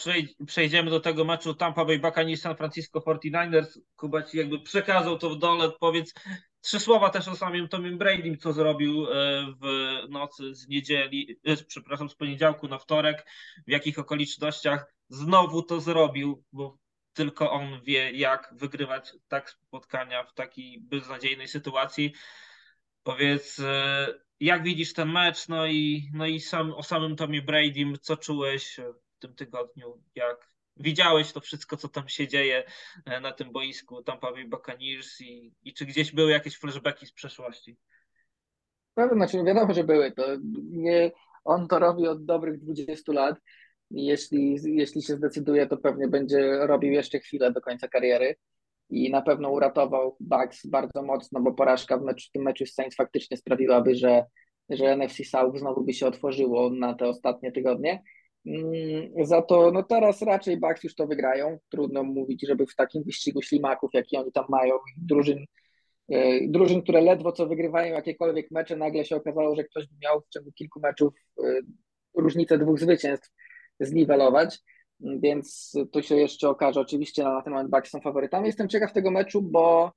przejdziemy 0.47 0.91
do 0.91 0.99
tego 0.99 1.25
meczu 1.25 1.53
Tampa 1.53 1.85
Bay 1.85 1.99
Buccaneers 1.99 2.41
San 2.41 2.55
Francisco 2.55 2.99
49ers. 2.99 3.79
Kuba 3.95 4.23
ci 4.23 4.37
jakby 4.37 4.59
przekazał 4.59 5.17
to 5.17 5.29
w 5.29 5.37
dole. 5.37 5.71
Powiedz 5.79 6.13
trzy 6.61 6.79
słowa 6.79 7.09
też 7.09 7.27
o 7.27 7.35
samym 7.35 7.67
Tomim 7.67 7.97
Bradym, 7.97 8.37
co 8.37 8.53
zrobił 8.53 9.05
e, 9.05 9.45
w 9.61 9.65
nocy 10.09 10.55
z 10.55 10.67
niedzieli, 10.67 11.39
e, 11.43 11.57
przepraszam, 11.57 12.09
z 12.09 12.15
poniedziałku 12.15 12.67
na 12.67 12.77
wtorek, 12.77 13.25
w 13.67 13.71
jakich 13.71 13.99
okolicznościach 13.99 14.93
znowu 15.09 15.63
to 15.63 15.81
zrobił, 15.81 16.43
bo 16.51 16.77
tylko 17.13 17.51
on 17.51 17.81
wie, 17.83 18.11
jak 18.11 18.53
wygrywać 18.57 19.13
tak 19.27 19.49
spotkania 19.49 20.23
w 20.23 20.33
takiej 20.33 20.81
beznadziejnej 20.81 21.47
sytuacji. 21.47 22.13
Powiedz, 23.03 23.59
e, 23.59 24.07
jak 24.39 24.63
widzisz 24.63 24.93
ten 24.93 25.11
mecz, 25.11 25.47
no 25.47 25.67
i, 25.67 26.09
no 26.13 26.25
i 26.25 26.39
sam, 26.39 26.73
o 26.73 26.83
samym 26.83 27.15
Tomie 27.15 27.41
Bradym, 27.41 27.97
co 28.01 28.17
czułeś 28.17 28.79
w 29.15 29.19
tym 29.19 29.35
tygodniu, 29.35 30.03
jak 30.15 30.51
widziałeś 30.81 31.31
to 31.31 31.39
wszystko, 31.39 31.77
co 31.77 31.87
tam 31.87 32.09
się 32.09 32.27
dzieje 32.27 32.63
e, 33.05 33.19
na 33.19 33.31
tym 33.31 33.51
boisku 33.51 34.03
Tampa 34.03 34.31
Bay 34.31 34.47
Buccaneers 34.47 35.21
i, 35.21 35.53
i 35.63 35.73
czy 35.73 35.85
gdzieś 35.85 36.11
były 36.11 36.31
jakieś 36.31 36.57
flashbacki 36.57 37.05
z 37.05 37.13
przeszłości? 37.13 37.77
Pewnie, 38.93 39.15
znaczy 39.15 39.37
no 39.37 39.43
wiadomo, 39.43 39.73
że 39.73 39.83
były. 39.83 40.11
To 40.11 40.23
nie, 40.71 41.11
on 41.43 41.67
to 41.67 41.79
robi 41.79 42.07
od 42.07 42.25
dobrych 42.25 42.59
20 42.59 43.13
lat. 43.13 43.35
Jeśli, 43.91 44.57
jeśli 44.63 45.01
się 45.01 45.15
zdecyduje, 45.15 45.67
to 45.67 45.77
pewnie 45.77 46.07
będzie 46.07 46.67
robił 46.67 46.91
jeszcze 46.91 47.19
chwilę 47.19 47.51
do 47.51 47.61
końca 47.61 47.87
kariery 47.87 48.35
i 48.89 49.11
na 49.11 49.21
pewno 49.21 49.49
uratował 49.49 50.17
Bucks 50.19 50.65
bardzo 50.67 51.03
mocno, 51.03 51.41
bo 51.41 51.53
porażka 51.53 51.97
w, 51.97 52.01
w 52.01 52.31
tym 52.31 52.43
meczu 52.43 52.65
z 52.65 52.73
Saints 52.73 52.95
faktycznie 52.95 53.37
sprawiłaby, 53.37 53.95
że, 53.95 54.25
że 54.69 54.95
NFC 54.95 55.17
South 55.29 55.59
znowu 55.59 55.83
by 55.83 55.93
się 55.93 56.07
otworzyło 56.07 56.69
na 56.69 56.93
te 56.93 57.07
ostatnie 57.07 57.51
tygodnie. 57.51 58.03
Mm, 58.45 59.25
za 59.25 59.41
to 59.41 59.71
no 59.71 59.83
teraz 59.83 60.21
raczej 60.21 60.57
Bucks 60.59 60.83
już 60.83 60.95
to 60.95 61.07
wygrają. 61.07 61.59
Trudno 61.69 62.03
mówić, 62.03 62.47
żeby 62.47 62.65
w 62.67 62.75
takim 62.75 63.03
wyścigu 63.03 63.41
ślimaków, 63.41 63.89
jaki 63.93 64.17
oni 64.17 64.31
tam 64.31 64.45
mają, 64.49 64.75
drużyn, 64.97 65.45
e, 66.09 66.47
drużyn, 66.47 66.81
które 66.81 67.01
ledwo 67.01 67.31
co 67.31 67.47
wygrywają 67.47 67.93
jakiekolwiek 67.93 68.51
mecze, 68.51 68.75
nagle 68.75 69.05
się 69.05 69.15
okazało, 69.15 69.55
że 69.55 69.63
ktoś 69.63 69.85
miał 70.03 70.21
w 70.21 70.29
ciągu 70.29 70.51
kilku 70.51 70.79
meczów 70.79 71.13
e, 71.43 71.59
różnicę 72.17 72.57
dwóch 72.57 72.79
zwycięstw 72.79 73.29
zniwelować. 73.79 74.59
Więc 74.99 75.73
to 75.91 76.01
się 76.01 76.15
jeszcze 76.15 76.49
okaże. 76.49 76.79
Oczywiście 76.79 77.23
na 77.23 77.41
ten 77.41 77.53
moment 77.53 77.71
Bucks 77.71 77.89
są 77.89 78.01
faworytami. 78.01 78.47
Jestem 78.47 78.69
ciekaw 78.69 78.93
tego 78.93 79.11
meczu, 79.11 79.41
bo 79.41 79.91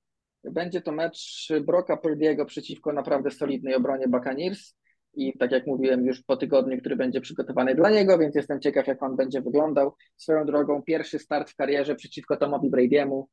będzie 0.44 0.80
to 0.80 0.92
mecz 0.92 1.48
Broka 1.66 1.96
Purdiego 1.96 2.44
przeciwko 2.44 2.92
naprawdę 2.92 3.30
solidnej 3.30 3.74
obronie 3.74 4.08
Buccaneers 4.08 4.74
i 5.16 5.38
tak 5.38 5.52
jak 5.52 5.66
mówiłem 5.66 6.06
już 6.06 6.22
po 6.22 6.36
tygodniu, 6.36 6.78
który 6.78 6.96
będzie 6.96 7.20
przygotowany 7.20 7.74
dla 7.74 7.90
niego, 7.90 8.18
więc 8.18 8.34
jestem 8.34 8.60
ciekaw, 8.60 8.86
jak 8.86 9.02
on 9.02 9.16
będzie 9.16 9.40
wyglądał. 9.40 9.94
Swoją 10.16 10.46
drogą, 10.46 10.82
pierwszy 10.82 11.18
start 11.18 11.50
w 11.50 11.56
karierze 11.56 11.94
przeciwko 11.94 12.36
Tomowi 12.36 12.70
Brady'emu 12.70 13.24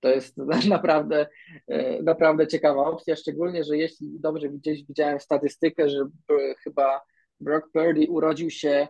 to 0.00 0.08
jest 0.08 0.36
naprawdę, 0.68 1.26
e, 1.68 2.02
naprawdę 2.02 2.46
ciekawa 2.46 2.86
opcja, 2.86 3.16
szczególnie, 3.16 3.64
że 3.64 3.76
jeśli 3.76 4.20
dobrze 4.20 4.48
gdzieś 4.48 4.84
widziałem 4.84 5.20
statystykę, 5.20 5.88
że 5.88 5.98
chyba 6.64 7.00
Brock 7.40 7.70
Purdy 7.72 8.06
urodził 8.08 8.50
się 8.50 8.88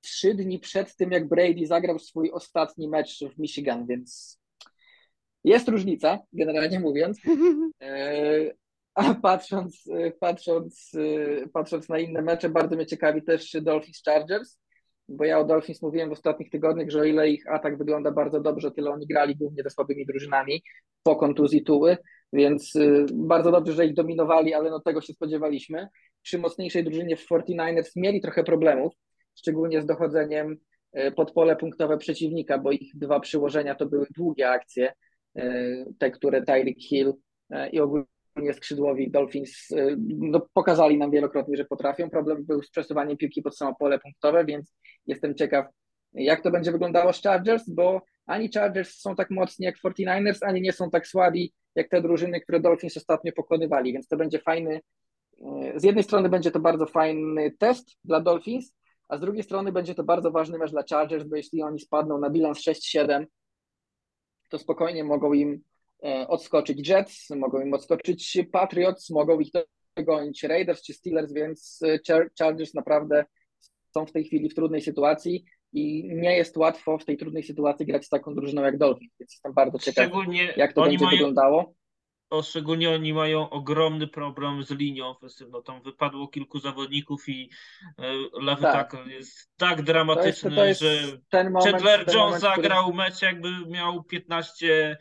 trzy 0.00 0.34
dni 0.34 0.58
przed 0.58 0.96
tym, 0.96 1.10
jak 1.10 1.28
Brady 1.28 1.66
zagrał 1.66 1.98
swój 1.98 2.30
ostatni 2.30 2.88
mecz 2.88 3.24
w 3.34 3.38
Michigan, 3.38 3.86
więc 3.86 4.40
jest 5.44 5.68
różnica, 5.68 6.18
generalnie 6.32 6.80
mówiąc. 6.80 7.20
A 8.94 9.14
patrząc, 9.14 9.84
patrząc, 10.20 10.92
patrząc 11.52 11.88
na 11.88 11.98
inne 11.98 12.22
mecze, 12.22 12.48
bardzo 12.48 12.76
mnie 12.76 12.86
ciekawi 12.86 13.22
też 13.22 13.56
Dolphins 13.62 14.02
Chargers, 14.04 14.58
bo 15.08 15.24
ja 15.24 15.38
o 15.38 15.44
Dolphins 15.44 15.82
mówiłem 15.82 16.08
w 16.08 16.12
ostatnich 16.12 16.50
tygodniach, 16.50 16.90
że 16.90 17.00
o 17.00 17.04
ile 17.04 17.30
ich 17.30 17.50
atak 17.50 17.78
wygląda 17.78 18.10
bardzo 18.10 18.40
dobrze, 18.40 18.70
tyle 18.70 18.90
oni 18.90 19.06
grali 19.06 19.36
głównie 19.36 19.62
ze 19.62 19.70
słabymi 19.70 20.06
drużynami 20.06 20.62
po 21.02 21.16
kontuzji 21.16 21.64
Tuły, 21.64 21.96
więc 22.32 22.76
y, 22.76 23.06
bardzo 23.12 23.50
dobrze, 23.50 23.72
że 23.72 23.86
ich 23.86 23.94
dominowali, 23.94 24.54
ale 24.54 24.70
no 24.70 24.80
tego 24.80 25.00
się 25.00 25.12
spodziewaliśmy. 25.12 25.88
Przy 26.22 26.38
mocniejszej 26.38 26.84
drużynie 26.84 27.16
w 27.16 27.26
49ers 27.28 27.90
mieli 27.96 28.20
trochę 28.20 28.44
problemów, 28.44 28.92
szczególnie 29.38 29.82
z 29.82 29.86
dochodzeniem 29.86 30.56
y, 30.98 31.12
pod 31.12 31.32
pole 31.32 31.56
punktowe 31.56 31.98
przeciwnika, 31.98 32.58
bo 32.58 32.72
ich 32.72 32.96
dwa 32.98 33.20
przyłożenia 33.20 33.74
to 33.74 33.86
były 33.86 34.06
długie 34.16 34.50
akcje, 34.50 34.92
y, 35.38 35.84
te, 35.98 36.10
które 36.10 36.42
Tyreek 36.42 36.78
Hill 36.78 37.12
i 37.72 37.80
ogólnie 37.80 38.13
skrzydłowi 38.52 39.10
Dolphins 39.10 39.70
y, 39.70 39.96
no, 40.08 40.46
pokazali 40.52 40.98
nam 40.98 41.10
wielokrotnie, 41.10 41.56
że 41.56 41.64
potrafią. 41.64 42.10
Problem 42.10 42.44
był 42.44 42.62
z 42.62 42.70
przesuwaniem 42.70 43.16
piłki 43.16 43.42
pod 43.42 43.56
samo 43.56 43.74
pole 43.74 43.98
punktowe, 43.98 44.44
więc 44.44 44.74
jestem 45.06 45.34
ciekaw, 45.34 45.66
jak 46.12 46.42
to 46.42 46.50
będzie 46.50 46.72
wyglądało 46.72 47.12
z 47.12 47.22
Chargers, 47.22 47.70
bo 47.70 48.02
ani 48.26 48.52
Chargers 48.52 49.00
są 49.00 49.16
tak 49.16 49.30
mocni 49.30 49.66
jak 49.66 49.76
49ers, 49.84 50.38
ani 50.42 50.60
nie 50.60 50.72
są 50.72 50.90
tak 50.90 51.06
słabi 51.06 51.52
jak 51.74 51.88
te 51.88 52.02
drużyny, 52.02 52.40
które 52.40 52.60
Dolphins 52.60 52.96
ostatnio 52.96 53.32
pokonywali, 53.32 53.92
więc 53.92 54.08
to 54.08 54.16
będzie 54.16 54.38
fajny, 54.38 54.80
y, 55.38 55.40
z 55.76 55.84
jednej 55.84 56.04
strony 56.04 56.28
będzie 56.28 56.50
to 56.50 56.60
bardzo 56.60 56.86
fajny 56.86 57.50
test 57.58 57.90
dla 58.04 58.20
Dolphins, 58.20 58.74
a 59.08 59.16
z 59.16 59.20
drugiej 59.20 59.42
strony 59.42 59.72
będzie 59.72 59.94
to 59.94 60.04
bardzo 60.04 60.30
ważny 60.30 60.58
mecz 60.58 60.70
dla 60.70 60.82
Chargers, 60.90 61.24
bo 61.24 61.36
jeśli 61.36 61.62
oni 61.62 61.80
spadną 61.80 62.18
na 62.18 62.30
bilans 62.30 62.58
6-7, 62.58 63.26
to 64.48 64.58
spokojnie 64.58 65.04
mogą 65.04 65.32
im 65.32 65.60
E, 65.73 65.73
odskoczyć 66.28 66.88
Jets, 66.88 67.30
mogą 67.30 67.60
im 67.60 67.74
odskoczyć 67.74 68.38
Patriots, 68.52 69.10
mogą 69.10 69.40
ich 69.40 69.50
dogonić 69.96 70.42
Raiders 70.42 70.82
czy 70.82 70.92
Steelers, 70.92 71.32
więc 71.32 71.80
e, 71.84 71.98
Chargers 72.38 72.74
naprawdę 72.74 73.24
są 73.94 74.06
w 74.06 74.12
tej 74.12 74.24
chwili 74.24 74.48
w 74.48 74.54
trudnej 74.54 74.80
sytuacji 74.80 75.44
i 75.72 76.10
nie 76.14 76.36
jest 76.36 76.56
łatwo 76.56 76.98
w 76.98 77.04
tej 77.04 77.16
trudnej 77.16 77.42
sytuacji 77.42 77.86
grać 77.86 78.06
z 78.06 78.08
taką 78.08 78.34
drużyną 78.34 78.62
jak 78.62 78.78
Dolphins, 78.78 79.12
więc 79.20 79.32
jestem 79.32 79.52
bardzo 79.52 79.78
ciekaw, 79.78 80.10
jak 80.56 80.72
to 80.72 80.82
będzie 80.82 81.04
mają, 81.04 81.10
wyglądało. 81.10 81.74
szczególnie 82.42 82.90
oni 82.90 83.14
mają 83.14 83.50
ogromny 83.50 84.08
problem 84.08 84.62
z 84.62 84.70
linią 84.70 85.06
ofensywną. 85.06 85.62
Tam 85.62 85.82
wypadło 85.82 86.28
kilku 86.28 86.58
zawodników 86.58 87.28
i 87.28 87.50
e, 87.98 88.12
lewy 88.42 88.62
tak. 88.62 88.90
tak 88.90 89.06
jest 89.06 89.50
tak 89.56 89.82
dramatyczny, 89.82 90.50
to 90.50 90.64
jest, 90.64 90.80
to 90.80 90.86
jest 90.86 91.10
że 91.32 91.50
moment, 91.50 91.64
Chandler 91.64 92.00
Jones 92.00 92.16
moment, 92.16 92.40
zagrał 92.40 92.82
który... 92.82 92.96
mecz 92.96 93.22
jakby 93.22 93.48
miał 93.66 94.04
15 94.04 94.90
e, 94.90 94.96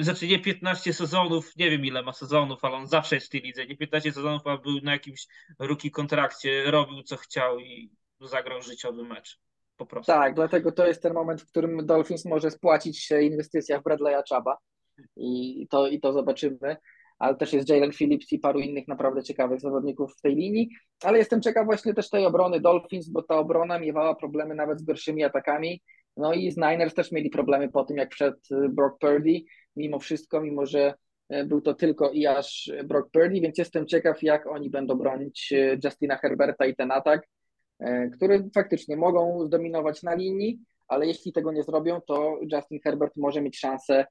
znaczy 0.00 0.26
nie 0.26 0.38
15 0.38 0.92
sezonów, 0.92 1.56
nie 1.56 1.70
wiem 1.70 1.84
ile 1.84 2.02
ma 2.02 2.12
sezonów, 2.12 2.64
ale 2.64 2.76
on 2.76 2.86
zawsze 2.86 3.14
jest 3.14 3.26
w 3.26 3.30
tej 3.30 3.40
lidze, 3.40 3.66
nie 3.66 3.76
15 3.76 4.12
sezonów, 4.12 4.46
a 4.46 4.58
był 4.58 4.80
na 4.82 4.92
jakimś 4.92 5.26
rookie 5.58 5.90
kontrakcie, 5.90 6.70
robił 6.70 7.02
co 7.02 7.16
chciał 7.16 7.60
i 7.60 7.90
zagrał 8.20 8.62
życiowy 8.62 9.04
mecz. 9.04 9.38
Po 9.76 9.86
prostu. 9.86 10.12
Tak, 10.12 10.34
dlatego 10.34 10.72
to 10.72 10.86
jest 10.86 11.02
ten 11.02 11.14
moment, 11.14 11.42
w 11.42 11.46
którym 11.46 11.86
Dolphins 11.86 12.24
może 12.24 12.50
spłacić 12.50 12.98
się 12.98 13.22
inwestycja 13.22 13.80
w 13.80 13.82
Bradley'a 13.82 14.22
Chaba 14.28 14.56
i 15.16 15.66
to, 15.70 15.88
i 15.88 16.00
to 16.00 16.12
zobaczymy. 16.12 16.76
Ale 17.18 17.36
też 17.36 17.52
jest 17.52 17.68
Jalen 17.68 17.92
Phillips 17.92 18.32
i 18.32 18.38
paru 18.38 18.60
innych 18.60 18.88
naprawdę 18.88 19.22
ciekawych 19.22 19.60
zawodników 19.60 20.14
w 20.16 20.20
tej 20.20 20.36
linii. 20.36 20.70
Ale 21.02 21.18
jestem 21.18 21.42
ciekaw 21.42 21.66
właśnie 21.66 21.94
też 21.94 22.10
tej 22.10 22.26
obrony 22.26 22.60
Dolphins, 22.60 23.08
bo 23.08 23.22
ta 23.22 23.36
obrona 23.36 23.78
miewała 23.78 24.14
problemy 24.14 24.54
nawet 24.54 24.80
z 24.80 24.84
gorszymi 24.84 25.24
atakami. 25.24 25.82
No 26.16 26.32
i 26.32 26.50
z 26.50 26.56
Niners 26.56 26.94
też 26.94 27.12
mieli 27.12 27.30
problemy 27.30 27.68
po 27.68 27.84
tym, 27.84 27.96
jak 27.96 28.12
wszedł 28.12 28.38
Brock 28.68 28.98
Purdy, 29.00 29.40
mimo 29.78 29.98
wszystko, 29.98 30.40
mimo 30.40 30.66
że 30.66 30.94
e, 31.28 31.44
był 31.44 31.60
to 31.60 31.74
tylko 31.74 32.10
i 32.10 32.26
aż 32.26 32.72
Brock 32.84 33.10
Purdy, 33.12 33.40
więc 33.40 33.58
jestem 33.58 33.86
ciekaw, 33.86 34.22
jak 34.22 34.46
oni 34.46 34.70
będą 34.70 34.94
bronić 34.94 35.52
e, 35.52 35.78
Justina 35.84 36.16
Herberta 36.16 36.66
i 36.66 36.76
ten 36.76 36.90
atak, 36.90 37.26
e, 37.80 38.10
który 38.10 38.48
faktycznie 38.54 38.96
mogą 38.96 39.44
zdominować 39.46 40.02
na 40.02 40.14
linii, 40.14 40.58
ale 40.88 41.06
jeśli 41.06 41.32
tego 41.32 41.52
nie 41.52 41.62
zrobią, 41.62 42.00
to 42.06 42.38
Justin 42.52 42.80
Herbert 42.84 43.16
może 43.16 43.40
mieć 43.40 43.58
szansę 43.58 44.06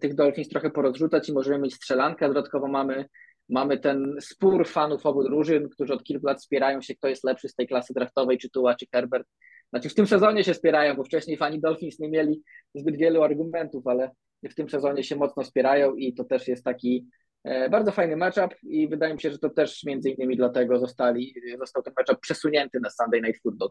tych 0.00 0.14
Dolphins 0.14 0.48
trochę 0.48 0.70
porozrzucać 0.70 1.28
i 1.28 1.32
możemy 1.32 1.58
mieć 1.58 1.74
strzelankę. 1.74 2.28
Dodatkowo 2.28 2.68
mamy, 2.68 3.04
mamy 3.48 3.78
ten 3.78 4.16
spór 4.20 4.68
fanów 4.68 5.06
obu 5.06 5.24
drużyn, 5.24 5.68
którzy 5.68 5.92
od 5.92 6.04
kilku 6.04 6.26
lat 6.26 6.38
wspierają 6.38 6.82
się, 6.82 6.94
kto 6.94 7.08
jest 7.08 7.24
lepszy 7.24 7.48
z 7.48 7.54
tej 7.54 7.68
klasy 7.68 7.94
draftowej, 7.94 8.38
czy 8.38 8.50
Tua, 8.50 8.74
czy 8.74 8.86
Herbert. 8.92 9.28
Znaczy 9.70 9.88
w 9.88 9.94
tym 9.94 10.06
sezonie 10.06 10.44
się 10.44 10.54
wspierają, 10.54 10.94
bo 10.94 11.04
wcześniej 11.04 11.36
fani 11.36 11.60
Dolphins 11.60 11.98
nie 11.98 12.08
mieli 12.08 12.42
zbyt 12.74 12.96
wielu 12.96 13.22
argumentów, 13.22 13.86
ale 13.86 14.10
w 14.42 14.54
tym 14.54 14.70
sezonie 14.70 15.04
się 15.04 15.16
mocno 15.16 15.42
wspierają 15.42 15.94
i 15.94 16.14
to 16.14 16.24
też 16.24 16.48
jest 16.48 16.64
taki 16.64 17.06
e, 17.44 17.70
bardzo 17.70 17.92
fajny 17.92 18.16
matchup 18.16 18.54
i 18.62 18.88
wydaje 18.88 19.14
mi 19.14 19.20
się, 19.20 19.30
że 19.30 19.38
to 19.38 19.50
też 19.50 19.84
między 19.84 20.10
innymi 20.10 20.36
dlatego 20.36 20.78
zostali, 20.78 21.34
został 21.58 21.82
ten 21.82 21.92
matchup 21.98 22.20
przesunięty 22.20 22.80
na 22.80 22.90
Sunday 22.90 23.20
Night 23.22 23.42
Football. 23.42 23.70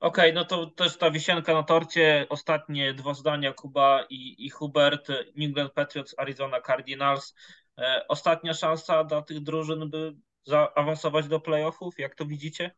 Okej, 0.00 0.30
okay, 0.30 0.32
no 0.32 0.44
to 0.44 0.66
też 0.66 0.96
ta 0.96 1.10
wisienka 1.10 1.54
na 1.54 1.62
torcie. 1.62 2.26
Ostatnie 2.28 2.94
dwa 2.94 3.14
zdania 3.14 3.52
Kuba 3.52 4.06
i, 4.10 4.46
i 4.46 4.50
Hubert. 4.50 5.08
New 5.08 5.48
England 5.48 5.72
Patriots, 5.72 6.14
Arizona 6.18 6.60
Cardinals. 6.60 7.34
E, 7.78 8.04
ostatnia 8.08 8.54
szansa 8.54 9.04
dla 9.04 9.22
tych 9.22 9.40
drużyn, 9.40 9.90
by 9.90 10.16
zaawansować 10.44 11.28
do 11.28 11.40
playoffów. 11.40 11.98
Jak 11.98 12.14
to 12.14 12.26
widzicie? 12.26 12.70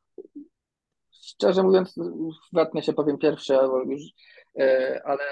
Szczerze 1.11 1.63
mówiąc, 1.63 1.95
wetnę 2.53 2.83
się 2.83 2.93
powiem 2.93 3.19
pierwsze, 3.19 3.69
już, 3.87 4.03
e, 4.61 5.01
ale 5.05 5.25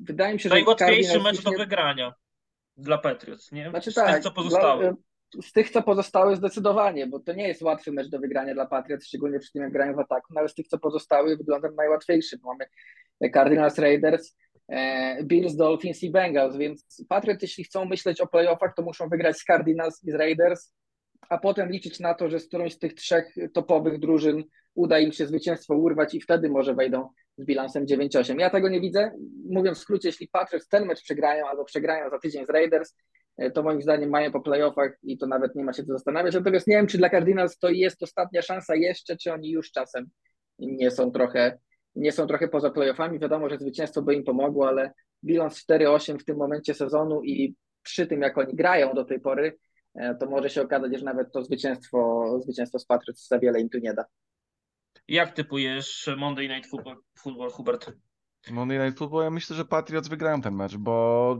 wydaje 0.00 0.34
mi 0.34 0.40
się, 0.40 0.48
że. 0.48 0.54
Najłatwiejszy 0.54 1.20
mecz 1.20 1.42
do 1.42 1.50
wygrania 1.50 2.14
dla 2.76 2.98
Patriots, 2.98 3.52
nie? 3.52 3.70
Znaczy, 3.70 3.90
Z 3.90 3.94
tak, 3.94 4.14
tych, 4.14 4.22
co 4.22 4.30
pozostało. 4.30 4.80
Dla, 4.80 4.92
z 5.42 5.52
tych, 5.52 5.70
co 5.70 5.82
pozostały, 5.82 6.36
zdecydowanie, 6.36 7.06
bo 7.06 7.20
to 7.20 7.32
nie 7.32 7.48
jest 7.48 7.62
łatwy 7.62 7.92
mecz 7.92 8.08
do 8.08 8.18
wygrania 8.18 8.54
dla 8.54 8.66
Patriots, 8.66 9.06
szczególnie 9.06 9.38
przy 9.38 9.52
tym, 9.52 9.62
jak 9.62 9.72
grają 9.72 9.94
w 9.94 9.98
ataku, 9.98 10.26
no 10.34 10.40
ale 10.40 10.48
z 10.48 10.54
tych, 10.54 10.68
co 10.68 10.78
pozostały, 10.78 11.36
wygląda 11.36 11.68
najłatwiejszy. 11.76 12.38
Mamy 12.44 12.64
Cardinals, 13.32 13.78
Raiders, 13.78 14.36
e, 14.68 15.24
Bills, 15.24 15.56
Dolphins 15.56 16.02
i 16.02 16.10
Bengals, 16.10 16.56
więc 16.56 17.04
Patriots, 17.08 17.42
jeśli 17.42 17.64
chcą 17.64 17.84
myśleć 17.84 18.20
o 18.20 18.26
playoffach, 18.26 18.74
to 18.76 18.82
muszą 18.82 19.08
wygrać 19.08 19.36
z 19.36 19.44
Cardinals 19.44 20.04
i 20.04 20.10
z 20.10 20.14
Raiders, 20.14 20.72
a 21.28 21.38
potem 21.38 21.70
liczyć 21.70 22.00
na 22.00 22.14
to, 22.14 22.28
że 22.28 22.40
z 22.40 22.48
którąś 22.48 22.72
z 22.72 22.78
tych 22.78 22.94
trzech 22.94 23.34
topowych 23.54 23.98
drużyn 23.98 24.44
uda 24.74 24.98
im 24.98 25.12
się 25.12 25.26
zwycięstwo 25.26 25.74
urwać 25.74 26.14
i 26.14 26.20
wtedy 26.20 26.48
może 26.48 26.74
wejdą 26.74 27.08
z 27.36 27.44
bilansem 27.44 27.86
9-8. 27.86 28.38
Ja 28.38 28.50
tego 28.50 28.68
nie 28.68 28.80
widzę. 28.80 29.10
Mówiąc 29.50 29.78
w 29.78 29.80
skrócie, 29.80 30.08
jeśli 30.08 30.28
Patriots 30.28 30.68
ten 30.68 30.86
mecz 30.86 31.02
przegrają 31.02 31.46
albo 31.46 31.64
przegrają 31.64 32.10
za 32.10 32.18
tydzień 32.18 32.46
z 32.46 32.50
Raiders, 32.50 32.94
E, 33.40 33.50
to 33.50 33.62
moim 33.62 33.82
zdaniem 33.82 34.10
mają 34.10 34.32
po 34.32 34.40
playoffach 34.40 34.98
i 35.02 35.18
to 35.18 35.26
nawet 35.26 35.54
nie 35.54 35.64
ma 35.64 35.72
się 35.72 35.84
co 35.84 35.92
zastanawiać. 35.92 36.34
Natomiast 36.34 36.66
nie 36.66 36.76
wiem, 36.76 36.86
czy 36.86 36.98
dla 36.98 37.10
Cardinals 37.10 37.58
to 37.58 37.68
jest 37.68 38.02
ostatnia 38.02 38.42
szansa 38.42 38.76
jeszcze, 38.76 39.16
czy 39.16 39.32
oni 39.32 39.50
już 39.50 39.72
czasem 39.72 40.10
nie 40.58 40.90
są 40.90 41.10
trochę, 41.10 41.58
nie 41.94 42.12
są 42.12 42.26
trochę 42.26 42.48
poza 42.48 42.70
playoffami. 42.70 43.18
Wiadomo, 43.18 43.48
że 43.48 43.58
zwycięstwo 43.58 44.02
by 44.02 44.14
im 44.14 44.24
pomogło, 44.24 44.68
ale 44.68 44.92
bilans 45.24 45.66
4-8 45.68 46.18
w 46.18 46.24
tym 46.24 46.36
momencie 46.36 46.74
sezonu 46.74 47.22
i 47.22 47.54
przy 47.82 48.06
tym, 48.06 48.22
jak 48.22 48.38
oni 48.38 48.54
grają 48.54 48.94
do 48.94 49.04
tej 49.04 49.20
pory, 49.20 49.58
to 50.20 50.30
może 50.30 50.50
się 50.50 50.62
okazać, 50.62 50.98
że 50.98 51.04
nawet 51.04 51.32
to 51.32 51.44
zwycięstwo, 51.44 52.26
zwycięstwo 52.42 52.78
z 52.78 52.86
Patriots 52.86 53.28
za 53.28 53.38
wiele 53.38 53.60
im 53.60 53.68
tu 53.68 53.78
nie 53.78 53.94
da. 53.94 54.04
Jak 55.08 55.32
typujesz 55.32 56.10
Monday 56.16 56.48
Night 56.48 56.70
Football, 56.70 56.96
football 57.18 57.50
Hubert? 57.50 57.92
Monday 58.50 58.78
Night 58.78 58.98
Football, 58.98 59.24
ja 59.24 59.30
myślę, 59.30 59.56
że 59.56 59.64
Patriots 59.64 60.08
wygrają 60.08 60.40
ten 60.40 60.54
mecz, 60.54 60.76
bo 60.76 61.36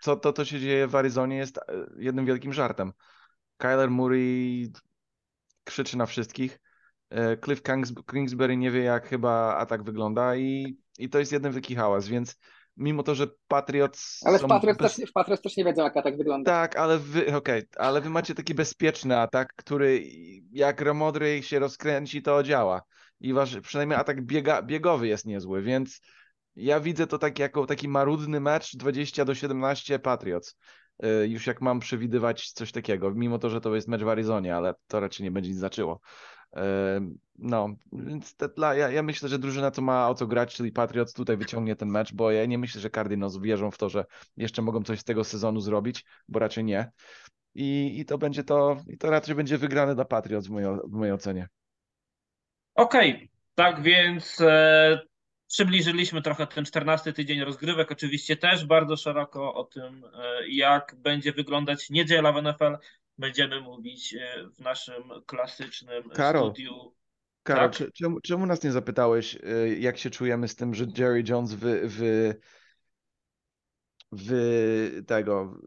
co 0.00 0.16
to, 0.16 0.32
to 0.32 0.44
się 0.44 0.60
dzieje 0.60 0.86
w 0.86 0.96
Arizonie 0.96 1.36
jest 1.36 1.58
e, 1.58 1.62
jednym 1.96 2.26
wielkim 2.26 2.52
żartem. 2.52 2.92
Kyler 3.56 3.90
Murray 3.90 4.72
krzyczy 5.64 5.98
na 5.98 6.06
wszystkich. 6.06 6.60
E, 7.10 7.36
Cliff 7.36 7.62
Kingsbury 8.12 8.56
nie 8.56 8.70
wie, 8.70 8.82
jak 8.82 9.08
chyba 9.08 9.56
atak 9.56 9.82
wygląda 9.82 10.36
i, 10.36 10.78
i 10.98 11.08
to 11.08 11.18
jest 11.18 11.32
jeden 11.32 11.52
wielki 11.52 11.74
hałas, 11.74 12.08
więc 12.08 12.38
mimo 12.76 13.02
to, 13.02 13.14
że 13.14 13.26
Patriots... 13.48 14.20
Ale 14.26 14.38
w 14.38 14.46
Patriots, 14.46 14.78
bez... 14.78 14.96
też, 14.96 15.10
w 15.10 15.12
Patriots 15.12 15.42
też 15.42 15.56
nie 15.56 15.64
wiedzą, 15.64 15.82
jak 15.82 15.96
atak 15.96 16.16
wygląda. 16.16 16.50
Tak, 16.52 16.76
ale 16.76 16.98
wy, 16.98 17.20
okej, 17.20 17.36
okay, 17.36 17.66
ale 17.76 18.00
wy 18.00 18.10
macie 18.10 18.34
taki 18.34 18.54
bezpieczny 18.54 19.18
atak, 19.18 19.54
który 19.56 20.02
jak 20.52 20.80
Ramodry 20.80 21.42
się 21.42 21.58
rozkręci, 21.58 22.22
to 22.22 22.42
działa. 22.42 22.82
I 23.20 23.32
wasz 23.32 23.60
przynajmniej 23.60 23.98
atak 23.98 24.26
biega, 24.26 24.62
biegowy 24.62 25.08
jest 25.08 25.26
niezły, 25.26 25.62
więc 25.62 26.00
ja 26.56 26.80
widzę 26.80 27.06
to 27.06 27.18
tak 27.18 27.38
jako 27.38 27.66
taki 27.66 27.88
marudny 27.88 28.40
mecz 28.40 28.76
20 28.76 29.24
do 29.24 29.34
17 29.34 29.98
Patriots. 29.98 30.56
Y, 31.04 31.28
już 31.28 31.46
jak 31.46 31.60
mam 31.60 31.80
przewidywać 31.80 32.50
coś 32.52 32.72
takiego, 32.72 33.10
mimo 33.14 33.38
to, 33.38 33.50
że 33.50 33.60
to 33.60 33.74
jest 33.74 33.88
mecz 33.88 34.02
w 34.02 34.08
Arizonie, 34.08 34.56
ale 34.56 34.74
to 34.86 35.00
raczej 35.00 35.24
nie 35.24 35.30
będzie 35.30 35.50
nic 35.50 35.58
znaczyło. 35.58 36.00
No, 37.38 37.68
więc 37.92 38.36
te, 38.36 38.48
ja, 38.58 38.90
ja 38.90 39.02
myślę, 39.02 39.28
że 39.28 39.38
drużyna, 39.38 39.70
co 39.70 39.82
ma 39.82 40.08
o 40.08 40.14
co 40.14 40.26
grać, 40.26 40.54
czyli 40.54 40.72
Patriots, 40.72 41.12
tutaj 41.12 41.36
wyciągnie 41.36 41.76
ten 41.76 41.88
mecz, 41.88 42.14
bo 42.14 42.30
ja 42.30 42.46
nie 42.46 42.58
myślę, 42.58 42.80
że 42.80 42.90
Cardinals 42.90 43.38
wierzą 43.38 43.70
w 43.70 43.78
to, 43.78 43.88
że 43.88 44.04
jeszcze 44.36 44.62
mogą 44.62 44.82
coś 44.82 45.00
z 45.00 45.04
tego 45.04 45.24
sezonu 45.24 45.60
zrobić, 45.60 46.04
bo 46.28 46.38
raczej 46.38 46.64
nie. 46.64 46.90
I, 47.54 48.00
i 48.00 48.04
to 48.04 48.18
będzie 48.18 48.44
to, 48.44 48.76
i 48.86 48.98
to 48.98 49.10
raczej 49.10 49.34
będzie 49.34 49.58
wygrane 49.58 49.94
dla 49.94 50.04
Patriots 50.04 50.46
w 50.46 50.50
mojej, 50.50 50.68
w 50.84 50.92
mojej 50.92 51.14
ocenie. 51.14 51.48
Okej, 52.74 53.14
okay. 53.14 53.28
tak 53.54 53.82
więc 53.82 54.40
e, 54.40 55.00
Przybliżyliśmy 55.52 56.22
trochę 56.22 56.46
ten 56.46 56.64
14 56.64 57.12
tydzień 57.12 57.44
rozgrywek, 57.44 57.92
oczywiście 57.92 58.36
też 58.36 58.66
bardzo 58.66 58.96
szeroko 58.96 59.54
o 59.54 59.64
tym, 59.64 60.04
e, 60.04 60.48
jak 60.48 60.94
będzie 60.98 61.32
wyglądać 61.32 61.90
niedziela 61.90 62.32
w 62.32 62.42
NFL. 62.42 62.76
Będziemy 63.22 63.60
mówić 63.60 64.14
e, 64.14 64.48
w 64.56 64.60
naszym 64.60 65.02
klasycznym 65.26 66.10
Karol, 66.10 66.44
studiu. 66.44 66.94
Karol, 67.42 67.70
tak? 67.70 67.92
czemu, 67.92 68.20
czemu 68.20 68.46
nas 68.46 68.62
nie 68.62 68.72
zapytałeś, 68.72 69.36
e, 69.36 69.68
jak 69.68 69.98
się 69.98 70.10
czujemy 70.10 70.48
z 70.48 70.56
tym, 70.56 70.74
że 70.74 70.86
Jerry 70.98 71.24
Jones 71.28 71.52
wy, 71.52 71.88
wy, 71.88 72.40
wy 74.12 75.04
tego 75.06 75.58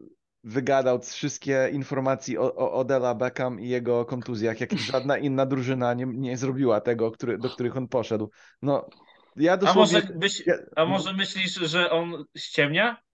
wygadał 0.44 1.00
wszystkie 1.00 1.70
informacje 1.72 2.40
o, 2.40 2.54
o 2.54 2.72
Odella 2.72 3.14
Beckham 3.14 3.60
i 3.60 3.68
jego 3.68 4.04
kontuzjach, 4.04 4.60
jak 4.60 4.78
żadna 4.92 5.18
inna 5.18 5.46
drużyna 5.46 5.94
nie, 5.94 6.06
nie 6.06 6.36
zrobiła 6.36 6.80
tego, 6.80 7.10
który, 7.10 7.38
do 7.38 7.50
których 7.50 7.76
on 7.76 7.88
poszedł. 7.88 8.30
No, 8.62 8.88
ja 9.36 9.56
dosłownie... 9.56 9.98
a, 9.98 10.00
może 10.00 10.14
byś, 10.14 10.42
a 10.76 10.84
może 10.84 11.12
myślisz, 11.12 11.54
że 11.54 11.90
on 11.90 12.24
ściemnia? 12.36 13.05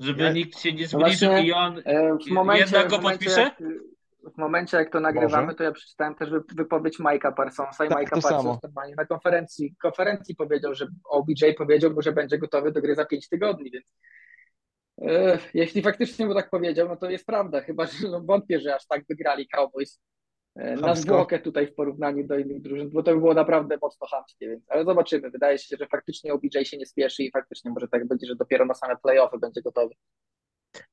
Żeby 0.00 0.22
ja... 0.22 0.32
nikt 0.32 0.58
się 0.58 0.72
nie 0.72 0.82
no 0.82 0.88
zbliżył 0.88 1.32
i 1.32 1.52
on 1.52 1.82
e, 1.84 2.16
w 2.28 2.30
momencie, 2.30 2.62
jednak 2.62 2.88
go 2.88 2.98
podpisze? 2.98 3.40
Jak, 3.40 3.62
w 4.34 4.38
momencie, 4.38 4.76
jak 4.76 4.92
to 4.92 5.00
nagrywamy, 5.00 5.42
może? 5.42 5.56
to 5.56 5.64
ja 5.64 5.72
przeczytałem 5.72 6.14
też 6.14 6.30
wypowiedź 6.56 6.98
Majka 6.98 7.32
Parsonsa 7.32 7.84
i 7.84 7.88
tak, 7.88 7.96
Majka 7.96 8.20
Parsons 8.20 8.58
na 8.96 9.06
konferencji, 9.06 9.74
konferencji 9.82 10.36
powiedział, 10.36 10.74
że 10.74 10.86
OBJ 11.04 11.52
powiedział 11.58 11.90
mu, 11.90 12.02
że 12.02 12.12
będzie 12.12 12.38
gotowy 12.38 12.72
do 12.72 12.80
gry 12.80 12.94
za 12.94 13.04
5 13.04 13.28
tygodni, 13.28 13.70
więc 13.70 13.86
e, 15.02 15.38
jeśli 15.54 15.82
faktycznie 15.82 16.26
mu 16.26 16.34
tak 16.34 16.50
powiedział, 16.50 16.88
no 16.88 16.96
to 16.96 17.10
jest 17.10 17.26
prawda, 17.26 17.60
chyba 17.60 17.86
że 17.86 18.08
no, 18.08 18.20
wątpię, 18.20 18.60
że 18.60 18.74
aż 18.74 18.86
tak 18.86 19.04
wygrali 19.08 19.48
Cowboys 19.48 20.00
na 20.56 20.94
zwłokę 20.94 21.38
tutaj 21.38 21.66
w 21.66 21.74
porównaniu 21.74 22.26
do 22.26 22.38
innych 22.38 22.62
drużyn, 22.62 22.90
bo 22.90 23.02
to 23.02 23.14
by 23.14 23.20
było 23.20 23.34
naprawdę 23.34 23.78
mocno 23.82 24.06
chamskie, 24.06 24.48
więc, 24.48 24.70
ale 24.70 24.84
zobaczymy. 24.84 25.30
Wydaje 25.30 25.58
się, 25.58 25.76
że 25.76 25.86
faktycznie 25.86 26.32
OBJ 26.32 26.64
się 26.64 26.76
nie 26.76 26.86
spieszy 26.86 27.22
i 27.22 27.30
faktycznie 27.30 27.70
może 27.70 27.88
tak 27.88 28.08
będzie, 28.08 28.26
że 28.26 28.36
dopiero 28.36 28.64
na 28.64 28.74
same 28.74 28.96
playoffy 28.96 29.38
będzie 29.38 29.62
gotowy. 29.62 29.94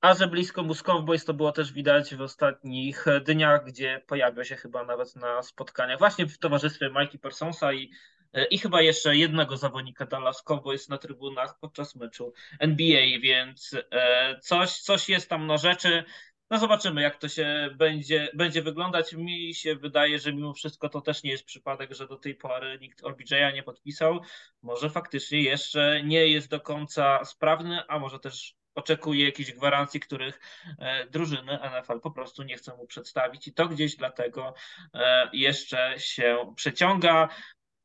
A 0.02 0.14
że 0.14 0.28
blisko 0.28 0.64
mu 0.64 0.74
Cowboys 0.76 1.26
to 1.26 1.34
było 1.34 1.52
też 1.52 1.74
widać 1.74 2.16
w 2.16 2.22
ostatnich 2.22 3.06
dniach, 3.26 3.66
gdzie 3.66 4.02
pojawiał 4.08 4.46
się 4.46 4.56
chyba 4.56 4.84
nawet 4.84 5.16
na 5.16 5.44
spotkaniach 5.44 6.00
właśnie 6.00 6.28
w 6.28 6.38
towarzystwie 6.38 6.90
Mikey 6.90 7.20
Parsonsa 7.20 7.74
i 7.74 7.92
e, 8.34 8.46
i 8.46 8.58
chyba 8.58 8.82
jeszcze 8.82 9.16
jednego 9.16 9.58
zawodnika 9.58 10.06
Dallas 10.06 10.44
Cowboys 10.44 10.90
na 10.90 10.98
trybunach 10.98 11.60
podczas 11.60 11.96
meczu 11.96 12.34
NBA, 12.60 13.20
więc 13.22 13.76
e, 13.92 14.40
coś, 14.40 14.80
coś 14.80 15.10
jest 15.10 15.30
tam 15.30 15.48
na 15.48 15.58
rzeczy. 15.58 16.04
No 16.50 16.58
zobaczymy, 16.58 17.02
jak 17.02 17.18
to 17.18 17.30
się 17.30 17.70
będzie, 17.76 18.30
będzie 18.34 18.62
wyglądać. 18.62 19.14
Mi 19.14 19.54
się 19.56 19.76
wydaje, 19.76 20.20
że 20.20 20.34
mimo 20.34 20.54
wszystko 20.54 20.90
to 20.90 21.02
też 21.02 21.24
nie 21.24 21.32
jest 21.32 21.46
przypadek, 21.46 21.94
że 21.94 22.08
do 22.08 22.18
tej 22.18 22.36
pory 22.36 22.78
nikt 22.82 23.04
OBJ-a 23.04 23.52
nie 23.52 23.64
podpisał. 23.64 24.20
Może 24.62 24.90
faktycznie 24.90 25.42
jeszcze 25.42 26.04
nie 26.04 26.28
jest 26.28 26.50
do 26.50 26.60
końca 26.62 27.26
sprawny, 27.26 27.88
a 27.88 28.00
może 28.00 28.20
też 28.20 28.56
oczekuje 28.76 29.26
jakichś 29.26 29.52
gwarancji, 29.52 30.00
których 30.00 30.40
e, 30.80 31.06
drużyny 31.06 31.60
NFL 31.72 32.00
po 32.00 32.12
prostu 32.12 32.44
nie 32.44 32.58
chcą 32.58 32.78
mu 32.78 32.88
przedstawić 32.88 33.48
i 33.48 33.54
to 33.54 33.68
gdzieś 33.68 33.96
dlatego 33.96 34.54
e, 34.94 35.30
jeszcze 35.34 35.94
się 35.98 36.54
przeciąga. 36.56 37.30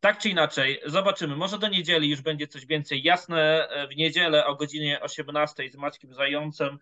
Tak 0.02 0.18
czy 0.18 0.28
inaczej, 0.28 0.80
zobaczymy. 0.86 1.36
Może 1.36 1.58
do 1.58 1.68
niedzieli 1.68 2.10
już 2.10 2.20
będzie 2.20 2.46
coś 2.46 2.66
więcej 2.66 3.02
jasne. 3.02 3.68
E, 3.68 3.88
w 3.88 3.96
niedzielę 3.96 4.46
o 4.46 4.54
godzinie 4.54 5.00
18 5.00 5.70
z 5.70 5.76
Maćkiem 5.76 6.14
Zającem 6.14 6.78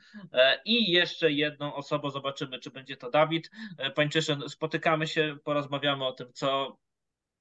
i 0.64 0.93
jeszcze 0.93 1.33
jedną 1.33 1.75
osobą 1.75 2.11
zobaczymy, 2.11 2.59
czy 2.59 2.71
będzie 2.71 2.97
to 2.97 3.11
Dawid 3.11 3.51
Pańczyszyn. 3.95 4.49
Spotykamy 4.49 5.07
się, 5.07 5.37
porozmawiamy 5.45 6.07
o 6.07 6.12
tym, 6.12 6.33
co 6.33 6.79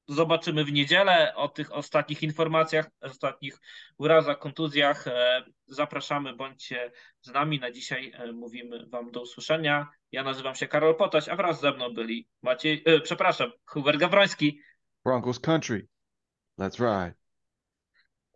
zobaczymy 0.09 0.65
w 0.65 0.71
niedzielę 0.71 1.35
o 1.35 1.47
tych 1.47 1.73
ostatnich 1.73 2.23
informacjach, 2.23 2.89
ostatnich 3.01 3.59
urazach, 3.97 4.39
kontuzjach. 4.39 5.07
E, 5.07 5.43
zapraszamy, 5.67 6.35
bądźcie 6.35 6.91
z 7.21 7.31
nami. 7.31 7.59
Na 7.59 7.71
dzisiaj 7.71 8.11
e, 8.15 8.31
mówimy 8.31 8.85
Wam 8.87 9.11
do 9.11 9.21
usłyszenia. 9.21 9.87
Ja 10.11 10.23
nazywam 10.23 10.55
się 10.55 10.67
Karol 10.67 10.95
Potaś, 10.95 11.29
a 11.29 11.35
wraz 11.35 11.61
ze 11.61 11.71
mną 11.71 11.93
byli 11.93 12.27
Maciej, 12.41 12.83
e, 12.85 12.99
przepraszam, 12.99 13.51
Hubert 13.65 13.99
Gawroński. 13.99 14.61
Broncos 15.03 15.39
Country. 15.39 15.87
Let's 16.57 16.79
ride. 16.79 17.13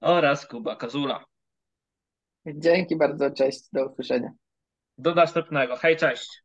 Oraz 0.01 0.47
Kuba 0.47 0.75
Kazula. 0.75 1.25
Dzięki 2.45 2.95
bardzo, 2.95 3.31
cześć, 3.31 3.59
do 3.73 3.85
usłyszenia. 3.85 4.29
Do 4.97 5.15
następnego. 5.15 5.75
Hej, 5.77 5.97
cześć. 5.97 6.42